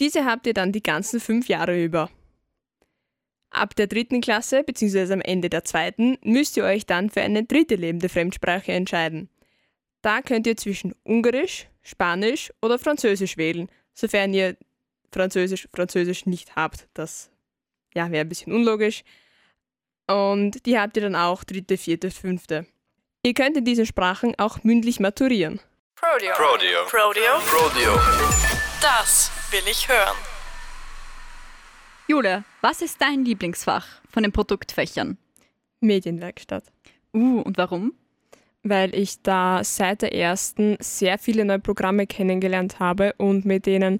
Diese 0.00 0.26
habt 0.26 0.46
ihr 0.46 0.52
dann 0.52 0.72
die 0.72 0.82
ganzen 0.82 1.18
fünf 1.18 1.48
Jahre 1.48 1.82
über. 1.82 2.10
Ab 3.56 3.74
der 3.74 3.86
dritten 3.86 4.20
Klasse 4.20 4.62
bzw. 4.62 5.14
am 5.14 5.22
Ende 5.22 5.48
der 5.48 5.64
zweiten 5.64 6.18
müsst 6.22 6.58
ihr 6.58 6.64
euch 6.64 6.84
dann 6.84 7.08
für 7.08 7.22
eine 7.22 7.42
dritte 7.44 7.74
lebende 7.74 8.10
Fremdsprache 8.10 8.72
entscheiden. 8.72 9.30
Da 10.02 10.20
könnt 10.20 10.46
ihr 10.46 10.58
zwischen 10.58 10.94
Ungarisch, 11.04 11.66
Spanisch 11.82 12.52
oder 12.60 12.78
Französisch 12.78 13.38
wählen, 13.38 13.70
sofern 13.94 14.34
ihr 14.34 14.58
Französisch, 15.10 15.68
Französisch 15.74 16.26
nicht 16.26 16.54
habt. 16.54 16.86
Das 16.92 17.30
ja, 17.94 18.10
wäre 18.10 18.20
ein 18.20 18.28
bisschen 18.28 18.52
unlogisch. 18.52 19.04
Und 20.06 20.66
die 20.66 20.78
habt 20.78 20.98
ihr 20.98 21.02
dann 21.04 21.16
auch 21.16 21.42
dritte, 21.42 21.78
vierte, 21.78 22.10
fünfte. 22.10 22.66
Ihr 23.24 23.32
könnt 23.32 23.56
in 23.56 23.64
diesen 23.64 23.86
Sprachen 23.86 24.34
auch 24.38 24.62
mündlich 24.64 25.00
maturieren. 25.00 25.60
Prodeo. 25.94 26.34
Prodeo. 26.34 26.84
Prodeo. 26.84 27.38
Prodeo. 27.46 27.98
Das 28.82 29.32
will 29.50 29.64
ich 29.66 29.88
hören. 29.88 30.35
Jule, 32.08 32.44
was 32.60 32.82
ist 32.82 33.00
dein 33.00 33.24
Lieblingsfach 33.24 33.84
von 34.08 34.22
den 34.22 34.30
Produktfächern? 34.30 35.18
Medienwerkstatt. 35.80 36.62
Uh, 37.12 37.40
und 37.40 37.58
warum? 37.58 37.94
Weil 38.62 38.94
ich 38.94 39.22
da 39.22 39.64
seit 39.64 40.02
der 40.02 40.14
ersten 40.14 40.76
sehr 40.78 41.18
viele 41.18 41.44
neue 41.44 41.58
Programme 41.58 42.06
kennengelernt 42.06 42.78
habe 42.78 43.12
und 43.18 43.44
mit 43.44 43.66
denen 43.66 43.98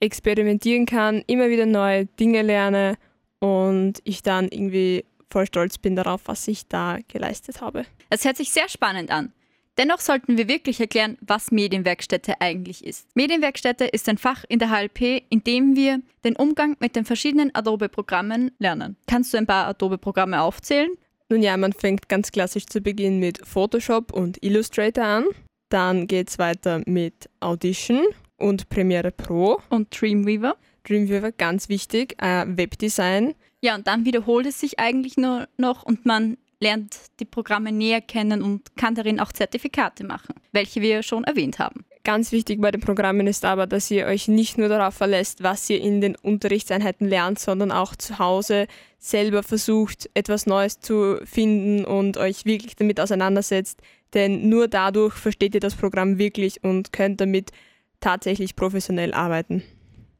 experimentieren 0.00 0.84
kann, 0.84 1.24
immer 1.26 1.48
wieder 1.48 1.64
neue 1.64 2.04
Dinge 2.04 2.42
lerne 2.42 2.98
und 3.38 4.00
ich 4.04 4.22
dann 4.22 4.48
irgendwie 4.48 5.06
voll 5.30 5.46
stolz 5.46 5.78
bin 5.78 5.96
darauf, 5.96 6.22
was 6.26 6.46
ich 6.48 6.68
da 6.68 6.98
geleistet 7.08 7.62
habe. 7.62 7.86
Es 8.10 8.26
hört 8.26 8.36
sich 8.36 8.50
sehr 8.50 8.68
spannend 8.68 9.10
an. 9.10 9.32
Dennoch 9.78 10.00
sollten 10.00 10.38
wir 10.38 10.48
wirklich 10.48 10.80
erklären, 10.80 11.18
was 11.20 11.50
Medienwerkstätte 11.50 12.40
eigentlich 12.40 12.82
ist. 12.84 13.08
Medienwerkstätte 13.14 13.84
ist 13.84 14.08
ein 14.08 14.16
Fach 14.16 14.44
in 14.48 14.58
der 14.58 14.70
HLP, 14.70 15.22
in 15.28 15.44
dem 15.44 15.76
wir 15.76 16.00
den 16.24 16.34
Umgang 16.34 16.76
mit 16.80 16.96
den 16.96 17.04
verschiedenen 17.04 17.54
Adobe-Programmen 17.54 18.52
lernen. 18.58 18.96
Kannst 19.06 19.34
du 19.34 19.38
ein 19.38 19.46
paar 19.46 19.66
Adobe-Programme 19.66 20.40
aufzählen? 20.40 20.90
Nun 21.28 21.42
ja, 21.42 21.56
man 21.56 21.72
fängt 21.72 22.08
ganz 22.08 22.32
klassisch 22.32 22.66
zu 22.66 22.80
Beginn 22.80 23.18
mit 23.18 23.46
Photoshop 23.46 24.12
und 24.12 24.42
Illustrator 24.42 25.04
an. 25.04 25.24
Dann 25.68 26.06
geht 26.06 26.30
es 26.30 26.38
weiter 26.38 26.82
mit 26.86 27.28
Audition 27.40 28.04
und 28.38 28.68
Premiere 28.68 29.10
Pro. 29.10 29.60
Und 29.68 30.00
Dreamweaver. 30.00 30.56
Dreamweaver, 30.84 31.32
ganz 31.32 31.68
wichtig. 31.68 32.14
Äh, 32.22 32.44
Webdesign. 32.46 33.34
Ja, 33.60 33.74
und 33.74 33.86
dann 33.86 34.04
wiederholt 34.04 34.46
es 34.46 34.60
sich 34.60 34.78
eigentlich 34.78 35.16
nur 35.16 35.48
noch 35.56 35.82
und 35.82 36.06
man 36.06 36.36
lernt 36.66 36.96
die 37.20 37.24
Programme 37.24 37.70
näher 37.70 38.00
kennen 38.00 38.42
und 38.42 38.74
kann 38.76 38.96
darin 38.96 39.20
auch 39.20 39.30
Zertifikate 39.30 40.04
machen, 40.04 40.34
welche 40.50 40.80
wir 40.80 41.04
schon 41.04 41.22
erwähnt 41.22 41.60
haben. 41.60 41.84
Ganz 42.02 42.32
wichtig 42.32 42.60
bei 42.60 42.70
den 42.70 42.80
Programmen 42.80 43.26
ist 43.26 43.44
aber, 43.44 43.66
dass 43.66 43.90
ihr 43.90 44.06
euch 44.06 44.26
nicht 44.26 44.58
nur 44.58 44.68
darauf 44.68 44.94
verlässt, 44.94 45.42
was 45.42 45.68
ihr 45.70 45.80
in 45.80 46.00
den 46.00 46.16
Unterrichtseinheiten 46.16 47.08
lernt, 47.08 47.38
sondern 47.38 47.70
auch 47.72 47.94
zu 47.94 48.18
Hause 48.18 48.66
selber 48.98 49.42
versucht, 49.42 50.10
etwas 50.14 50.46
Neues 50.46 50.80
zu 50.80 51.18
finden 51.24 51.84
und 51.84 52.16
euch 52.16 52.44
wirklich 52.44 52.74
damit 52.74 53.00
auseinandersetzt. 53.00 53.80
Denn 54.14 54.48
nur 54.48 54.66
dadurch 54.66 55.14
versteht 55.14 55.54
ihr 55.54 55.60
das 55.60 55.74
Programm 55.76 56.18
wirklich 56.18 56.62
und 56.64 56.92
könnt 56.92 57.20
damit 57.20 57.50
tatsächlich 58.00 58.56
professionell 58.56 59.14
arbeiten. 59.14 59.62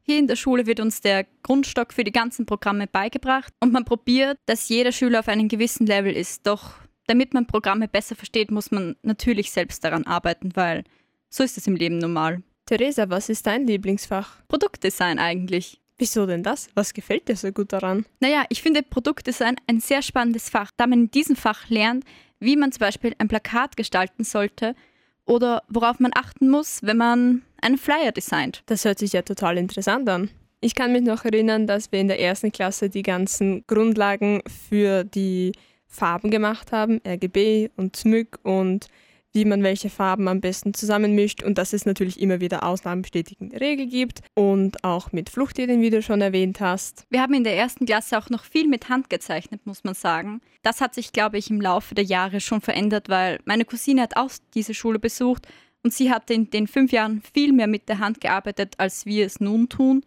Hier 0.08 0.20
in 0.20 0.28
der 0.28 0.36
Schule 0.36 0.66
wird 0.66 0.78
uns 0.78 1.00
der 1.00 1.26
Grundstock 1.42 1.92
für 1.92 2.04
die 2.04 2.12
ganzen 2.12 2.46
Programme 2.46 2.86
beigebracht 2.86 3.52
und 3.58 3.72
man 3.72 3.84
probiert, 3.84 4.38
dass 4.46 4.68
jeder 4.68 4.92
Schüler 4.92 5.18
auf 5.18 5.26
einem 5.26 5.48
gewissen 5.48 5.84
Level 5.84 6.14
ist. 6.14 6.46
Doch 6.46 6.74
damit 7.08 7.34
man 7.34 7.48
Programme 7.48 7.88
besser 7.88 8.14
versteht, 8.14 8.52
muss 8.52 8.70
man 8.70 8.94
natürlich 9.02 9.50
selbst 9.50 9.82
daran 9.82 10.06
arbeiten, 10.06 10.54
weil 10.54 10.84
so 11.28 11.42
ist 11.42 11.58
es 11.58 11.66
im 11.66 11.74
Leben 11.74 11.98
normal. 11.98 12.44
Theresa, 12.66 13.10
was 13.10 13.28
ist 13.28 13.48
dein 13.48 13.66
Lieblingsfach? 13.66 14.46
Produktdesign 14.46 15.18
eigentlich. 15.18 15.80
Wieso 15.98 16.24
denn 16.24 16.44
das? 16.44 16.68
Was 16.74 16.94
gefällt 16.94 17.28
dir 17.28 17.34
so 17.34 17.50
gut 17.50 17.72
daran? 17.72 18.06
Naja, 18.20 18.44
ich 18.48 18.62
finde 18.62 18.84
Produktdesign 18.84 19.56
ein 19.66 19.80
sehr 19.80 20.02
spannendes 20.02 20.50
Fach, 20.50 20.70
da 20.76 20.86
man 20.86 21.00
in 21.00 21.10
diesem 21.10 21.34
Fach 21.34 21.68
lernt, 21.68 22.04
wie 22.38 22.54
man 22.54 22.70
zum 22.70 22.80
Beispiel 22.80 23.14
ein 23.18 23.26
Plakat 23.26 23.76
gestalten 23.76 24.22
sollte 24.22 24.76
oder 25.24 25.64
worauf 25.68 25.98
man 25.98 26.12
achten 26.14 26.48
muss, 26.48 26.80
wenn 26.84 26.98
man 26.98 27.42
einen 27.66 27.79
Flyer 27.79 28.12
designt. 28.12 28.62
Das 28.66 28.85
hört 28.85 29.00
sich 29.00 29.12
ja 29.12 29.22
total 29.22 29.59
interessant 29.59 30.09
an. 30.09 30.31
Ich 30.61 30.74
kann 30.74 30.92
mich 30.92 31.02
noch 31.02 31.24
erinnern, 31.24 31.66
dass 31.66 31.90
wir 31.90 32.00
in 32.00 32.09
der 32.09 32.20
ersten 32.20 32.52
Klasse 32.52 32.88
die 32.88 33.02
ganzen 33.02 33.64
Grundlagen 33.66 34.40
für 34.68 35.05
die 35.05 35.52
Farben 35.87 36.31
gemacht 36.31 36.72
haben, 36.72 37.00
RGB 37.07 37.70
und 37.76 37.96
SMYK 37.96 38.38
und 38.44 38.87
wie 39.33 39.44
man 39.44 39.62
welche 39.62 39.90
Farben 39.90 40.29
am 40.29 40.40
besten 40.40 40.72
zusammenmischt 40.72 41.42
und 41.42 41.59
dass 41.59 41.74
es 41.74 41.85
natürlich 41.85 42.20
immer 42.20 42.40
wieder 42.40 42.62
Ausnahmen 42.62 43.02
bestätigende 43.02 43.61
Regeln 43.61 43.90
gibt 43.90 44.22
und 44.35 44.83
auch 44.83 45.12
mit 45.12 45.29
Fluchtideen, 45.29 45.83
wie 45.83 45.90
du 45.90 46.00
schon 46.02 46.22
erwähnt 46.22 46.61
hast. 46.61 47.05
Wir 47.11 47.20
haben 47.20 47.35
in 47.35 47.44
der 47.44 47.57
ersten 47.57 47.85
Klasse 47.85 48.16
auch 48.16 48.31
noch 48.31 48.44
viel 48.44 48.66
mit 48.66 48.88
Hand 48.88 49.11
gezeichnet, 49.11 49.66
muss 49.66 49.85
man 49.85 49.94
sagen. 49.94 50.40
Das 50.62 50.81
hat 50.81 50.94
sich, 50.94 51.12
glaube 51.12 51.37
ich, 51.37 51.50
im 51.50 51.61
Laufe 51.61 51.94
der 51.94 52.05
Jahre 52.05 52.40
schon 52.40 52.62
verändert, 52.62 53.11
weil 53.11 53.40
meine 53.44 53.66
Cousine 53.66 54.00
hat 54.02 54.16
auch 54.16 54.31
diese 54.55 54.72
Schule 54.72 54.98
besucht 54.98 55.46
und 55.87 55.92
sie 55.92 56.11
hat 56.11 56.33
in 56.33 56.51
den 56.51 56.66
fünf 56.66 56.90
Jahren 56.90 57.22
viel 57.33 57.53
mehr 57.53 57.68
mit 57.68 57.88
der 57.88 58.01
Hand 58.01 58.20
gearbeitet, 58.20 58.75
als 58.79 59.07
wir 59.07 59.25
es 59.25 59.38
nun 59.38 59.68
tun. 59.68 59.99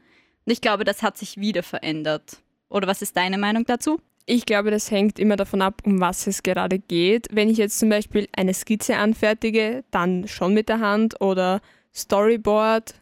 Und 0.46 0.52
ich 0.52 0.60
glaube, 0.60 0.84
das 0.84 1.02
hat 1.04 1.18
sich 1.18 1.38
wieder 1.38 1.64
verändert. 1.64 2.42
Oder 2.68 2.86
was 2.86 3.02
ist 3.02 3.16
deine 3.16 3.38
Meinung 3.38 3.64
dazu? 3.64 4.02
Ich 4.26 4.46
glaube, 4.46 4.72
das 4.72 4.92
hängt 4.92 5.20
immer 5.20 5.38
davon 5.38 5.62
ab, 5.62 5.82
um 5.86 6.02
was 6.02 6.28
es 6.28 6.44
gerade 6.44 6.80
geht. 6.80 7.28
Wenn 7.32 7.50
ich 7.50 7.58
jetzt 7.58 7.80
zum 7.80 7.88
Beispiel 7.88 8.28
eine 8.36 8.54
Skizze 8.54 8.98
anfertige, 8.98 9.86
dann 9.90 10.28
schon 10.28 10.54
mit 10.54 10.68
der 10.68 10.82
Hand 10.82 11.22
oder 11.22 11.62
Storyboard 11.96 12.96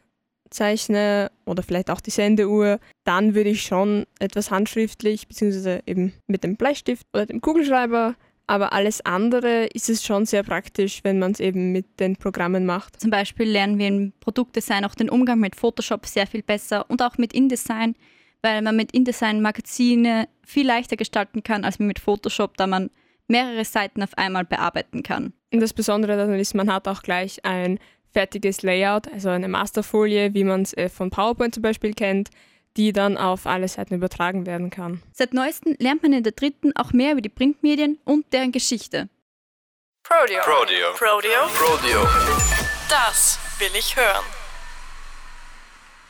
zeichne 0.52 1.32
oder 1.48 1.64
vielleicht 1.64 1.90
auch 1.90 2.00
die 2.00 2.12
Sendeuhr, 2.12 2.80
dann 3.06 3.34
würde 3.34 3.50
ich 3.50 3.64
schon 3.64 4.06
etwas 4.20 4.52
handschriftlich 4.52 5.28
bzw. 5.28 5.80
eben 5.88 6.14
mit 6.28 6.44
dem 6.44 6.58
Bleistift 6.58 7.08
oder 7.12 7.26
dem 7.26 7.42
Kugelschreiber. 7.42 8.14
Aber 8.48 8.74
alles 8.74 9.06
andere 9.06 9.66
ist 9.66 9.90
es 9.90 10.06
schon 10.06 10.26
sehr 10.26 10.44
praktisch, 10.44 11.04
wenn 11.04 11.20
man 11.20 11.34
es 11.34 11.40
eben 11.40 11.74
mit 11.74 12.00
den 12.00 12.16
Programmen 12.16 12.66
macht. 12.66 13.00
Zum 13.00 13.12
Beispiel 13.12 13.50
lernen 13.50 13.78
wir 13.78 13.88
im 13.88 14.14
Produktdesign 14.22 14.86
auch 14.86 14.96
den 14.96 15.10
Umgang 15.10 15.40
mit 15.40 15.56
Photoshop 15.56 16.06
sehr 16.06 16.28
viel 16.28 16.44
besser 16.44 16.90
und 16.90 17.02
auch 17.02 17.18
mit 17.18 17.34
InDesign 17.34 17.96
weil 18.42 18.62
man 18.62 18.76
mit 18.76 18.92
InDesign 18.92 19.42
Magazine 19.42 20.28
viel 20.46 20.66
leichter 20.66 20.96
gestalten 20.96 21.44
kann 21.44 21.64
als 21.64 21.80
mit 21.80 22.00
Photoshop, 22.00 22.58
da 22.58 22.68
man 22.68 22.90
mehrere 23.28 23.66
Seiten 23.66 24.04
auf 24.04 24.18
einmal 24.18 24.46
bearbeiten 24.46 25.04
kann. 25.04 25.34
Und 25.52 25.60
das 25.60 25.74
Besondere 25.74 26.16
daran 26.18 26.40
ist, 26.40 26.54
man 26.54 26.72
hat 26.72 26.88
auch 26.88 27.02
gleich 27.02 27.44
ein 27.44 27.80
fertiges 28.14 28.62
Layout, 28.62 29.12
also 29.12 29.30
eine 29.30 29.48
Masterfolie, 29.48 30.34
wie 30.34 30.44
man 30.44 30.62
es 30.62 30.74
äh, 30.74 30.90
von 30.90 31.10
PowerPoint 31.10 31.56
zum 31.56 31.62
Beispiel 31.62 31.94
kennt, 31.94 32.30
die 32.78 32.94
dann 32.94 33.18
auf 33.18 33.48
alle 33.48 33.68
Seiten 33.68 33.96
übertragen 33.96 34.46
werden 34.46 34.70
kann. 34.70 35.02
Seit 35.12 35.34
neuestem 35.34 35.76
lernt 35.80 36.04
man 36.04 36.14
in 36.14 36.24
der 36.24 36.32
dritten 36.32 36.76
auch 36.76 36.94
mehr 36.94 37.14
über 37.14 37.22
die 37.22 37.30
Printmedien 37.30 38.00
und 38.06 38.32
deren 38.32 38.52
Geschichte. 38.52 39.10
Prodeo. 40.04 40.42
Prodeo. 40.44 40.94
Prodeo. 40.94 41.48
Prodeo. 41.48 42.08
Das 42.88 43.40
will 43.60 43.72
ich 43.78 43.96
hören. 43.96 44.24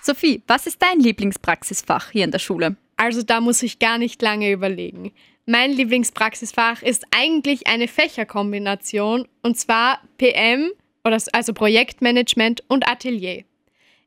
Sophie, 0.01 0.43
was 0.47 0.67
ist 0.67 0.81
dein 0.81 0.99
Lieblingspraxisfach 0.99 2.11
hier 2.11 2.25
in 2.25 2.31
der 2.31 2.39
Schule? 2.39 2.75
Also 2.97 3.23
da 3.23 3.41
muss 3.41 3.63
ich 3.63 3.79
gar 3.79 3.97
nicht 3.97 4.21
lange 4.21 4.51
überlegen. 4.51 5.13
Mein 5.45 5.71
Lieblingspraxisfach 5.71 6.81
ist 6.81 7.05
eigentlich 7.11 7.67
eine 7.67 7.87
Fächerkombination 7.87 9.27
und 9.41 9.57
zwar 9.57 10.01
PM, 10.17 10.71
oder 11.03 11.17
also 11.31 11.53
Projektmanagement 11.53 12.63
und 12.67 12.87
Atelier. 12.87 13.45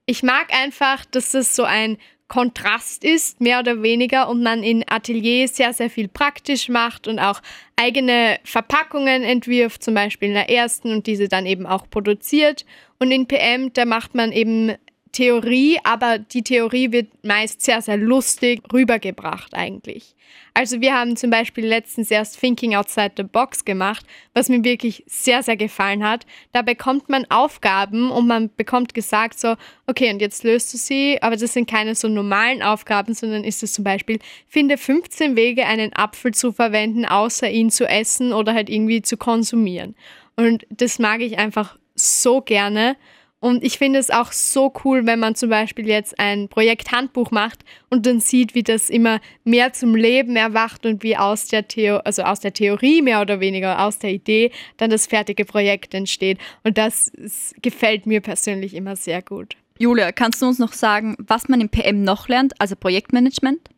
Ich 0.07 0.23
mag 0.23 0.53
einfach, 0.53 1.05
dass 1.07 1.33
das 1.33 1.57
so 1.57 1.64
ein 1.64 1.99
Kontrast 2.30 3.02
ist, 3.02 3.40
mehr 3.40 3.58
oder 3.58 3.82
weniger, 3.82 4.28
und 4.28 4.42
man 4.42 4.62
in 4.62 4.84
Atelier 4.88 5.48
sehr, 5.48 5.72
sehr 5.72 5.90
viel 5.90 6.06
praktisch 6.06 6.68
macht 6.68 7.08
und 7.08 7.18
auch 7.18 7.42
eigene 7.74 8.38
Verpackungen 8.44 9.24
entwirft, 9.24 9.82
zum 9.82 9.94
Beispiel 9.94 10.28
in 10.28 10.34
der 10.34 10.48
ersten 10.48 10.92
und 10.92 11.08
diese 11.08 11.26
dann 11.26 11.44
eben 11.44 11.66
auch 11.66 11.90
produziert. 11.90 12.64
Und 13.00 13.10
in 13.10 13.26
PM, 13.26 13.72
da 13.72 13.84
macht 13.84 14.14
man 14.14 14.30
eben 14.30 14.76
Theorie, 15.12 15.79
aber 15.83 16.18
die 16.18 16.42
Theorie 16.42 16.92
wird 16.92 17.09
meist 17.25 17.62
sehr, 17.62 17.83
sehr 17.83 17.96
lustig 17.96 18.62
rübergebracht 18.73 19.55
eigentlich. 19.55 20.14
Also 20.55 20.81
wir 20.81 20.94
haben 20.94 21.16
zum 21.16 21.31
Beispiel 21.31 21.66
letztens 21.66 22.11
erst 22.11 22.38
Thinking 22.38 22.75
Outside 22.75 23.12
the 23.16 23.23
Box 23.23 23.64
gemacht, 23.64 24.05
was 24.35 24.49
mir 24.49 24.62
wirklich 24.62 25.03
sehr, 25.07 25.42
sehr 25.42 25.57
gefallen 25.57 26.05
hat. 26.05 26.27
Da 26.53 26.62
bekommt 26.62 27.09
man 27.09 27.25
Aufgaben 27.29 28.11
und 28.11 28.27
man 28.27 28.51
bekommt 28.57 28.94
gesagt 28.94 29.38
so, 29.38 29.57
okay, 29.87 30.12
und 30.12 30.20
jetzt 30.20 30.44
löst 30.44 30.73
du 30.73 30.79
sie, 30.79 31.18
aber 31.23 31.37
das 31.37 31.53
sind 31.53 31.68
keine 31.68 31.94
so 31.94 32.09
normalen 32.09 32.62
Aufgaben, 32.62 33.14
sondern 33.14 33.44
ist 33.44 33.62
es 33.62 33.73
zum 33.73 33.85
Beispiel, 33.85 34.18
finde 34.46 34.77
15 34.77 35.37
Wege, 35.37 35.66
einen 35.66 35.92
Apfel 35.94 36.35
zu 36.35 36.53
verwenden, 36.53 37.05
außer 37.05 37.51
ihn 37.51 37.70
zu 37.70 37.87
essen 37.87 38.33
oder 38.33 38.55
halt 38.55 38.68
irgendwie 38.68 39.03
zu 39.03 39.16
konsumieren. 39.16 39.94
Und 40.37 40.66
das 40.70 40.99
mag 40.99 41.20
ich 41.20 41.38
einfach 41.38 41.79
so 41.94 42.40
gerne. 42.40 42.96
Und 43.40 43.64
ich 43.64 43.79
finde 43.79 43.98
es 43.98 44.11
auch 44.11 44.33
so 44.33 44.70
cool, 44.85 45.07
wenn 45.07 45.18
man 45.18 45.35
zum 45.35 45.48
Beispiel 45.48 45.88
jetzt 45.88 46.18
ein 46.18 46.48
Projekthandbuch 46.48 47.31
macht 47.31 47.64
und 47.88 48.05
dann 48.05 48.20
sieht, 48.20 48.55
wie 48.55 48.62
das 48.62 48.90
immer 48.90 49.18
mehr 49.44 49.72
zum 49.72 49.96
Leben 49.96 50.37
erwacht 50.37 50.85
und 50.85 51.03
wie 51.03 51.16
aus 51.16 51.46
der, 51.46 51.66
Theo 51.66 51.96
also 51.98 52.22
aus 52.22 52.40
der 52.40 52.53
Theorie 52.53 53.00
mehr 53.00 53.22
oder 53.22 53.40
weniger, 53.40 53.83
aus 53.83 53.98
der 53.98 54.11
Idee, 54.11 54.53
dann 54.76 54.90
das 54.90 55.07
fertige 55.07 55.46
Projekt 55.46 55.94
entsteht. 55.94 56.38
Und 56.64 56.76
das 56.76 57.11
gefällt 57.62 58.05
mir 58.05 58.20
persönlich 58.20 58.74
immer 58.74 58.94
sehr 58.94 59.22
gut. 59.22 59.57
Julia, 59.79 60.12
kannst 60.12 60.42
du 60.42 60.46
uns 60.46 60.59
noch 60.59 60.74
sagen, 60.74 61.16
was 61.18 61.48
man 61.48 61.62
im 61.62 61.70
PM 61.70 62.03
noch 62.03 62.29
lernt, 62.29 62.53
also 62.61 62.76
Projektmanagement? 62.76 63.70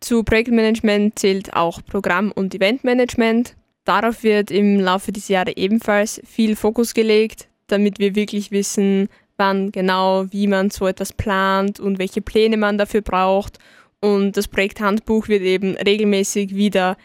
Zu 0.00 0.24
Projektmanagement 0.24 1.18
zählt 1.18 1.54
auch 1.54 1.80
Programm- 1.82 2.32
und 2.32 2.54
Eventmanagement. 2.54 3.56
Darauf 3.86 4.22
wird 4.22 4.50
im 4.50 4.78
Laufe 4.78 5.10
des 5.10 5.28
Jahres 5.28 5.54
ebenfalls 5.56 6.20
viel 6.26 6.54
Fokus 6.54 6.92
gelegt 6.92 7.48
damit 7.66 7.98
wir 7.98 8.14
wirklich 8.14 8.50
wissen, 8.50 9.08
wann 9.36 9.72
genau, 9.72 10.26
wie 10.30 10.46
man 10.46 10.70
so 10.70 10.86
etwas 10.86 11.12
plant 11.12 11.80
und 11.80 11.98
welche 11.98 12.22
Pläne 12.22 12.56
man 12.56 12.78
dafür 12.78 13.02
braucht. 13.02 13.58
Und 14.00 14.36
das 14.36 14.48
Projekthandbuch 14.48 15.28
wird 15.28 15.42
eben 15.42 15.76
regelmäßig 15.76 16.54
wieder 16.54 16.96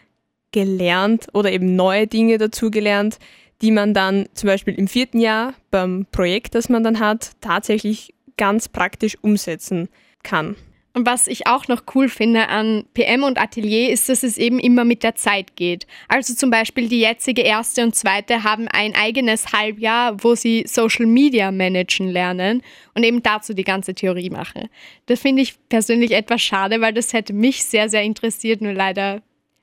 gelernt 0.52 1.28
oder 1.32 1.50
eben 1.50 1.76
neue 1.76 2.06
Dinge 2.06 2.38
dazu 2.38 2.70
gelernt, 2.70 3.18
die 3.62 3.70
man 3.70 3.94
dann 3.94 4.26
zum 4.34 4.48
Beispiel 4.48 4.74
im 4.74 4.88
vierten 4.88 5.20
Jahr 5.20 5.54
beim 5.70 6.06
Projekt, 6.10 6.54
das 6.54 6.68
man 6.68 6.82
dann 6.82 7.00
hat, 7.00 7.32
tatsächlich 7.40 8.14
ganz 8.36 8.68
praktisch 8.68 9.16
umsetzen 9.22 9.88
kann. 10.22 10.56
Und 10.94 11.06
was 11.06 11.26
ich 11.26 11.46
auch 11.46 11.68
noch 11.68 11.84
cool 11.94 12.08
finde 12.08 12.48
an 12.48 12.84
PM 12.92 13.22
und 13.22 13.40
Atelier 13.40 13.90
ist, 13.90 14.10
dass 14.10 14.22
es 14.22 14.36
eben 14.36 14.58
immer 14.58 14.84
mit 14.84 15.02
der 15.02 15.14
Zeit 15.14 15.56
geht. 15.56 15.86
Also 16.08 16.34
zum 16.34 16.50
Beispiel 16.50 16.88
die 16.88 17.00
jetzige 17.00 17.42
erste 17.42 17.82
und 17.82 17.94
zweite 17.94 18.44
haben 18.44 18.68
ein 18.68 18.94
eigenes 18.94 19.52
Halbjahr, 19.52 20.22
wo 20.22 20.34
sie 20.34 20.64
Social 20.66 21.06
Media 21.06 21.50
managen 21.50 22.08
lernen 22.08 22.62
und 22.94 23.04
eben 23.04 23.22
dazu 23.22 23.54
die 23.54 23.64
ganze 23.64 23.94
Theorie 23.94 24.28
machen. 24.28 24.68
Das 25.06 25.20
finde 25.20 25.42
ich 25.42 25.54
persönlich 25.70 26.12
etwas 26.12 26.42
schade, 26.42 26.82
weil 26.82 26.92
das 26.92 27.14
hätte 27.14 27.32
mich 27.32 27.64
sehr, 27.64 27.88
sehr 27.88 28.02
interessiert, 28.02 28.60
nur 28.60 28.74
leider 28.74 29.22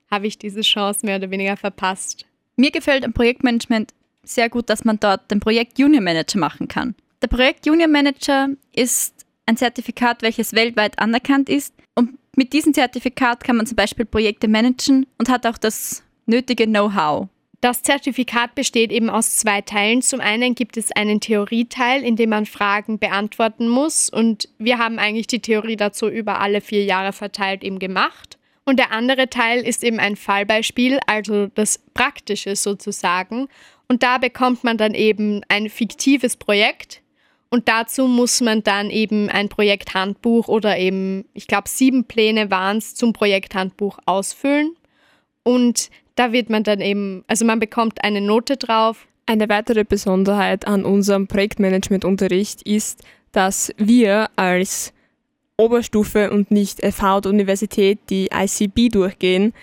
habe 0.10 0.26
ich 0.26 0.40
diese 0.40 0.62
Chance 0.62 1.06
mehr 1.06 1.18
oder 1.18 1.30
weniger 1.30 1.58
verpasst. 1.58 2.26
Mir 2.56 2.72
gefällt 2.72 3.06
am 3.06 3.14
Projektmanagement 3.14 3.94
sehr 4.24 4.50
gut, 4.50 4.70
dass 4.70 4.84
man 4.84 5.00
dort 5.00 5.30
den 5.30 5.40
Projekt 5.40 5.78
Junior 5.78 6.02
Manager 6.02 6.40
machen 6.40 6.68
kann. 6.68 6.96
Der 7.22 7.28
Projekt 7.28 7.66
Junior 7.66 7.88
Manager 7.88 8.50
ist 8.74 9.19
ein 9.50 9.58
Zertifikat, 9.58 10.22
welches 10.22 10.54
weltweit 10.54 11.00
anerkannt 11.00 11.50
ist. 11.50 11.74
Und 11.96 12.18
mit 12.36 12.54
diesem 12.54 12.74
Zertifikat 12.74 13.44
kann 13.44 13.58
man 13.58 13.66
zum 13.66 13.76
Beispiel 13.76 14.06
Projekte 14.06 14.48
managen 14.48 15.08
und 15.18 15.28
hat 15.28 15.46
auch 15.46 15.58
das 15.58 16.04
nötige 16.28 16.66
Know-how. 16.66 17.28
Das 17.62 17.84
Zertifikat 17.84 18.56
besteht 18.56 18.92
eben 18.92 19.10
aus 19.10 19.36
zwei 19.36 19.60
Teilen. 19.60 20.02
Zum 20.02 20.22
einen 20.22 20.56
gibt 20.56 20.78
es 20.78 20.94
einen 20.94 21.20
Theorieteil, 21.20 22.04
in 22.04 22.16
dem 22.16 22.30
man 22.30 22.46
Fragen 22.46 23.00
beantworten 23.00 23.68
muss. 23.68 24.10
Und 24.10 24.48
wir 24.60 24.78
haben 24.78 24.98
eigentlich 24.98 25.28
die 25.28 25.42
Theorie 25.42 25.76
dazu 25.76 26.08
über 26.08 26.40
alle 26.40 26.62
vier 26.62 26.86
Jahre 26.86 27.12
verteilt 27.12 27.64
eben 27.64 27.80
gemacht. 27.80 28.38
Und 28.64 28.78
der 28.78 28.92
andere 28.94 29.30
Teil 29.30 29.62
ist 29.68 29.84
eben 29.84 30.00
ein 30.00 30.16
Fallbeispiel, 30.16 31.00
also 31.06 31.48
das 31.48 31.80
Praktische 31.94 32.56
sozusagen. 32.56 33.50
Und 33.90 34.04
da 34.04 34.20
bekommt 34.20 34.64
man 34.64 34.78
dann 34.78 34.94
eben 34.94 35.42
ein 35.50 35.70
fiktives 35.70 36.38
Projekt, 36.38 37.02
und 37.50 37.68
dazu 37.68 38.08
muss 38.08 38.42
man 38.42 38.62
dann 38.62 38.92
eben 38.92 39.30
ein 39.30 39.50
Projekthandbuch 39.50 40.48
oder 40.48 40.78
eben, 40.78 41.26
ich 41.34 41.48
glaube, 41.48 41.68
sieben 41.68 42.06
Pläne 42.06 42.52
waren 42.52 42.78
es 42.78 42.94
zum 42.94 43.12
Projekthandbuch 43.12 43.98
ausfüllen. 44.06 44.76
Und 45.42 45.90
da 46.16 46.32
wird 46.32 46.50
man 46.52 46.64
dann 46.64 46.80
eben, 46.80 47.24
also 47.28 47.46
man 47.46 47.60
bekommt 47.60 48.04
eine 48.04 48.22
Note 48.22 48.58
drauf. 48.58 49.08
Eine 49.26 49.50
weitere 49.50 49.84
Besonderheit 49.84 50.68
an 50.68 50.86
unserem 50.86 51.28
Projektmanagementunterricht 51.28 52.62
ist, 52.64 53.04
dass 53.32 53.74
wir 53.78 54.30
als 54.36 54.94
Oberstufe 55.58 56.32
und 56.32 56.52
nicht 56.52 56.86
FH 56.86 57.18
oder 57.18 57.30
Universität 57.32 58.00
die 58.10 58.30
ICB 58.32 58.92
durchgehen. 58.92 59.54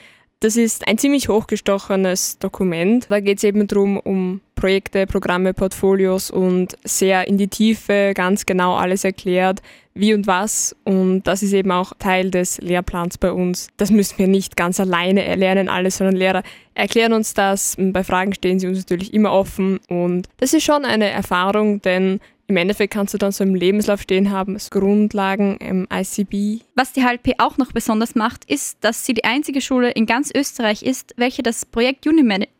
Das 0.41 0.57
ist 0.57 0.87
ein 0.89 0.99
ziemlich 0.99 1.29
hochgestochenes 1.29 2.39
Dokument. 2.39 3.07
Da 3.09 3.21
geht 3.21 3.39
es 3.39 3.45
eben 3.45 3.67
darum, 3.67 3.99
um 3.99 4.41
Projekte, 4.57 5.07
Programme, 5.07 5.55
Portfolios 5.55 6.31
und 6.31 6.77
sehr 6.83 7.29
in 7.29 7.39
die 7.39 7.49
Tiefe 7.49 8.13
ganz 8.15 8.47
genau 8.47 8.75
alles 8.75 9.05
erklärt, 9.05 9.63
wie 9.95 10.15
und 10.15 10.27
was. 10.27 10.75
Und 10.85 11.23
das 11.25 11.43
ist 11.43 11.53
eben 11.53 11.71
auch 11.71 11.93
Teil 11.99 12.31
des 12.31 12.59
Lehrplans 12.59 13.19
bei 13.19 13.31
uns. 13.31 13.69
Das 13.77 13.91
müssen 13.91 14.19
wir 14.19 14.29
nicht 14.29 14.57
ganz 14.57 14.81
alleine 14.81 15.25
erlernen, 15.25 15.69
alles, 15.69 15.99
sondern 15.99 16.17
Lehrer 16.17 16.43
erklären 16.75 17.13
uns 17.13 17.35
das. 17.35 17.77
Bei 17.79 18.03
Fragen 18.03 18.35
stehen 18.35 18.59
sie 18.59 18.67
uns 18.67 18.79
natürlich 18.79 19.15
immer 19.15 19.33
offen. 19.33 19.79
Und 19.89 20.29
das 20.39 20.53
ist 20.53 20.65
schon 20.65 20.85
eine 20.85 21.11
Erfahrung, 21.11 21.81
denn 21.83 22.21
im 22.49 22.57
Endeffekt 22.57 22.95
kannst 22.95 23.13
du 23.13 23.19
dann 23.19 23.33
so 23.33 23.43
im 23.43 23.55
Lebenslauf 23.55 24.01
stehen 24.01 24.31
haben, 24.31 24.55
als 24.55 24.71
Grundlagen 24.71 25.57
im 25.59 25.89
ICB. 25.93 26.63
Was 26.77 26.93
die 26.93 27.03
HLP 27.03 27.35
auch 27.39 27.59
noch 27.59 27.73
besonders 27.73 28.15
macht, 28.15 28.45
ist, 28.45 28.79
dass 28.83 29.05
sie 29.05 29.15
die 29.15 29.25
einzige 29.25 29.61
Schule 29.61 29.91
in 29.91 30.07
ganz 30.07 30.31
Österreich 30.35 30.83
ist, 30.83 31.15
welche 31.17 31.43
das 31.43 31.67
Projekt 31.67 32.07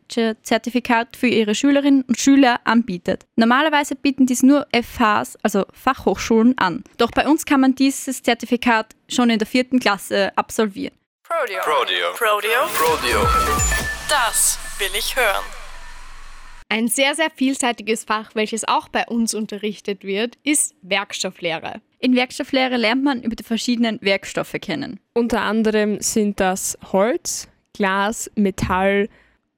Unimanager-Zertifikat 0.07 1.15
für 1.15 1.27
ihre 1.27 1.55
Schülerinnen 1.55 2.03
und 2.03 2.17
Schüler 2.17 2.59
anbietet. 2.63 3.25
Normalerweise 3.35 3.95
bieten 3.95 4.25
dies 4.25 4.43
nur 4.43 4.67
FHs, 4.71 5.37
also 5.43 5.65
Fachhochschulen, 5.73 6.57
an. 6.57 6.83
Doch 6.97 7.11
bei 7.11 7.27
uns 7.27 7.45
kann 7.45 7.61
man 7.61 7.75
dieses 7.75 8.23
Zertifikat 8.23 8.95
schon 9.09 9.29
in 9.29 9.39
der 9.39 9.47
vierten 9.47 9.79
Klasse 9.79 10.31
absolvieren. 10.37 10.95
Prodeo. 11.23 11.61
Prodeo. 11.61 12.13
Prodeo. 12.13 12.67
Prodeo. 12.73 13.27
Das 14.09 14.57
will 14.79 14.89
ich 14.97 15.15
hören. 15.15 15.43
Ein 16.69 16.89
sehr, 16.89 17.15
sehr 17.15 17.29
vielseitiges 17.29 18.03
Fach, 18.03 18.31
welches 18.33 18.67
auch 18.67 18.89
bei 18.89 19.05
uns 19.05 19.33
unterrichtet 19.33 20.03
wird, 20.03 20.37
ist 20.43 20.75
Werkstofflehre. 20.81 21.81
In 21.99 22.15
Werkstofflehre 22.15 22.75
lernt 22.75 23.03
man 23.03 23.21
über 23.23 23.35
die 23.35 23.43
verschiedenen 23.43 23.99
Werkstoffe 24.01 24.55
kennen. 24.61 24.99
Unter 25.13 25.41
anderem 25.41 26.01
sind 26.01 26.39
das 26.41 26.77
Holz, 26.91 27.47
Glas, 27.73 28.29
Metall 28.35 29.07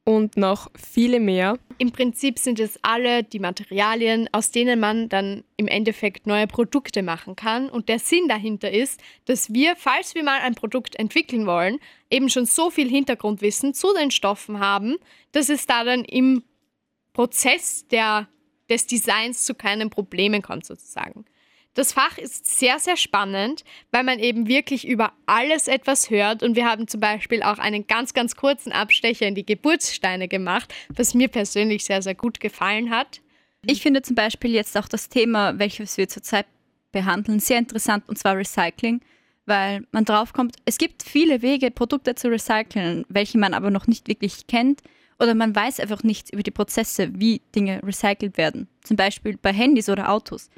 und 0.04 0.38
noch 0.38 0.72
viele 0.76 1.20
mehr. 1.20 1.58
Im 1.78 1.92
Prinzip 1.92 2.40
sind 2.40 2.60
es 2.60 2.80
alle 2.82 3.24
die 3.24 3.40
Materialien, 3.40 4.28
aus 4.32 4.52
denen 4.52 4.80
man 4.80 5.08
dann 5.08 5.44
im 5.56 5.68
Endeffekt 5.68 6.28
neue 6.28 6.48
Produkte 6.48 7.04
machen 7.04 7.36
kann. 7.36 7.70
Und 7.70 7.90
der 7.90 8.00
Sinn 8.00 8.28
dahinter 8.28 8.72
ist, 8.72 9.00
dass 9.26 9.54
wir, 9.54 9.76
falls 9.76 10.16
wir 10.16 10.24
mal 10.24 10.42
ein 10.42 10.56
Produkt 10.56 10.98
entwickeln 10.98 11.46
wollen, 11.46 11.80
eben 12.10 12.30
schon 12.30 12.46
so 12.46 12.70
viel 12.70 12.90
Hintergrundwissen 12.90 13.74
zu 13.74 13.94
den 13.94 14.12
Stoffen 14.12 14.60
haben, 14.60 14.98
dass 15.32 15.50
es 15.50 15.68
da 15.68 15.84
dann 15.84 16.04
im 16.04 16.44
Prozess 17.14 17.88
der, 17.88 18.28
des 18.70 18.88
Designs 18.88 19.46
zu 19.46 19.54
keinen 19.54 19.90
Problemen 19.90 20.42
kommt 20.42 20.66
sozusagen. 20.66 21.26
Das 21.76 21.94
Fach 21.94 22.18
ist 22.18 22.46
sehr, 22.60 22.80
sehr 22.80 22.98
spannend, 22.98 23.64
weil 23.92 24.04
man 24.04 24.20
eben 24.20 24.48
wirklich 24.48 24.88
über 24.88 25.14
alles 25.28 25.68
etwas 25.68 26.10
hört 26.10 26.42
und 26.44 26.56
wir 26.56 26.66
haben 26.66 26.88
zum 26.88 27.00
Beispiel 27.00 27.44
auch 27.44 27.60
einen 27.60 27.86
ganz, 27.88 28.14
ganz 28.14 28.36
kurzen 28.36 28.72
Abstecher 28.72 29.28
in 29.28 29.36
die 29.36 29.46
Geburtssteine 29.46 30.28
gemacht, 30.28 30.74
was 30.90 31.14
mir 31.14 31.28
persönlich 31.28 31.86
sehr, 31.86 32.02
sehr 32.02 32.16
gut 32.16 32.40
gefallen 32.40 32.90
hat. 32.90 33.22
Ich 33.66 33.82
finde 33.82 34.02
zum 34.02 34.16
Beispiel 34.16 34.52
jetzt 34.52 34.78
auch 34.78 34.88
das 34.88 35.10
Thema, 35.10 35.60
welches 35.60 35.98
wir 35.98 36.08
zurzeit 36.10 36.48
behandeln, 36.92 37.40
sehr 37.40 37.60
interessant 37.60 38.10
und 38.10 38.18
zwar 38.18 38.36
Recycling, 38.36 39.02
weil 39.46 39.86
man 39.92 40.06
draufkommt, 40.06 40.56
es 40.66 40.78
gibt 40.78 41.04
viele 41.04 41.42
Wege, 41.42 41.70
Produkte 41.70 42.16
zu 42.16 42.30
recyceln, 42.30 43.06
welche 43.10 43.38
man 43.38 43.54
aber 43.54 43.70
noch 43.70 43.86
nicht 43.86 44.08
wirklich 44.08 44.48
kennt 44.48 44.82
oder 45.20 45.36
man 45.36 45.56
weiß 45.56 45.80
einfach 45.80 46.04
nichts 46.04 46.32
über 46.32 46.44
die 46.44 46.52
Prozesse, 46.52 47.10
wie 47.14 47.42
Dinge 47.54 47.82
recycelt 47.84 48.38
werden. 48.38 48.68
Zum 48.82 48.98
Beispiel 48.98 49.38
bei 49.38 49.54
Handys 49.54 49.90
oder 49.90 50.10
Autos. 50.10 50.50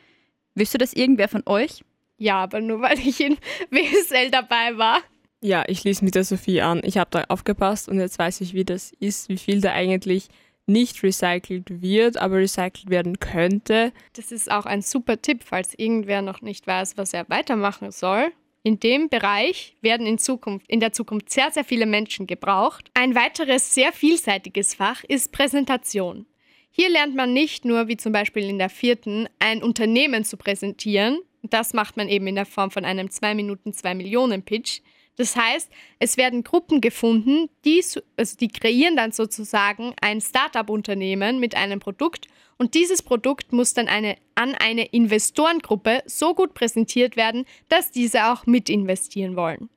Wüsste 0.56 0.78
das 0.78 0.94
irgendwer 0.94 1.28
von 1.28 1.44
euch? 1.46 1.84
Ja, 2.18 2.44
aber 2.44 2.62
nur 2.62 2.82
weil 2.82 3.00
ich 3.00 3.20
in 3.20 3.38
WSL 3.70 4.32
dabei 4.32 4.78
war. 4.78 5.00
Ja, 5.42 5.64
ich 5.68 5.80
schließe 5.80 6.06
mit 6.06 6.14
der 6.14 6.24
Sophie 6.24 6.62
an. 6.62 6.82
Ich 6.84 6.98
habe 6.98 7.10
da 7.10 7.24
aufgepasst 7.30 7.90
und 7.90 8.00
jetzt 8.00 8.20
weiß 8.20 8.42
ich, 8.42 8.54
wie 8.54 8.64
das 8.64 8.92
ist, 9.00 9.28
wie 9.30 9.38
viel 9.38 9.60
da 9.60 9.72
eigentlich 9.72 10.28
nicht 10.68 11.02
recycelt 11.02 11.82
wird, 11.82 12.18
aber 12.18 12.38
recycelt 12.38 12.90
werden 12.90 13.20
könnte. 13.20 13.92
Das 14.14 14.32
ist 14.32 14.52
auch 14.52 14.66
ein 14.66 14.82
super 14.82 15.22
Tipp, 15.22 15.42
falls 15.44 15.74
irgendwer 15.78 16.22
noch 16.22 16.42
nicht 16.42 16.68
weiß, 16.68 16.98
was 16.98 17.14
er 17.14 17.28
weitermachen 17.30 17.92
soll. 17.92 18.32
In 18.64 18.80
dem 18.80 19.10
Bereich 19.10 19.76
werden 19.82 20.06
in, 20.06 20.20
Zukunft, 20.20 20.70
in 20.70 20.80
der 20.80 20.94
Zukunft 20.94 21.32
sehr, 21.32 21.50
sehr 21.50 21.64
viele 21.64 21.88
Menschen 21.88 22.28
gebraucht. 22.28 22.92
Ein 22.94 23.16
weiteres 23.16 23.74
sehr 23.74 23.92
vielseitiges 23.92 24.76
Fach 24.76 25.04
ist 25.04 25.32
Präsentation. 25.32 26.28
Hier 26.72 26.90
lernt 26.90 27.16
man 27.16 27.34
nicht 27.34 27.66
nur, 27.66 27.88
wie 27.90 27.98
zum 27.98 28.14
Beispiel 28.14 28.48
in 28.48 28.58
der 28.58 28.70
vierten, 28.70 29.28
ein 29.40 29.62
Unternehmen 29.62 30.24
zu 30.24 30.38
präsentieren. 30.38 31.20
Das 31.44 31.74
macht 31.74 31.98
man 31.98 32.08
eben 32.08 32.28
in 32.28 32.36
der 32.36 32.46
Form 32.46 32.72
von 32.72 32.86
einem 32.86 33.10
2 33.10 33.36
Minuten 33.36 33.74
2 33.74 33.94
Millionen 33.96 34.44
Pitch. 34.44 34.80
Das 35.18 35.36
heißt, 35.36 35.70
es 36.00 36.16
werden 36.16 36.44
Gruppen 36.44 36.80
gefunden, 36.80 37.50
die, 37.66 37.84
also 38.16 38.38
die 38.38 38.48
kreieren 38.48 38.96
dann 38.96 39.12
sozusagen 39.12 39.94
ein 40.02 40.22
Startup-Unternehmen 40.22 41.40
mit 41.40 41.56
einem 41.56 41.80
Produkt 41.80 42.28
und 42.58 42.76
dieses 42.76 43.04
Produkt 43.04 43.52
muss 43.52 43.74
dann 43.74 43.88
eine, 43.88 44.16
an 44.36 44.56
eine 44.56 44.86
Investorengruppe 44.86 46.04
so 46.06 46.34
gut 46.34 46.54
präsentiert 46.54 47.18
werden, 47.18 47.46
dass 47.68 47.92
diese 47.92 48.32
auch 48.32 48.46
mitinvestieren 48.46 49.36
wollen. 49.36 49.70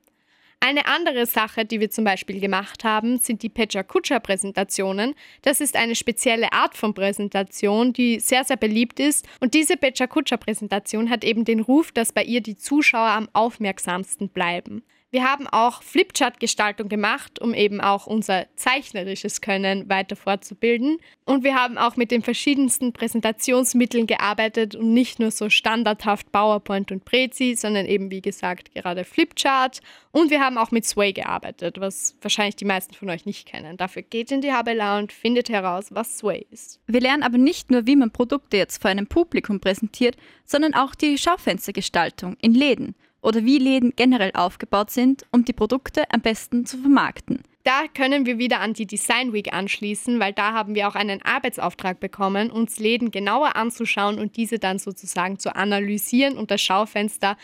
Eine 0.59 0.87
andere 0.87 1.25
Sache, 1.27 1.63
die 1.65 1.79
wir 1.79 1.91
zum 1.91 2.05
Beispiel 2.05 2.39
gemacht 2.39 2.83
haben, 2.83 3.19
sind 3.19 3.43
die 3.43 3.49
Pecha-Kutscher-Präsentationen. 3.49 5.13
Das 5.43 5.61
ist 5.61 5.75
eine 5.75 5.95
spezielle 5.95 6.53
Art 6.53 6.75
von 6.75 6.93
Präsentation, 6.93 7.93
die 7.93 8.19
sehr, 8.19 8.43
sehr 8.45 8.57
beliebt 8.57 8.99
ist. 8.99 9.27
Und 9.39 9.53
diese 9.53 9.77
Pecha-Kutscher-Präsentation 9.77 11.09
hat 11.09 11.23
eben 11.23 11.45
den 11.45 11.59
Ruf, 11.59 11.91
dass 11.91 12.11
bei 12.11 12.23
ihr 12.23 12.41
die 12.41 12.55
Zuschauer 12.55 13.09
am 13.09 13.29
aufmerksamsten 13.33 14.29
bleiben. 14.29 14.83
Wir 15.15 15.23
haben 15.23 15.47
auch 15.47 15.81
Flipchart-Gestaltung 15.81 16.89
gemacht, 16.89 17.39
um 17.39 17.53
eben 17.53 17.79
auch 17.79 18.05
unser 18.05 18.47
zeichnerisches 18.57 19.39
Können 19.39 19.87
weiter 19.87 20.17
fortzubilden. 20.17 20.97
Und 21.23 21.45
wir 21.45 21.55
haben 21.55 21.77
auch 21.77 21.95
mit 21.95 22.11
den 22.11 22.21
verschiedensten 22.21 22.91
Präsentationsmitteln 22.91 24.07
gearbeitet 24.07 24.75
und 24.75 24.93
nicht 24.93 25.19
nur 25.19 25.31
so 25.31 25.49
standardhaft 25.49 26.33
PowerPoint 26.33 26.91
und 26.91 27.05
Prezi, 27.05 27.55
sondern 27.55 27.85
eben 27.85 28.11
wie 28.11 28.19
gesagt 28.19 28.75
gerade 28.75 29.05
Flipchart. 29.05 29.79
Und 30.11 30.31
wir 30.31 30.41
haben 30.41 30.57
auch 30.57 30.71
mit 30.71 30.85
Sway 30.85 31.13
gearbeitet, 31.13 31.79
was 31.79 32.17
wahrscheinlich 32.19 32.57
die 32.57 32.65
meisten 32.65 32.93
von 32.93 33.09
euch 33.09 33.25
nicht 33.25 33.47
kennen. 33.47 33.77
Dafür 33.77 34.01
geht 34.01 34.33
in 34.33 34.41
die 34.41 34.51
Habela 34.51 34.99
und 34.99 35.13
findet 35.13 35.47
heraus, 35.47 35.85
was 35.91 36.17
Sway 36.17 36.45
ist. 36.51 36.81
Wir 36.87 36.99
lernen 36.99 37.23
aber 37.23 37.37
nicht 37.37 37.71
nur, 37.71 37.87
wie 37.87 37.95
man 37.95 38.11
Produkte 38.11 38.57
jetzt 38.57 38.81
vor 38.81 38.91
einem 38.91 39.07
Publikum 39.07 39.61
präsentiert, 39.61 40.17
sondern 40.43 40.73
auch 40.73 40.93
die 40.93 41.17
Schaufenstergestaltung 41.17 42.35
in 42.41 42.53
Läden 42.53 42.95
oder 43.25 43.43
wie 43.43 43.57
Läden 43.57 43.93
generell 43.95 44.31
aufgebaut 44.33 44.91
sind, 44.91 45.25
um 45.31 45.43
die 45.43 45.53
Produkte 45.53 46.03
am 46.11 46.21
besten 46.21 46.65
zu 46.65 46.77
vermarkten. 46.77 47.41
Da 47.63 47.85
können 47.91 48.27
wir 48.27 48.37
wieder 48.37 48.59
an 48.59 48.73
die 48.73 48.85
Design 48.85 49.33
Week 49.33 49.51
anschließen, 49.51 50.19
weil 50.19 50.33
da 50.33 50.53
haben 50.53 50.75
wir 50.75 50.87
auch 50.87 50.93
einen 50.93 51.23
Arbeitsauftrag 51.23 51.99
bekommen, 51.99 52.51
uns 52.51 52.77
Läden 52.77 53.09
genauer 53.09 53.55
anzuschauen 53.55 54.19
und 54.19 54.37
diese 54.37 54.59
dann 54.59 54.77
sozusagen 54.77 55.39
zu 55.39 55.55
analysieren 55.55 56.37
und 56.37 56.51
das 56.51 56.61
Schaufenster 56.61 57.35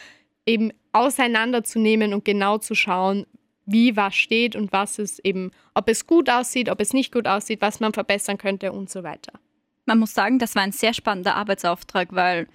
eben 0.46 0.72
auseinanderzunehmen 0.92 2.14
und 2.14 2.24
genau 2.24 2.60
zu 2.60 2.76
schauen, 2.76 3.26
wie 3.66 3.96
was 3.96 4.16
steht 4.16 4.56
und 4.56 4.72
was 4.72 5.00
es 5.00 5.18
eben, 5.20 5.50
ob 5.74 5.90
es 5.90 6.06
gut 6.06 6.30
aussieht, 6.30 6.70
ob 6.70 6.80
es 6.80 6.94
nicht 6.94 7.12
gut 7.12 7.26
aussieht, 7.26 7.62
was 7.62 7.80
man 7.80 7.94
verbessern 7.94 8.38
könnte 8.38 8.72
und 8.72 8.92
so 8.92 9.02
weiter. 9.02 9.34
Man 9.86 9.98
muss 9.98 10.14
sagen, 10.14 10.38
das 10.38 10.56
war 10.56 10.62
ein 10.62 10.72
sehr 10.72 10.94
spannender 10.94 11.36
Arbeitsauftrag, 11.36 12.10
weil 12.12 12.48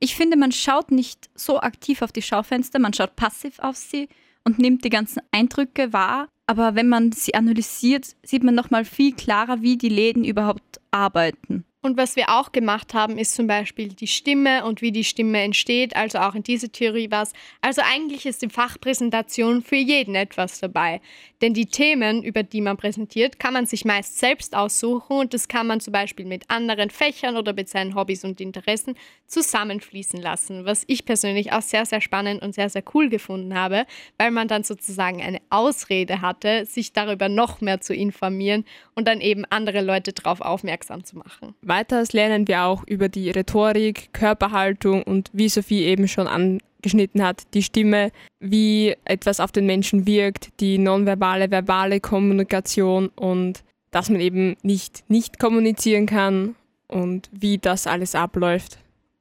ich 0.00 0.16
finde, 0.16 0.36
man 0.36 0.52
schaut 0.52 0.90
nicht 0.90 1.30
so 1.34 1.60
aktiv 1.60 2.02
auf 2.02 2.12
die 2.12 2.22
Schaufenster, 2.22 2.78
man 2.78 2.92
schaut 2.92 3.16
passiv 3.16 3.58
auf 3.58 3.76
sie 3.76 4.08
und 4.44 4.58
nimmt 4.58 4.84
die 4.84 4.90
ganzen 4.90 5.22
Eindrücke 5.30 5.92
wahr. 5.92 6.28
Aber 6.46 6.74
wenn 6.74 6.88
man 6.88 7.12
sie 7.12 7.34
analysiert, 7.34 8.16
sieht 8.22 8.44
man 8.44 8.54
nochmal 8.54 8.84
viel 8.84 9.14
klarer, 9.14 9.62
wie 9.62 9.78
die 9.78 9.88
Läden 9.88 10.24
überhaupt 10.24 10.80
arbeiten. 10.90 11.64
Und 11.84 11.98
was 11.98 12.16
wir 12.16 12.30
auch 12.30 12.50
gemacht 12.50 12.94
haben, 12.94 13.18
ist 13.18 13.34
zum 13.34 13.46
Beispiel 13.46 13.88
die 13.88 14.06
Stimme 14.06 14.64
und 14.64 14.80
wie 14.80 14.90
die 14.90 15.04
Stimme 15.04 15.42
entsteht. 15.42 15.94
Also 15.96 16.16
auch 16.16 16.34
in 16.34 16.42
diese 16.42 16.70
Theorie 16.70 17.10
war 17.10 17.24
es. 17.24 17.34
Also 17.60 17.82
eigentlich 17.84 18.24
ist 18.24 18.40
die 18.40 18.48
Fachpräsentation 18.48 19.60
für 19.60 19.76
jeden 19.76 20.14
etwas 20.14 20.60
dabei. 20.60 21.02
Denn 21.42 21.52
die 21.52 21.66
Themen, 21.66 22.22
über 22.22 22.42
die 22.42 22.62
man 22.62 22.78
präsentiert, 22.78 23.38
kann 23.38 23.52
man 23.52 23.66
sich 23.66 23.84
meist 23.84 24.18
selbst 24.18 24.56
aussuchen 24.56 25.18
und 25.18 25.34
das 25.34 25.46
kann 25.46 25.66
man 25.66 25.80
zum 25.80 25.92
Beispiel 25.92 26.24
mit 26.24 26.48
anderen 26.48 26.88
Fächern 26.88 27.36
oder 27.36 27.52
mit 27.52 27.68
seinen 27.68 27.94
Hobbys 27.94 28.24
und 28.24 28.40
Interessen 28.40 28.94
zusammenfließen 29.26 30.22
lassen. 30.22 30.64
Was 30.64 30.84
ich 30.86 31.04
persönlich 31.04 31.52
auch 31.52 31.60
sehr, 31.60 31.84
sehr 31.84 32.00
spannend 32.00 32.42
und 32.42 32.54
sehr, 32.54 32.70
sehr 32.70 32.82
cool 32.94 33.10
gefunden 33.10 33.54
habe, 33.54 33.84
weil 34.16 34.30
man 34.30 34.48
dann 34.48 34.64
sozusagen 34.64 35.20
eine 35.20 35.42
Ausrede 35.50 36.22
hatte, 36.22 36.64
sich 36.64 36.94
darüber 36.94 37.28
noch 37.28 37.60
mehr 37.60 37.82
zu 37.82 37.92
informieren 37.94 38.64
und 38.94 39.06
dann 39.06 39.20
eben 39.20 39.44
andere 39.50 39.82
Leute 39.82 40.14
darauf 40.14 40.40
aufmerksam 40.40 41.04
zu 41.04 41.18
machen. 41.18 41.54
Weiters 41.74 42.12
lernen 42.12 42.46
wir 42.46 42.62
auch 42.62 42.84
über 42.86 43.08
die 43.08 43.30
Rhetorik, 43.30 44.10
Körperhaltung 44.12 45.02
und 45.02 45.28
wie 45.32 45.48
Sophie 45.48 45.82
eben 45.82 46.06
schon 46.06 46.28
angeschnitten 46.28 47.20
hat, 47.20 47.52
die 47.52 47.64
Stimme, 47.64 48.12
wie 48.38 48.94
etwas 49.04 49.40
auf 49.40 49.50
den 49.50 49.66
Menschen 49.66 50.06
wirkt, 50.06 50.60
die 50.60 50.78
nonverbale, 50.78 51.50
verbale 51.50 51.98
Kommunikation 51.98 53.08
und 53.16 53.64
dass 53.90 54.08
man 54.08 54.20
eben 54.20 54.54
nicht 54.62 55.02
nicht 55.08 55.40
kommunizieren 55.40 56.06
kann 56.06 56.54
und 56.86 57.28
wie 57.32 57.58
das 57.58 57.88
alles 57.88 58.14
abläuft. 58.14 58.78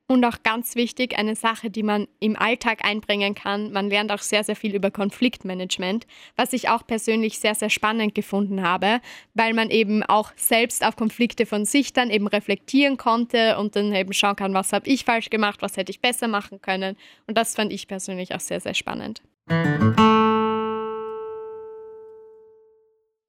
Und 0.07 0.25
auch 0.25 0.43
ganz 0.43 0.75
wichtig, 0.75 1.17
eine 1.17 1.35
Sache, 1.35 1.69
die 1.69 1.81
man 1.81 2.07
im 2.19 2.35
Alltag 2.35 2.83
einbringen 2.83 3.35
kann. 3.35 3.71
Man 3.71 3.89
lernt 3.89 4.11
auch 4.11 4.19
sehr, 4.19 4.43
sehr 4.43 4.57
viel 4.57 4.75
über 4.75 4.91
Konfliktmanagement, 4.91 6.05
was 6.35 6.51
ich 6.51 6.67
auch 6.67 6.85
persönlich 6.85 7.39
sehr, 7.39 7.55
sehr 7.55 7.69
spannend 7.69 8.13
gefunden 8.13 8.63
habe, 8.63 8.99
weil 9.33 9.53
man 9.53 9.69
eben 9.69 10.03
auch 10.03 10.33
selbst 10.35 10.85
auf 10.85 10.97
Konflikte 10.97 11.45
von 11.45 11.63
sich 11.63 11.93
dann 11.93 12.09
eben 12.09 12.27
reflektieren 12.27 12.97
konnte 12.97 13.57
und 13.57 13.77
dann 13.77 13.93
eben 13.95 14.11
schauen 14.11 14.35
kann, 14.35 14.53
was 14.53 14.73
habe 14.73 14.89
ich 14.89 15.05
falsch 15.05 15.29
gemacht, 15.29 15.61
was 15.61 15.77
hätte 15.77 15.91
ich 15.91 16.01
besser 16.01 16.27
machen 16.27 16.61
können. 16.61 16.97
Und 17.27 17.37
das 17.37 17.55
fand 17.55 17.71
ich 17.71 17.87
persönlich 17.87 18.35
auch 18.35 18.41
sehr, 18.41 18.59
sehr 18.59 18.73
spannend. 18.73 19.21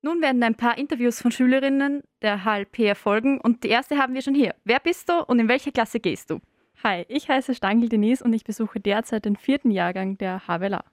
Nun 0.03 0.21
werden 0.21 0.43
ein 0.43 0.57
paar 0.57 0.77
Interviews 0.77 1.23
von 1.23 1.31
Schülerinnen 1.31 2.03
der 2.21 2.45
HLP 2.45 2.81
erfolgen 2.81 3.41
und 3.41 3.63
die 3.63 3.69
erste 3.69 3.97
haben 3.97 4.13
wir 4.13 4.23
schon 4.23 4.35
hier. 4.35 4.57
Wer 4.65 4.81
bist 4.81 5.09
du 5.09 5.23
und 5.25 5.39
in 5.39 5.49
welche 5.49 5.71
Klasse 5.71 6.01
gehst 6.01 6.31
du? 6.31 6.41
Hi, 6.87 7.07
ich 7.09 7.31
heiße 7.31 7.55
Stangl 7.55 7.89
Denise 7.89 8.23
und 8.23 8.35
ich 8.35 8.45
besuche 8.45 8.79
derzeit 8.79 9.25
den 9.25 9.37
vierten 9.37 9.71
Jahrgang 9.71 10.19
der 10.19 10.43
HWLA. 10.47 10.85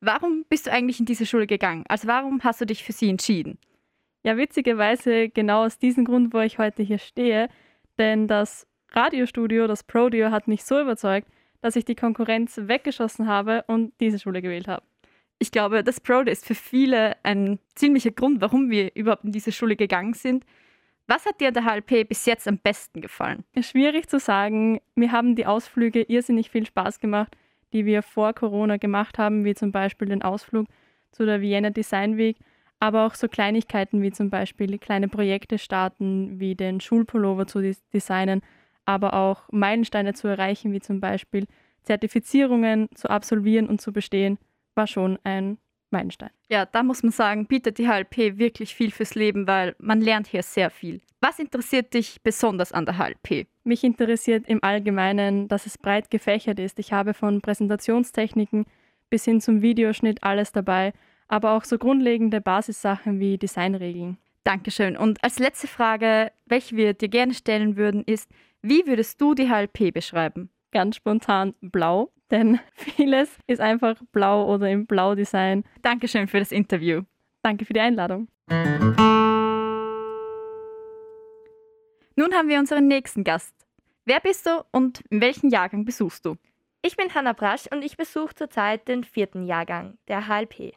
Warum 0.00 0.44
bist 0.48 0.68
du 0.68 0.72
eigentlich 0.72 1.00
in 1.00 1.06
diese 1.06 1.26
Schule 1.26 1.48
gegangen? 1.48 1.82
Also 1.88 2.06
warum 2.06 2.44
hast 2.44 2.60
du 2.60 2.66
dich 2.66 2.84
für 2.84 2.92
sie 2.92 3.08
entschieden? 3.08 3.58
Ja, 4.22 4.36
witzigerweise 4.36 5.28
genau 5.28 5.64
aus 5.64 5.80
diesem 5.80 6.04
Grund, 6.04 6.32
wo 6.32 6.38
ich 6.38 6.58
heute 6.58 6.84
hier 6.84 6.98
stehe, 6.98 7.48
denn 7.98 8.28
das 8.28 8.68
Radiostudio, 8.92 9.66
das 9.66 9.82
Prodio, 9.82 10.30
hat 10.30 10.46
mich 10.46 10.62
so 10.62 10.80
überzeugt, 10.80 11.26
dass 11.62 11.74
ich 11.74 11.84
die 11.84 11.96
Konkurrenz 11.96 12.60
weggeschossen 12.62 13.26
habe 13.26 13.64
und 13.66 13.92
diese 13.98 14.20
Schule 14.20 14.40
gewählt 14.40 14.68
habe. 14.68 14.84
Ich 15.40 15.50
glaube, 15.50 15.82
das 15.82 15.98
Prodio 15.98 16.30
ist 16.30 16.46
für 16.46 16.54
viele 16.54 17.16
ein 17.24 17.58
ziemlicher 17.74 18.12
Grund, 18.12 18.40
warum 18.40 18.70
wir 18.70 18.94
überhaupt 18.94 19.24
in 19.24 19.32
diese 19.32 19.50
Schule 19.50 19.74
gegangen 19.74 20.14
sind, 20.14 20.44
was 21.06 21.26
hat 21.26 21.40
dir 21.40 21.48
an 21.48 21.54
der 21.54 21.64
HLP 21.64 22.08
bis 22.08 22.26
jetzt 22.26 22.46
am 22.48 22.58
besten 22.58 23.00
gefallen? 23.00 23.44
Schwierig 23.60 24.08
zu 24.08 24.18
sagen. 24.18 24.80
Mir 24.94 25.12
haben 25.12 25.34
die 25.36 25.46
Ausflüge 25.46 26.02
irrsinnig 26.02 26.50
viel 26.50 26.66
Spaß 26.66 27.00
gemacht, 27.00 27.36
die 27.72 27.86
wir 27.86 28.02
vor 28.02 28.32
Corona 28.32 28.76
gemacht 28.76 29.18
haben, 29.18 29.44
wie 29.44 29.54
zum 29.54 29.72
Beispiel 29.72 30.08
den 30.08 30.22
Ausflug 30.22 30.66
zu 31.10 31.26
der 31.26 31.40
Vienna 31.40 31.70
Design 31.70 32.16
Week, 32.16 32.38
aber 32.80 33.06
auch 33.06 33.14
so 33.14 33.28
Kleinigkeiten 33.28 34.02
wie 34.02 34.10
zum 34.10 34.30
Beispiel 34.30 34.78
kleine 34.78 35.08
Projekte 35.08 35.58
starten, 35.58 36.40
wie 36.40 36.54
den 36.54 36.80
Schulpullover 36.80 37.46
zu 37.46 37.60
designen, 37.92 38.42
aber 38.84 39.14
auch 39.14 39.42
Meilensteine 39.52 40.14
zu 40.14 40.28
erreichen, 40.28 40.72
wie 40.72 40.80
zum 40.80 41.00
Beispiel 41.00 41.46
Zertifizierungen 41.82 42.88
zu 42.94 43.10
absolvieren 43.10 43.68
und 43.68 43.80
zu 43.80 43.92
bestehen, 43.92 44.38
war 44.74 44.86
schon 44.86 45.18
ein 45.24 45.58
Meilenstein. 45.92 46.30
Ja, 46.48 46.66
da 46.66 46.82
muss 46.82 47.02
man 47.02 47.12
sagen, 47.12 47.46
bietet 47.46 47.78
die 47.78 47.88
HLP 47.88 48.38
wirklich 48.38 48.74
viel 48.74 48.90
fürs 48.90 49.14
Leben, 49.14 49.46
weil 49.46 49.74
man 49.78 50.00
lernt 50.00 50.26
hier 50.26 50.42
sehr 50.42 50.70
viel. 50.70 51.00
Was 51.20 51.38
interessiert 51.38 51.94
dich 51.94 52.20
besonders 52.22 52.72
an 52.72 52.84
der 52.84 52.98
HLP? 52.98 53.46
Mich 53.62 53.84
interessiert 53.84 54.48
im 54.48 54.62
Allgemeinen, 54.64 55.46
dass 55.46 55.66
es 55.66 55.78
breit 55.78 56.10
gefächert 56.10 56.58
ist. 56.58 56.78
Ich 56.80 56.92
habe 56.92 57.14
von 57.14 57.40
Präsentationstechniken 57.40 58.66
bis 59.08 59.24
hin 59.24 59.40
zum 59.40 59.62
Videoschnitt 59.62 60.24
alles 60.24 60.50
dabei, 60.50 60.92
aber 61.28 61.52
auch 61.52 61.64
so 61.64 61.78
grundlegende 61.78 62.40
Basissachen 62.40 63.20
wie 63.20 63.38
Designregeln. 63.38 64.18
Dankeschön. 64.42 64.96
Und 64.96 65.22
als 65.22 65.38
letzte 65.38 65.68
Frage, 65.68 66.32
welche 66.46 66.76
wir 66.76 66.94
dir 66.94 67.08
gerne 67.08 67.34
stellen 67.34 67.76
würden, 67.76 68.02
ist, 68.04 68.28
wie 68.62 68.86
würdest 68.86 69.20
du 69.20 69.34
die 69.34 69.48
HLP 69.48 69.92
beschreiben? 69.92 70.50
Ganz 70.72 70.96
spontan 70.96 71.54
blau 71.60 72.10
denn 72.32 72.58
vieles 72.74 73.38
ist 73.46 73.60
einfach 73.60 73.94
blau 74.10 74.52
oder 74.52 74.68
im 74.68 74.86
Blau-Design. 74.86 75.64
Dankeschön 75.82 76.26
für 76.26 76.40
das 76.40 76.50
Interview. 76.50 77.02
Danke 77.42 77.64
für 77.64 77.74
die 77.74 77.80
Einladung. 77.80 78.28
Nun 82.16 82.34
haben 82.34 82.48
wir 82.48 82.58
unseren 82.58 82.88
nächsten 82.88 83.22
Gast. 83.22 83.54
Wer 84.04 84.20
bist 84.20 84.46
du 84.46 84.64
und 84.72 85.02
in 85.10 85.20
welchen 85.20 85.50
Jahrgang 85.50 85.84
besuchst 85.84 86.24
du? 86.24 86.36
Ich 86.82 86.96
bin 86.96 87.14
Hanna 87.14 87.32
Brasch 87.32 87.68
und 87.70 87.84
ich 87.84 87.96
besuche 87.96 88.34
zurzeit 88.34 88.88
den 88.88 89.04
vierten 89.04 89.44
Jahrgang 89.44 89.98
der 90.08 90.26
HLP. 90.26 90.74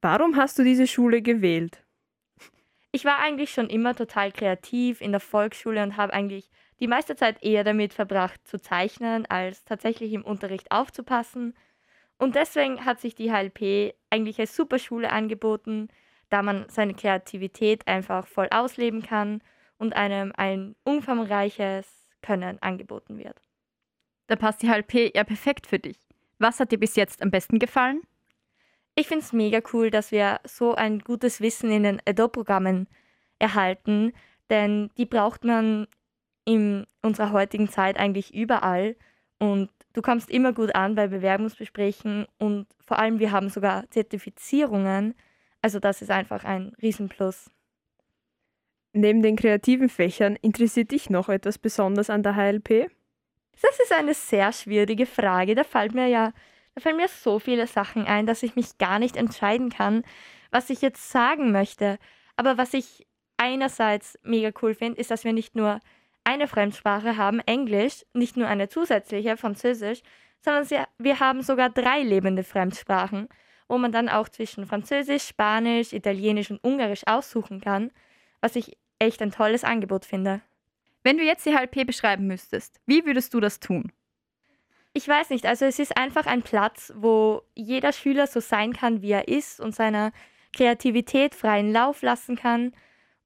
Warum 0.00 0.36
hast 0.36 0.58
du 0.58 0.64
diese 0.64 0.88
Schule 0.88 1.22
gewählt? 1.22 1.84
Ich 2.90 3.04
war 3.04 3.20
eigentlich 3.20 3.52
schon 3.52 3.70
immer 3.70 3.94
total 3.94 4.32
kreativ 4.32 5.00
in 5.00 5.12
der 5.12 5.20
Volksschule 5.20 5.82
und 5.82 5.96
habe 5.96 6.12
eigentlich 6.12 6.50
die 6.82 6.88
meiste 6.88 7.14
Zeit 7.14 7.40
eher 7.44 7.62
damit 7.62 7.94
verbracht 7.94 8.40
zu 8.44 8.60
zeichnen, 8.60 9.24
als 9.26 9.64
tatsächlich 9.64 10.12
im 10.14 10.24
Unterricht 10.24 10.72
aufzupassen. 10.72 11.54
Und 12.18 12.34
deswegen 12.34 12.84
hat 12.84 13.00
sich 13.00 13.14
die 13.14 13.30
HLP 13.30 13.94
eigentlich 14.10 14.40
als 14.40 14.56
super 14.56 14.80
Schule 14.80 15.12
angeboten, 15.12 15.86
da 16.28 16.42
man 16.42 16.68
seine 16.68 16.94
Kreativität 16.94 17.86
einfach 17.86 18.26
voll 18.26 18.48
ausleben 18.50 19.00
kann 19.00 19.42
und 19.78 19.94
einem 19.94 20.32
ein 20.36 20.74
umfangreiches 20.82 21.86
Können 22.20 22.60
angeboten 22.60 23.16
wird. 23.16 23.40
Da 24.26 24.34
passt 24.34 24.60
die 24.62 24.68
HLP 24.68 25.14
ja 25.14 25.22
perfekt 25.22 25.68
für 25.68 25.78
dich. 25.78 26.00
Was 26.40 26.58
hat 26.58 26.72
dir 26.72 26.80
bis 26.80 26.96
jetzt 26.96 27.22
am 27.22 27.30
besten 27.30 27.60
gefallen? 27.60 28.02
Ich 28.96 29.06
finde 29.06 29.22
es 29.22 29.32
mega 29.32 29.60
cool, 29.72 29.92
dass 29.92 30.10
wir 30.10 30.40
so 30.42 30.74
ein 30.74 30.98
gutes 30.98 31.40
Wissen 31.40 31.70
in 31.70 31.84
den 31.84 32.02
Adobe-Programmen 32.04 32.88
erhalten, 33.38 34.12
denn 34.50 34.90
die 34.96 35.06
braucht 35.06 35.44
man 35.44 35.86
in 36.44 36.86
unserer 37.02 37.32
heutigen 37.32 37.68
Zeit 37.68 37.98
eigentlich 37.98 38.34
überall 38.34 38.96
und 39.38 39.70
du 39.92 40.02
kommst 40.02 40.30
immer 40.30 40.52
gut 40.52 40.74
an 40.74 40.94
bei 40.94 41.06
Bewerbungsgesprächen 41.08 42.26
und 42.38 42.66
vor 42.80 42.98
allem 42.98 43.18
wir 43.18 43.32
haben 43.32 43.48
sogar 43.48 43.88
Zertifizierungen, 43.90 45.14
also 45.60 45.78
das 45.78 46.02
ist 46.02 46.10
einfach 46.10 46.44
ein 46.44 46.72
Riesenplus. 46.80 47.50
Neben 48.92 49.22
den 49.22 49.36
kreativen 49.36 49.88
Fächern 49.88 50.36
interessiert 50.36 50.90
dich 50.90 51.08
noch 51.08 51.28
etwas 51.28 51.58
besonders 51.58 52.10
an 52.10 52.22
der 52.22 52.36
HLP? 52.36 52.90
Das 53.60 53.78
ist 53.80 53.92
eine 53.92 54.12
sehr 54.12 54.52
schwierige 54.52 55.06
Frage. 55.06 55.54
Da 55.54 55.64
fällt 55.64 55.94
mir 55.94 56.08
ja, 56.08 56.32
da 56.74 56.80
fallen 56.80 56.96
mir 56.96 57.08
so 57.08 57.38
viele 57.38 57.66
Sachen 57.66 58.04
ein, 58.04 58.26
dass 58.26 58.42
ich 58.42 58.56
mich 58.56 58.78
gar 58.78 58.98
nicht 58.98 59.16
entscheiden 59.16 59.70
kann, 59.70 60.02
was 60.50 60.68
ich 60.68 60.82
jetzt 60.82 61.10
sagen 61.10 61.52
möchte. 61.52 61.98
Aber 62.36 62.58
was 62.58 62.74
ich 62.74 63.06
einerseits 63.36 64.18
mega 64.22 64.50
cool 64.62 64.74
finde, 64.74 65.00
ist, 65.00 65.10
dass 65.10 65.24
wir 65.24 65.32
nicht 65.32 65.54
nur 65.54 65.80
eine 66.24 66.48
Fremdsprache 66.48 67.16
haben, 67.16 67.40
Englisch, 67.40 68.04
nicht 68.12 68.36
nur 68.36 68.48
eine 68.48 68.68
zusätzliche, 68.68 69.36
Französisch, 69.36 70.02
sondern 70.40 70.86
wir 70.98 71.20
haben 71.20 71.42
sogar 71.42 71.70
drei 71.70 72.02
lebende 72.02 72.44
Fremdsprachen, 72.44 73.28
wo 73.68 73.78
man 73.78 73.92
dann 73.92 74.08
auch 74.08 74.28
zwischen 74.28 74.66
Französisch, 74.66 75.24
Spanisch, 75.24 75.92
Italienisch 75.92 76.50
und 76.50 76.62
Ungarisch 76.62 77.06
aussuchen 77.06 77.60
kann, 77.60 77.90
was 78.40 78.56
ich 78.56 78.76
echt 78.98 79.22
ein 79.22 79.32
tolles 79.32 79.64
Angebot 79.64 80.04
finde. 80.04 80.42
Wenn 81.02 81.18
du 81.18 81.24
jetzt 81.24 81.46
die 81.46 81.56
HLP 81.56 81.86
beschreiben 81.86 82.26
müsstest, 82.26 82.80
wie 82.86 83.04
würdest 83.04 83.34
du 83.34 83.40
das 83.40 83.60
tun? 83.60 83.92
Ich 84.92 85.08
weiß 85.08 85.30
nicht, 85.30 85.46
also 85.46 85.64
es 85.64 85.78
ist 85.78 85.96
einfach 85.96 86.26
ein 86.26 86.42
Platz, 86.42 86.92
wo 86.94 87.42
jeder 87.54 87.92
Schüler 87.92 88.26
so 88.26 88.40
sein 88.40 88.72
kann, 88.72 89.00
wie 89.00 89.12
er 89.12 89.26
ist 89.26 89.58
und 89.58 89.74
seiner 89.74 90.12
Kreativität 90.52 91.34
freien 91.34 91.72
Lauf 91.72 92.02
lassen 92.02 92.36
kann. 92.36 92.72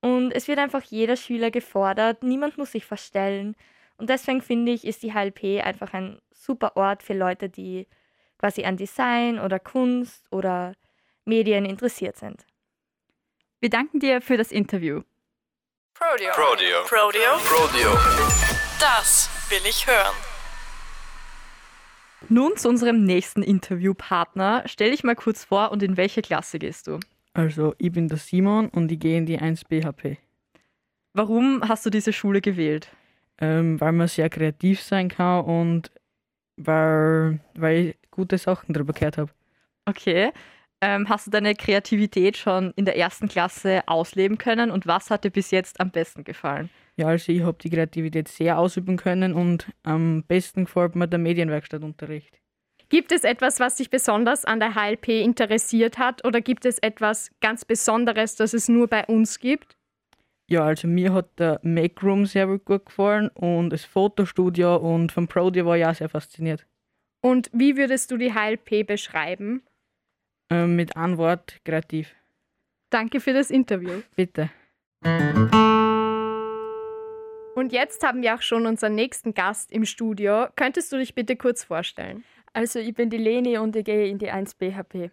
Und 0.07 0.31
es 0.31 0.47
wird 0.47 0.61
einfach 0.61 0.85
jeder 0.85 1.17
Schüler 1.17 1.51
gefordert, 1.51 2.23
niemand 2.23 2.59
muss 2.59 2.71
sich 2.71 2.85
verstellen. 2.85 3.57
Und 3.97 4.09
deswegen 4.09 4.41
finde 4.41 4.71
ich, 4.71 4.85
ist 4.85 5.03
die 5.03 5.13
HLP 5.13 5.65
einfach 5.65 5.95
ein 5.95 6.21
super 6.31 6.77
Ort 6.77 7.03
für 7.03 7.15
Leute, 7.15 7.49
die 7.49 7.89
quasi 8.39 8.65
an 8.65 8.77
Design 8.77 9.41
oder 9.41 9.59
Kunst 9.59 10.25
oder 10.31 10.75
Medien 11.25 11.65
interessiert 11.65 12.17
sind. 12.17 12.47
Wir 13.59 13.69
danken 13.69 13.99
dir 13.99 14.21
für 14.21 14.37
das 14.37 14.53
Interview. 14.53 15.03
Prodeo. 15.95 16.33
Prodeo. 16.35 16.85
Prodeo. 16.85 17.33
Prodeo. 17.39 17.91
Das 18.79 19.29
will 19.49 19.67
ich 19.69 19.89
hören. 19.89 20.15
Nun 22.29 22.57
zu 22.57 22.69
unserem 22.69 23.03
nächsten 23.03 23.43
Interviewpartner. 23.43 24.63
Stell 24.67 24.93
dich 24.93 25.03
mal 25.03 25.17
kurz 25.17 25.45
vor 25.45 25.73
und 25.73 25.83
in 25.83 25.97
welche 25.97 26.23
Klasse 26.23 26.61
gehst 26.61 26.87
du? 26.87 27.01
Also, 27.37 27.75
ich 27.77 27.93
bin 27.93 28.09
der 28.09 28.17
Simon 28.17 28.71
und 28.71 28.91
ich 28.91 28.99
gehe 28.99 29.19
in 29.19 29.27
die 29.27 29.39
1 29.39 29.65
BHP. 29.65 30.17
Warum 31.13 31.63
hast 31.69 31.85
du 31.85 31.91
diese 31.91 32.15
Schule 32.15 32.41
gewählt? 32.41 32.91
Ähm, 33.39 33.79
weil 33.79 33.93
man 33.93 34.09
sehr 34.09 34.31
kreativ 34.31 34.81
sein 34.81 35.11
kann 35.11 35.45
und 35.45 35.93
weil, 36.57 37.41
weil 37.55 37.77
ich 37.77 37.97
gute 38.11 38.39
Sachen 38.39 38.73
darüber 38.73 38.95
gehört 38.95 39.19
habe. 39.19 39.31
Okay. 39.85 40.33
Ähm, 40.81 41.11
hast 41.11 41.27
du 41.27 41.31
deine 41.31 41.55
Kreativität 41.55 42.39
schon 42.39 42.73
in 42.75 42.87
der 42.87 42.97
ersten 42.97 43.29
Klasse 43.29 43.83
ausleben 43.87 44.39
können 44.39 44.71
und 44.71 44.87
was 44.87 45.11
hat 45.11 45.25
dir 45.25 45.31
bis 45.31 45.51
jetzt 45.51 45.79
am 45.79 45.91
besten 45.91 46.25
gefallen? 46.25 46.71
Ja, 46.97 47.09
also 47.09 47.31
ich 47.33 47.43
habe 47.43 47.59
die 47.61 47.69
Kreativität 47.69 48.29
sehr 48.29 48.59
ausüben 48.59 48.97
können 48.97 49.35
und 49.35 49.71
am 49.83 50.23
besten 50.23 50.65
gefällt 50.65 50.97
mir 50.97 51.07
der 51.07 51.19
Medienwerkstattunterricht. 51.19 52.41
Gibt 52.89 53.11
es 53.11 53.25
etwas, 53.25 53.59
was 53.59 53.77
dich 53.77 53.91
besonders 53.91 54.45
an 54.45 54.61
der 54.61 54.75
HLP 54.75 55.09
interessiert 55.09 55.99
hat 55.99 56.25
oder 56.25 56.41
gibt 56.41 56.65
es 56.65 56.79
etwas 56.79 57.31
ganz 57.41 57.65
Besonderes, 57.65 58.37
das 58.37 58.55
es 58.55 58.69
nur 58.69 58.87
bei 58.87 59.05
uns 59.07 59.41
gibt? 59.41 59.77
Ja, 60.49 60.65
also 60.65 60.87
mir 60.87 61.13
hat 61.13 61.39
der 61.41 61.59
Make 61.63 62.01
Room 62.07 62.27
sehr 62.27 62.47
gut 62.47 62.87
gefallen 62.87 63.29
und 63.31 63.71
das 63.71 63.85
Fotostudio 63.85 64.77
und 64.77 65.11
vom 65.11 65.27
Prodi 65.27 65.65
war 65.65 65.77
ich 65.77 65.85
auch 65.85 65.95
sehr 65.95 66.09
fasziniert. 66.09 66.65
Und 67.21 67.51
wie 67.53 67.77
würdest 67.77 68.13
du 68.13 68.17
die 68.17 68.33
HLP 68.33 68.87
beschreiben? 68.87 69.63
Ähm, 70.49 70.77
mit 70.77 70.97
einem 70.97 71.19
Wort 71.19 71.61
kreativ. 71.65 72.15
Danke 72.91 73.19
für 73.19 73.33
das 73.33 73.51
Interview. 73.51 74.03
Bitte. 74.15 74.51
Und 77.57 77.73
jetzt 77.73 78.05
haben 78.05 78.23
wir 78.23 78.37
auch 78.37 78.43
schon 78.43 78.67
unseren 78.67 78.95
nächsten 78.95 79.35
Gast 79.35 79.73
im 79.73 79.85
Studio. 79.85 80.47
Könntest 80.55 80.93
du 80.93 80.99
dich 80.99 81.17
bitte 81.17 81.35
kurz 81.35 81.65
vorstellen? 81.65 82.23
Also 82.53 82.79
ich 82.79 82.95
bin 82.95 83.11
die 83.11 83.19
Leni 83.19 83.59
und 83.59 83.77
ich 83.77 83.85
gehe 83.85 84.09
in 84.09 84.19
die 84.19 84.31
1 84.31 84.55
BHP. 84.55 85.11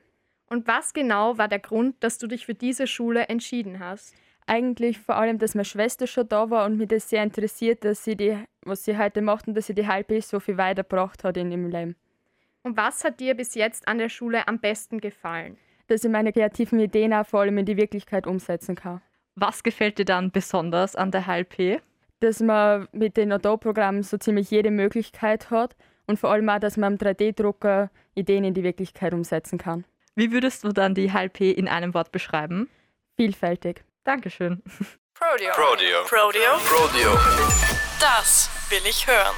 Und 0.50 0.68
was 0.68 0.94
genau 0.94 1.38
war 1.38 1.48
der 1.48 1.60
Grund, 1.60 1.96
dass 2.02 2.18
du 2.18 2.28
dich 2.28 2.46
für 2.46 2.54
diese 2.54 2.88
Schule 2.88 3.28
entschieden 3.28 3.80
hast? 3.80 4.16
Eigentlich 4.46 5.00
vor 5.00 5.16
allem, 5.16 5.40
dass 5.40 5.56
meine 5.56 5.66
Schwester 5.66 6.06
schon 6.06 6.28
da 6.28 6.50
war 6.50 6.66
und 6.66 6.78
mich 6.78 6.90
das 6.90 7.10
sehr 7.10 7.24
interessiert, 7.24 7.84
dass 7.84 8.04
sie 8.04 8.16
die, 8.16 8.38
was 8.64 8.84
sie 8.84 8.98
heute 8.98 9.22
macht 9.22 9.48
und 9.48 9.56
dass 9.56 9.68
sie 9.68 9.74
die 9.74 9.88
HLP 9.88 10.22
so 10.22 10.40
viel 10.40 10.58
weitergebracht 10.58 11.24
hat 11.24 11.38
in 11.38 11.52
ihrem 11.52 11.70
Leben. 11.70 11.96
Und 12.62 12.78
was 12.78 13.04
hat 13.04 13.20
dir 13.20 13.36
bis 13.36 13.56
jetzt 13.56 13.88
an 13.88 13.98
der 13.98 14.10
Schule 14.10 14.48
am 14.48 14.60
besten 14.60 15.00
gefallen? 15.00 15.58
Dass 15.88 16.04
ich 16.04 16.12
meine 16.12 16.32
kreativen 16.32 16.80
Ideen 16.80 17.14
auch 17.14 17.26
vor 17.26 17.42
allem 17.42 17.58
in 17.58 17.66
die 17.66 17.78
Wirklichkeit 17.78 18.28
umsetzen 18.28 18.76
kann. 18.76 19.02
Was 19.36 19.64
gefällt 19.64 19.98
dir 19.98 20.06
dann 20.06 20.32
besonders 20.32 20.96
an 20.96 21.12
der 21.12 21.26
HLP? 21.26 21.82
Dass 22.20 22.40
man 22.40 22.88
mit 22.92 23.18
den 23.18 23.32
Adobe-Programmen 23.32 24.04
so 24.04 24.18
ziemlich 24.18 24.52
jede 24.52 24.72
Möglichkeit 24.72 25.50
hat 25.50 25.76
und 26.08 26.20
vor 26.20 26.32
allem 26.32 26.50
auch, 26.50 26.60
dass 26.60 26.78
man 26.78 26.94
am 26.94 27.00
3D-Drucker 27.00 27.90
Ideen 28.16 28.44
in 28.44 28.54
die 28.54 28.64
Wirklichkeit 28.64 29.14
umsetzen 29.14 29.58
kann. 29.58 29.86
Wie 30.16 30.32
würdest 30.32 30.64
du 30.64 30.70
dann 30.70 30.94
die 30.94 31.12
HLP 31.12 31.42
in 31.42 31.68
einem 31.68 31.94
Wort 31.94 32.12
beschreiben? 32.12 32.70
Vielfältig. 33.16 33.84
Dankeschön. 34.04 34.62
Prodeo. 35.14 35.54
Prodeo. 35.54 36.04
Prodeo. 36.04 36.58
Prodeo. 36.66 37.12
Das 38.00 38.50
will 38.70 38.82
ich 38.88 39.08
hören. 39.08 39.36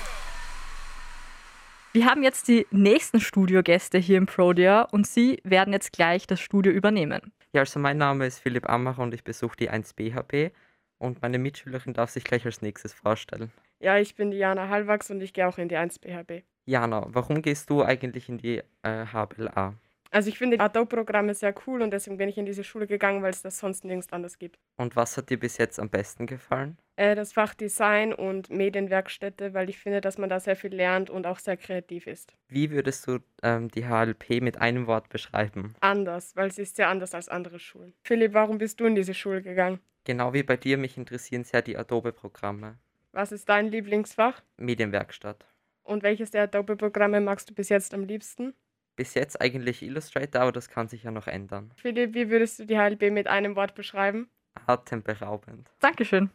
Wir 1.94 2.06
haben 2.06 2.24
jetzt 2.24 2.50
die 2.50 2.68
nächsten 2.72 3.22
Studiogäste 3.22 3.98
hier 3.98 4.18
im 4.18 4.26
Prodia 4.26 4.82
und 4.82 5.08
sie 5.08 5.40
werden 5.44 5.72
jetzt 5.72 5.94
gleich 5.94 6.28
das 6.28 6.42
Studio 6.42 6.74
übernehmen. 6.74 7.32
Ja, 7.54 7.62
also 7.62 7.80
mein 7.80 7.98
Name 7.98 8.26
ist 8.26 8.40
Philipp 8.40 8.70
Ammacher 8.70 9.02
und 9.02 9.14
ich 9.14 9.24
besuche 9.24 9.56
die 9.56 9.70
1 9.70 9.94
BHP 9.94 10.52
und 10.98 11.22
meine 11.22 11.38
Mitschülerin 11.38 11.94
darf 11.94 12.10
sich 12.10 12.26
gleich 12.26 12.46
als 12.46 12.62
nächstes 12.62 12.94
vorstellen. 12.94 13.52
Ja, 13.80 13.98
ich 13.98 14.16
bin 14.16 14.32
Diana 14.32 14.68
Hallwachs 14.68 15.10
und 15.10 15.22
ich 15.22 15.32
gehe 15.32 15.48
auch 15.48 15.58
in 15.58 15.70
die 15.70 15.78
1 15.78 16.00
BHP. 16.00 16.44
Jana, 16.66 17.06
warum 17.10 17.42
gehst 17.42 17.70
du 17.70 17.84
eigentlich 17.84 18.28
in 18.30 18.38
die 18.38 18.62
äh, 18.82 19.06
HBLA? 19.06 19.76
Also 20.12 20.30
ich 20.30 20.38
finde 20.38 20.60
Adobe-Programme 20.60 21.34
sehr 21.34 21.54
cool 21.68 21.82
und 21.82 21.92
deswegen 21.92 22.18
bin 22.18 22.30
ich 22.30 22.38
in 22.38 22.46
diese 22.46 22.64
Schule 22.64 22.88
gegangen, 22.88 23.22
weil 23.22 23.32
es 23.32 23.42
das 23.42 23.58
sonst 23.60 23.84
nirgends 23.84 24.14
anders 24.14 24.40
gibt. 24.40 24.58
Und 24.78 24.96
was 24.96 25.18
hat 25.18 25.30
dir 25.30 25.38
bis 25.38 25.58
jetzt 25.58 25.78
am 25.78 25.90
besten 25.90 26.26
gefallen? 26.26 26.78
Äh, 26.96 27.16
das 27.16 27.34
Fach 27.34 27.54
Design 27.54 28.14
und 28.14 28.50
Medienwerkstätte, 28.50 29.54
weil 29.54 29.70
ich 29.70 29.78
finde, 29.78 30.00
dass 30.00 30.18
man 30.18 30.30
da 30.30 30.40
sehr 30.40 30.56
viel 30.56 30.74
lernt 30.74 31.10
und 31.10 31.28
auch 31.28 31.40
sehr 31.40 31.58
kreativ 31.58 32.08
ist. 32.08 32.34
Wie 32.48 32.72
würdest 32.72 33.06
du 33.08 33.20
ähm, 33.44 33.70
die 33.70 33.86
HLP 33.86 34.42
mit 34.42 34.58
einem 34.62 34.88
Wort 34.88 35.10
beschreiben? 35.10 35.76
Anders, 35.82 36.36
weil 36.38 36.52
sie 36.52 36.62
ist 36.62 36.78
sehr 36.78 36.88
anders 36.88 37.14
als 37.14 37.28
andere 37.28 37.60
Schulen. 37.60 37.94
Philipp, 38.04 38.34
warum 38.34 38.58
bist 38.58 38.80
du 38.80 38.86
in 38.86 38.96
diese 38.96 39.14
Schule 39.14 39.42
gegangen? 39.42 39.80
Genau 40.06 40.34
wie 40.34 40.44
bei 40.44 40.56
dir, 40.56 40.78
mich 40.78 40.98
interessieren 40.98 41.44
sehr 41.44 41.62
die 41.62 41.78
Adobe-Programme. 41.78 42.78
Was 43.12 43.34
ist 43.34 43.50
dein 43.50 43.68
Lieblingsfach? 43.68 44.42
Medienwerkstatt. 44.58 45.46
Und 45.86 46.04
welches 46.04 46.32
der 46.32 46.44
Adobe-Programme 46.44 47.22
magst 47.22 47.50
du 47.50 47.54
bis 47.54 47.70
jetzt 47.70 47.94
am 47.94 48.04
liebsten? 48.06 48.54
Bis 48.96 49.14
jetzt 49.14 49.40
eigentlich 49.40 49.84
Illustrator, 49.84 50.42
aber 50.42 50.52
das 50.52 50.68
kann 50.70 50.88
sich 50.88 51.04
ja 51.04 51.12
noch 51.12 51.28
ändern. 51.28 51.72
Philipp, 51.76 52.16
wie 52.16 52.30
würdest 52.30 52.60
du 52.60 52.66
die 52.66 52.78
HLB 52.78 53.12
mit 53.12 53.28
einem 53.28 53.56
Wort 53.56 53.76
beschreiben? 53.76 54.30
Atemberaubend. 54.66 55.70
Dankeschön. 55.80 56.32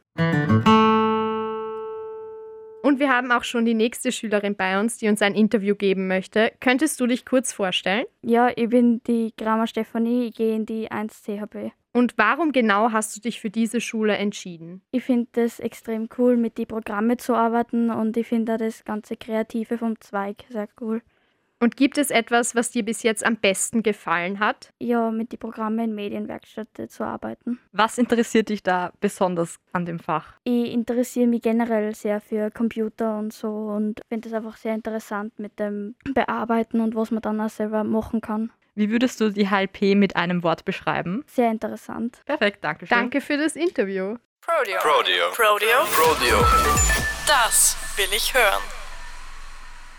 Und 2.83 2.99
wir 2.99 3.11
haben 3.11 3.33
auch 3.33 3.45
schon 3.45 3.65
die 3.65 3.75
nächste 3.75 4.13
Schülerin 4.13 4.55
bei 4.57 4.79
uns, 4.79 4.99
die 4.99 5.09
uns 5.09 5.21
ein 5.21 5.35
Interview 5.35 5.75
geben 5.75 6.07
möchte. 6.07 6.53
Könntest 6.61 7.01
du 7.01 7.07
dich 7.07 7.27
kurz 7.27 7.53
vorstellen? 7.53 8.05
Ja, 8.23 8.51
ich 8.55 8.69
bin 8.69 9.03
die 9.05 9.35
Grammar 9.37 9.67
Stefanie, 9.67 10.29
ich 10.29 10.37
gehe 10.37 10.55
in 10.55 10.65
die 10.65 10.91
1 10.91 11.23
CHB. 11.23 11.73
Und 11.93 12.15
warum 12.17 12.53
genau 12.53 12.93
hast 12.93 13.17
du 13.17 13.21
dich 13.21 13.41
für 13.41 13.51
diese 13.51 13.81
Schule 13.81 14.17
entschieden? 14.17 14.83
Ich 14.93 15.05
finde 15.05 15.43
es 15.43 15.59
extrem 15.59 16.09
cool, 16.19 16.37
mit 16.37 16.57
den 16.57 16.67
Programmen 16.67 17.19
zu 17.19 17.35
arbeiten 17.35 17.91
und 17.91 18.17
ich 18.17 18.29
finde 18.29 18.59
das 18.59 18.85
ganze 18.85 19.17
Kreative 19.17 19.79
vom 19.79 20.01
Zweig 20.01 20.45
sehr 20.49 20.69
cool. 20.81 21.03
Und 21.63 21.77
gibt 21.77 21.99
es 21.99 22.11
etwas, 22.11 22.55
was 22.55 22.71
dir 22.71 22.83
bis 22.83 23.03
jetzt 23.03 23.25
am 23.25 23.37
besten 23.37 23.83
gefallen 23.83 24.41
hat? 24.41 24.73
Ja, 24.81 25.11
mit 25.11 25.33
den 25.33 25.39
Programmen 25.39 25.91
in 25.91 25.95
Medienwerkstätte 25.95 26.89
zu 26.89 27.05
arbeiten. 27.05 27.59
Was 27.73 27.99
interessiert 27.99 28.49
dich 28.49 28.63
da 28.63 28.93
besonders 29.01 29.61
an 29.73 29.85
dem 29.85 29.99
Fach? 29.99 30.39
Ich 30.45 30.73
interessiere 30.73 31.27
mich 31.27 31.43
generell 31.43 31.95
sehr 31.95 32.23
für 32.23 32.51
Computer 32.51 33.19
und 33.19 33.35
so 33.35 33.49
und 33.49 34.01
finde 34.09 34.29
es 34.29 34.35
einfach 34.35 34.57
sehr 34.57 34.75
interessant 34.75 35.39
mit 35.39 35.59
dem 35.61 35.97
Bearbeiten 36.15 36.81
und 36.81 36.95
was 36.95 37.11
man 37.11 37.21
dann 37.21 37.41
auch 37.43 37.51
selber 37.51 37.85
machen 37.85 38.23
kann. 38.23 38.51
Wie 38.75 38.91
würdest 38.91 39.21
du 39.21 39.31
die 39.31 39.49
HLP 39.51 39.97
mit 39.97 40.17
einem 40.17 40.43
Wort 40.43 40.65
beschreiben? 40.65 41.25
Sehr 41.27 41.51
interessant. 41.51 42.23
Perfekt, 42.25 42.63
danke 42.63 42.87
schön. 42.87 42.97
Danke 42.97 43.21
für 43.21 43.37
das 43.37 43.57
Interview. 43.57 44.17
Prodeo. 44.41 44.79
Prodeo. 44.81 45.31
Prodeo. 45.33 45.85
Prodeo. 45.91 46.39
Das 47.27 47.77
will 47.97 48.09
ich 48.17 48.33
hören. 48.33 48.63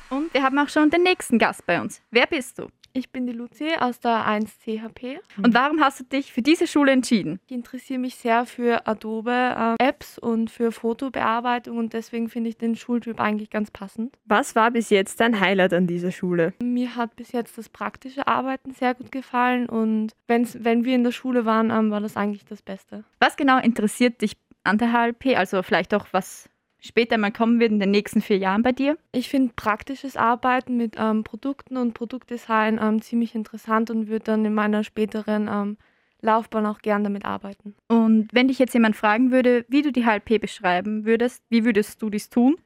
Und 0.09 0.33
wir 0.33 0.43
haben 0.43 0.57
auch 0.59 0.69
schon 0.69 0.89
den 0.89 1.03
nächsten 1.03 1.39
Gast 1.39 1.65
bei 1.65 1.79
uns. 1.79 2.01
Wer 2.11 2.27
bist 2.27 2.59
du? 2.59 2.67
Ich 2.93 3.11
bin 3.11 3.25
die 3.25 3.33
Luzi 3.33 3.69
aus 3.79 3.99
der 3.99 4.25
1 4.25 4.59
CHP. 4.59 5.19
Und 5.41 5.53
warum 5.53 5.79
hast 5.79 6.01
du 6.01 6.03
dich 6.03 6.33
für 6.33 6.41
diese 6.41 6.67
Schule 6.67 6.91
entschieden? 6.91 7.39
Ich 7.47 7.53
interessiere 7.53 7.99
mich 7.99 8.15
sehr 8.15 8.45
für 8.45 8.85
Adobe 8.85 9.31
äh, 9.79 9.83
Apps 9.83 10.17
und 10.17 10.51
für 10.51 10.71
Fotobearbeitung 10.71 11.77
und 11.77 11.93
deswegen 11.93 12.27
finde 12.27 12.49
ich 12.49 12.57
den 12.57 12.75
Schultyp 12.75 13.19
eigentlich 13.19 13.49
ganz 13.49 13.71
passend. 13.71 14.17
Was 14.25 14.55
war 14.55 14.71
bis 14.71 14.89
jetzt 14.89 15.21
dein 15.21 15.39
Highlight 15.39 15.73
an 15.73 15.87
dieser 15.87 16.11
Schule? 16.11 16.53
Mir 16.61 16.95
hat 16.95 17.15
bis 17.15 17.31
jetzt 17.31 17.57
das 17.57 17.69
praktische 17.69 18.27
Arbeiten 18.27 18.71
sehr 18.73 18.93
gut 18.93 19.11
gefallen 19.11 19.67
und 19.67 20.11
wenn's, 20.27 20.57
wenn 20.61 20.83
wir 20.83 20.95
in 20.95 21.03
der 21.03 21.11
Schule 21.11 21.45
waren, 21.45 21.69
ähm, 21.69 21.91
war 21.91 22.01
das 22.01 22.17
eigentlich 22.17 22.45
das 22.45 22.61
Beste. 22.61 23.05
Was 23.19 23.37
genau 23.37 23.59
interessiert 23.59 24.21
dich 24.21 24.33
an 24.63 24.77
der 24.77 24.91
HLP? 24.91 25.37
Also 25.37 25.63
vielleicht 25.63 25.93
auch 25.93 26.07
was 26.11 26.49
später 26.81 27.17
mal 27.17 27.31
kommen 27.31 27.59
wird 27.59 27.71
in 27.71 27.79
den 27.79 27.91
nächsten 27.91 28.21
vier 28.21 28.37
Jahren 28.37 28.63
bei 28.63 28.73
dir? 28.73 28.97
Ich 29.13 29.29
finde 29.29 29.53
praktisches 29.55 30.17
Arbeiten 30.17 30.75
mit 30.75 30.95
ähm, 30.97 31.23
Produkten 31.23 31.77
und 31.77 31.93
Produktdesign 31.93 32.79
ähm, 32.81 33.01
ziemlich 33.01 33.35
interessant 33.35 33.89
und 33.89 34.07
würde 34.07 34.25
dann 34.25 34.43
in 34.43 34.53
meiner 34.53 34.83
späteren 34.83 35.47
ähm, 35.47 35.77
Laufbahn 36.21 36.65
auch 36.65 36.79
gern 36.79 37.03
damit 37.03 37.25
arbeiten. 37.25 37.75
Und 37.87 38.27
wenn 38.31 38.47
dich 38.47 38.59
jetzt 38.59 38.73
jemand 38.73 38.95
fragen 38.95 39.31
würde, 39.31 39.65
wie 39.69 39.81
du 39.81 39.91
die 39.91 40.05
HLP 40.05 40.41
beschreiben 40.41 41.05
würdest, 41.05 41.43
wie 41.49 41.63
würdest 41.63 42.01
du 42.01 42.09
dies 42.09 42.29
tun? 42.29 42.57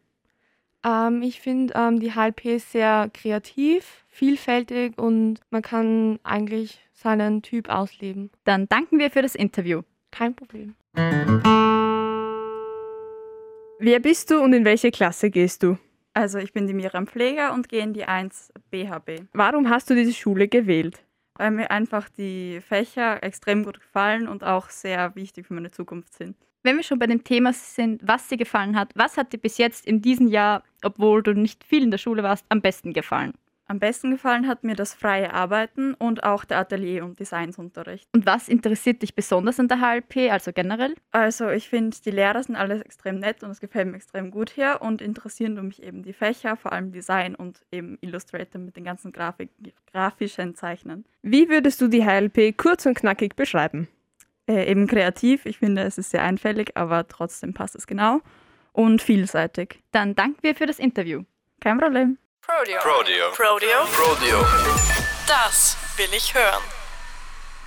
Ähm, 0.86 1.22
ich 1.22 1.41
finde 1.41 1.74
ähm, 1.76 1.99
die 1.99 2.13
HLP 2.13 2.59
sehr 2.59 3.09
kreativ, 3.13 4.05
vielfältig 4.07 4.97
und 4.97 5.39
man 5.49 5.61
kann 5.61 6.20
eigentlich 6.24 6.80
seinen 6.93 7.41
Typ 7.41 7.70
ausleben. 7.70 8.30
Dann 8.43 8.68
danken 8.68 8.99
wir 8.99 9.11
für 9.11 9.22
das 9.22 9.36
Interview. 9.36 9.82
Kein 10.11 10.36
Problem. 10.36 10.76
Wer 13.86 13.99
bist 13.99 14.31
du 14.31 14.39
und 14.39 14.51
in 14.53 14.65
welche 14.65 14.89
Klasse 14.89 15.29
gehst 15.29 15.61
du? 15.61 15.77
Also 16.15 16.39
ich 16.39 16.53
bin 16.53 16.65
die 16.65 16.73
Miriam 16.73 17.05
Pfleger 17.05 17.53
und 17.53 17.69
gehe 17.69 17.83
in 17.83 17.93
die 17.93 18.05
1 18.05 18.51
BHB. 18.71 19.27
Warum 19.31 19.69
hast 19.69 19.88
du 19.91 19.93
diese 19.93 20.11
Schule 20.11 20.47
gewählt? 20.47 21.03
Weil 21.36 21.51
mir 21.51 21.69
einfach 21.69 22.09
die 22.09 22.61
Fächer 22.67 23.21
extrem 23.21 23.63
gut 23.63 23.79
gefallen 23.79 24.27
und 24.27 24.43
auch 24.43 24.71
sehr 24.71 25.15
wichtig 25.15 25.45
für 25.45 25.53
meine 25.53 25.69
Zukunft 25.69 26.15
sind. 26.15 26.36
Wenn 26.63 26.77
wir 26.77 26.83
schon 26.83 26.97
bei 26.97 27.05
dem 27.05 27.23
Thema 27.23 27.53
sind, 27.53 28.01
was 28.03 28.27
dir 28.27 28.38
gefallen 28.38 28.75
hat, 28.75 28.91
was 28.95 29.17
hat 29.17 29.33
dir 29.33 29.38
bis 29.38 29.59
jetzt 29.59 29.86
in 29.86 30.01
diesem 30.01 30.29
Jahr, 30.29 30.63
obwohl 30.81 31.21
du 31.21 31.33
nicht 31.33 31.63
viel 31.63 31.83
in 31.83 31.91
der 31.91 31.99
Schule 31.99 32.23
warst, 32.23 32.43
am 32.49 32.61
besten 32.61 32.91
gefallen? 32.91 33.36
Am 33.68 33.80
besten 33.80 34.11
gefallen 34.11 34.47
hat 34.47 34.63
mir 34.63 34.76
das 34.76 34.93
freie 34.93 35.34
Arbeiten 35.34 35.95
und 35.95 36.24
auch 36.24 36.45
der 36.45 36.59
Atelier- 36.59 37.03
und 37.03 37.20
Designsunterricht. 37.20 38.07
Und 38.13 38.28
was 38.28 38.47
interessiert 38.47 39.01
dich 39.01 39.16
besonders 39.16 39.59
an 39.59 39.68
der 39.68 39.82
HLP, 39.82 40.32
also 40.32 40.53
generell? 40.53 40.93
Also 41.11 41.49
ich 41.49 41.68
finde, 41.68 41.97
die 42.05 42.11
Lehrer 42.11 42.43
sind 42.43 42.55
alle 42.55 42.84
extrem 42.84 43.18
nett 43.18 43.41
und 43.43 43.49
es 43.49 43.59
gefällt 43.59 43.88
mir 43.88 43.95
extrem 43.95 44.30
gut 44.30 44.51
hier 44.51 44.78
und 44.82 45.01
interessieren 45.01 45.55
mich 45.66 45.82
eben 45.82 46.03
die 46.03 46.13
Fächer, 46.13 46.57
vor 46.57 46.74
allem 46.74 46.91
Design 46.91 47.34
und 47.34 47.61
eben 47.72 47.97
Illustrator 48.01 48.61
mit 48.61 48.76
den 48.76 48.84
ganzen 48.84 49.11
Grafik 49.11 49.49
grafischen 49.91 50.53
Zeichnen. 50.53 51.05
Wie 51.24 51.49
würdest 51.49 51.82
du 51.82 51.88
die 51.88 52.05
HLP 52.05 52.55
kurz 52.55 52.86
und 52.86 52.93
knackig 52.93 53.36
beschreiben? 53.36 53.88
Äh, 54.47 54.70
eben 54.70 54.86
kreativ, 54.86 55.47
ich 55.47 55.57
finde, 55.57 55.82
es 55.82 55.97
ist 55.97 56.11
sehr 56.11 56.22
einfällig, 56.22 56.78
aber 56.78 57.07
trotzdem 57.07 57.55
passt 57.55 57.76
es 57.76 57.88
genau. 57.88 58.22
Und 58.74 59.01
vielseitig. 59.01 59.82
Dann 59.91 60.13
danken 60.13 60.43
wir 60.43 60.53
für 60.53 60.68
das 60.68 60.78
Interview. 60.78 61.24
Kein 61.61 61.80
Problem. 61.80 62.20
Prodeo. 62.48 62.80
Prodeo. 62.80 63.32
Prodeo. 63.32 63.86
Prodeo. 63.86 64.46
Das 65.28 65.76
will 65.98 66.16
ich 66.16 66.36
hören. 66.36 66.62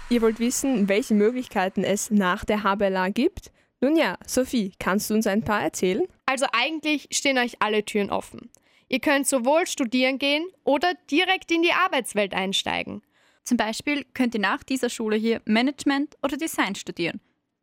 Ihr 0.09 0.23
wollt 0.23 0.39
wissen, 0.39 0.89
welche 0.89 1.15
Möglichkeiten 1.15 1.83
es 1.83 2.13
nach 2.13 2.45
der 2.45 2.63
HBLA 2.63 3.09
gibt? 3.09 3.51
Nun 3.81 3.97
ja, 3.97 4.17
Sophie, 4.25 4.73
kannst 4.79 5.11
du 5.11 5.15
uns 5.15 5.27
ein 5.27 5.43
paar 5.43 5.65
erzählen? 5.65 6.05
Also 6.27 6.47
eigentlich 6.53 7.09
stehen 7.11 7.39
euch 7.39 7.61
alle 7.61 7.85
Türen 7.85 8.11
offen. 8.11 8.53
Ihr 8.89 9.01
könnt 9.01 9.27
sowohl 9.27 9.67
studieren 9.67 10.21
gehen 10.21 10.47
oder 10.63 10.93
direkt 11.11 11.51
in 11.51 11.63
die 11.63 11.73
Arbeitswelt 11.73 12.33
einsteigen. 12.33 13.03
Zum 13.43 13.57
Beispiel 13.57 14.05
könnt 14.15 14.37
ihr 14.37 14.41
nach 14.41 14.63
dieser 14.63 14.91
Schule 14.91 15.17
hier 15.17 15.43
Management 15.45 16.17
oder 16.23 16.37
Design 16.37 16.77
studieren. 16.77 17.21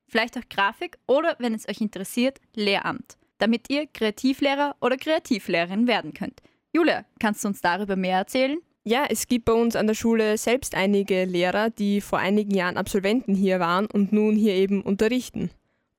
Vielleicht 0.10 0.38
auch 0.38 0.50
Grafik 0.50 0.98
oder, 1.08 1.38
wenn 1.40 1.54
es 1.54 1.70
euch 1.70 1.80
interessiert, 1.80 2.42
Lehramt, 2.56 3.16
damit 3.38 3.70
ihr 3.70 3.88
Kreativlehrer 3.88 4.76
oder 4.82 4.98
Kreativlehrerin 4.98 5.88
werden 5.88 6.14
könnt. 6.14 6.42
Julia, 6.76 7.06
kannst 7.22 7.42
du 7.42 7.48
uns 7.48 7.62
darüber 7.62 7.96
mehr 7.96 8.18
erzählen? 8.18 8.58
Ja, 8.84 9.06
es 9.10 9.30
gibt 9.30 9.46
bei 9.46 9.54
uns 9.54 9.78
an 9.78 9.88
der 9.88 9.94
Schule 9.94 10.38
selbst 10.38 10.76
einige 10.76 11.24
Lehrer, 11.24 11.70
die 11.70 12.02
vor 12.02 12.20
einigen 12.20 12.54
Jahren 12.54 12.76
Absolventen 12.76 13.34
hier 13.34 13.62
waren 13.62 13.86
und 13.86 14.12
nun 14.12 14.36
hier 14.36 14.56
eben 14.56 14.82
unterrichten. 14.82 15.52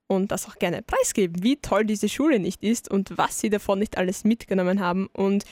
Und 0.07 0.33
das 0.33 0.47
auch 0.47 0.57
gerne 0.57 0.83
preisgeben, 0.83 1.43
wie 1.43 1.57
toll 1.57 1.87
diese 1.87 2.11
Schule 2.11 2.41
nicht 2.41 2.63
ist 2.63 2.91
und 2.91 3.17
was 3.17 3.41
sie 3.41 3.49
davon 3.49 3.79
nicht 3.79 3.97
alles 3.97 4.25
mitgenommen 4.25 4.81
haben 4.81 5.09
und 5.15 5.47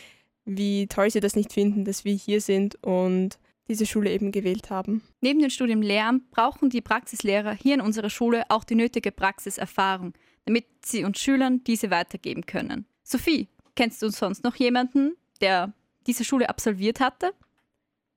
wie 0.45 0.89
toll 0.89 1.11
sie 1.11 1.21
das 1.21 1.37
nicht 1.37 1.55
finden, 1.55 1.87
dass 1.87 2.05
wir 2.05 2.13
hier 2.13 2.43
sind 2.43 2.77
und 2.85 3.39
diese 3.67 3.87
Schule 3.87 4.13
eben 4.13 4.31
gewählt 4.31 4.69
haben. 4.69 5.01
Neben 5.23 5.41
dem 5.41 5.49
Studium 5.49 5.81
Lehramt 5.81 6.31
brauchen 6.33 6.69
die 6.69 6.83
Praxislehrer 6.83 7.55
hier 7.55 7.73
in 7.73 7.81
unserer 7.81 8.11
Schule 8.11 8.45
auch 8.51 8.63
die 8.63 8.75
nötige 8.75 9.11
Praxiserfahrung, 9.11 10.13
damit 10.45 10.67
sie 10.85 11.03
uns 11.03 11.19
Schülern 11.19 11.65
diese 11.65 11.91
weitergeben 11.91 12.45
können. 12.45 12.85
Sophie, 13.03 13.49
kennst 13.77 14.03
du 14.03 14.09
sonst 14.11 14.45
noch 14.45 14.57
jemanden, 14.57 15.17
der 15.41 15.73
diese 16.07 16.25
Schule 16.25 16.49
absolviert 16.49 17.01
hatte? 17.01 17.35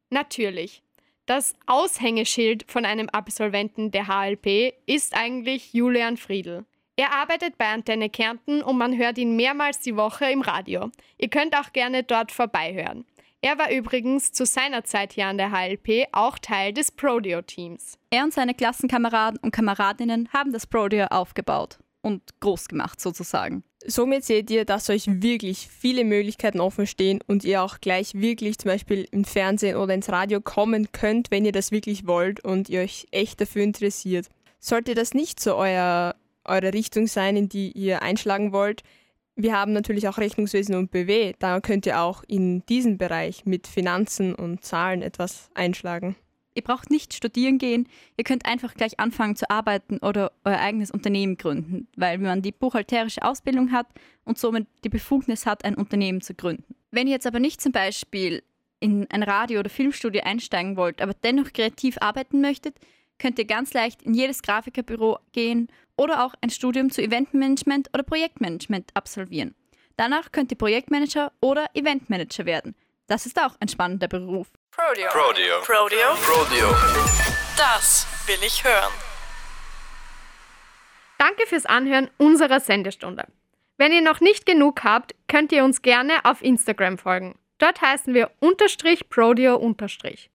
Natürlich. 0.10 0.84
Das 1.26 1.56
Aushängeschild 1.66 2.64
von 2.72 2.86
einem 2.86 3.10
Absolventen 3.10 3.92
der 3.92 4.08
HLP 4.08 4.74
ist 4.86 5.16
eigentlich 5.16 5.74
Julian 5.74 6.16
Friedl. 6.16 6.66
Er 6.96 7.12
arbeitet 7.12 7.58
bei 7.58 7.68
Antenne 7.68 8.10
Kärnten 8.10 8.64
und 8.64 8.78
man 8.78 8.98
hört 8.98 9.18
ihn 9.18 9.36
mehrmals 9.36 9.80
die 9.80 9.96
Woche 9.96 10.32
im 10.32 10.42
Radio. 10.42 10.90
Ihr 11.18 11.30
könnt 11.30 11.56
auch 11.56 11.74
gerne 11.74 12.04
dort 12.04 12.32
vorbeihören. 12.32 13.06
Er 13.42 13.60
war 13.60 13.72
übrigens 13.72 14.32
zu 14.32 14.46
seiner 14.46 14.84
Zeit 14.84 15.14
hier 15.14 15.28
an 15.28 15.38
der 15.38 15.52
HLP 15.52 16.08
auch 16.12 16.40
Teil 16.40 16.74
des 16.74 16.92
Prodeo-Teams. 16.92 18.00
Er 18.10 18.24
und 18.24 18.34
seine 18.34 18.56
Klassenkameraden 18.56 19.40
und 19.40 19.52
Kameradinnen 19.52 20.30
haben 20.34 20.54
das 20.54 20.66
Prodeo 20.66 21.06
aufgebaut 21.08 21.78
und 22.02 22.40
groß 22.40 22.68
gemacht 22.68 23.00
sozusagen. 23.00 23.64
Somit 23.90 24.26
seht 24.26 24.50
ihr, 24.52 24.66
dass 24.66 24.90
euch 24.90 25.06
wirklich 25.22 25.70
viele 25.70 26.04
Möglichkeiten 26.04 26.60
offen 26.60 26.86
stehen 26.86 27.22
und 27.26 27.46
ihr 27.46 27.64
auch 27.64 27.80
gleich 27.80 28.16
wirklich 28.16 28.58
zum 28.58 28.70
Beispiel 28.70 29.08
im 29.12 29.24
Fernsehen 29.24 29.78
oder 29.78 29.94
ins 29.94 30.10
Radio 30.10 30.42
kommen 30.42 30.92
könnt, 30.92 31.32
wenn 31.32 31.46
ihr 31.46 31.54
das 31.54 31.72
wirklich 31.72 32.06
wollt 32.06 32.44
und 32.44 32.68
ihr 32.68 32.82
euch 32.82 33.08
echt 33.12 33.40
dafür 33.40 33.64
interessiert. 33.64 34.28
Sollte 34.60 34.94
das 34.94 35.14
nicht 35.14 35.40
so 35.40 35.56
euer, 35.56 36.16
eure 36.44 36.74
Richtung 36.74 37.08
sein, 37.08 37.38
in 37.38 37.48
die 37.48 37.72
ihr 37.72 38.02
einschlagen 38.02 38.52
wollt, 38.52 38.84
wir 39.40 39.54
haben 39.54 39.72
natürlich 39.72 40.08
auch 40.08 40.18
Rechnungswesen 40.18 40.74
und 40.74 40.90
BW, 40.90 41.34
da 41.38 41.62
könnt 41.62 41.86
ihr 41.86 42.02
auch 42.02 42.24
in 42.28 42.66
diesem 42.66 42.98
Bereich 42.98 43.46
mit 43.46 43.68
Finanzen 43.68 44.34
und 44.34 44.66
Zahlen 44.66 45.04
etwas 45.04 45.52
einschlagen. 45.54 46.16
Ihr 46.58 46.64
braucht 46.64 46.90
nicht 46.90 47.14
studieren 47.14 47.60
gehen, 47.60 47.88
ihr 48.18 48.24
könnt 48.24 48.48
einfach 48.48 48.74
gleich 48.74 49.00
anfangen 49.00 49.36
zu 49.36 49.48
arbeiten 49.52 50.00
oder 50.00 50.32
euer 50.44 50.58
eigenes 50.58 50.90
Unternehmen 50.90 51.38
gründen, 51.38 51.88
weil 51.96 52.18
man 52.18 52.42
die 52.42 52.52
buchhalterische 52.52 53.22
Ausbildung 53.22 53.72
hat 53.72 53.86
und 54.26 54.40
somit 54.40 54.66
die 54.84 54.90
Befugnis 54.90 55.46
hat, 55.46 55.64
ein 55.64 55.76
Unternehmen 55.76 56.22
zu 56.22 56.34
gründen. 56.34 56.74
Wenn 56.90 57.06
ihr 57.06 57.14
jetzt 57.14 57.28
aber 57.28 57.40
nicht 57.40 57.62
zum 57.62 57.74
Beispiel 57.74 58.42
in 58.80 59.06
ein 59.12 59.22
Radio- 59.22 59.60
oder 59.60 59.70
Filmstudio 59.70 60.24
einsteigen 60.24 60.78
wollt, 60.78 61.00
aber 61.00 61.14
dennoch 61.14 61.54
kreativ 61.54 61.98
arbeiten 62.02 62.42
möchtet, 62.42 62.76
könnt 63.20 63.38
ihr 63.38 63.46
ganz 63.46 63.72
leicht 63.76 64.02
in 64.02 64.16
jedes 64.16 64.42
Grafikerbüro 64.42 65.20
gehen 65.34 65.68
oder 65.96 66.26
auch 66.26 66.34
ein 66.42 66.50
Studium 66.50 66.90
zu 66.90 67.04
Eventmanagement 67.04 67.90
oder 67.94 68.02
Projektmanagement 68.02 68.90
absolvieren. 68.96 69.54
Danach 69.96 70.32
könnt 70.32 70.52
ihr 70.52 70.58
Projektmanager 70.58 71.32
oder 71.40 71.68
Eventmanager 71.76 72.48
werden. 72.48 72.74
Das 73.08 73.26
ist 73.26 73.40
auch 73.40 73.56
ein 73.62 73.70
spannender 73.70 74.10
Beruf. 74.10 74.48
Prodeo. 74.72 75.10
Prodeo. 75.10 75.62
Prodeo. 75.62 76.14
Prodeo. 76.16 76.76
Das 77.56 78.06
will 78.28 78.38
ich 78.46 78.64
hören. 78.66 78.92
Danke 81.18 81.48
fürs 81.48 81.66
Anhören 81.66 82.10
unserer 82.18 82.60
Sendestunde. 82.60 83.26
Wenn 83.78 83.94
ihr 83.94 84.02
noch 84.02 84.20
nicht 84.20 84.46
genug 84.46 84.84
habt, 84.84 85.16
könnt 85.28 85.52
ihr 85.54 85.64
uns 85.64 85.82
gerne 85.82 86.26
auf 86.26 86.42
Instagram 86.42 86.98
folgen. 86.98 87.40
Dort 87.60 87.82
heißen 87.82 88.14
wir 88.14 88.30
unterstrich 88.40 89.10
Prodeo 89.10 89.56
unterstrich. 89.56 90.26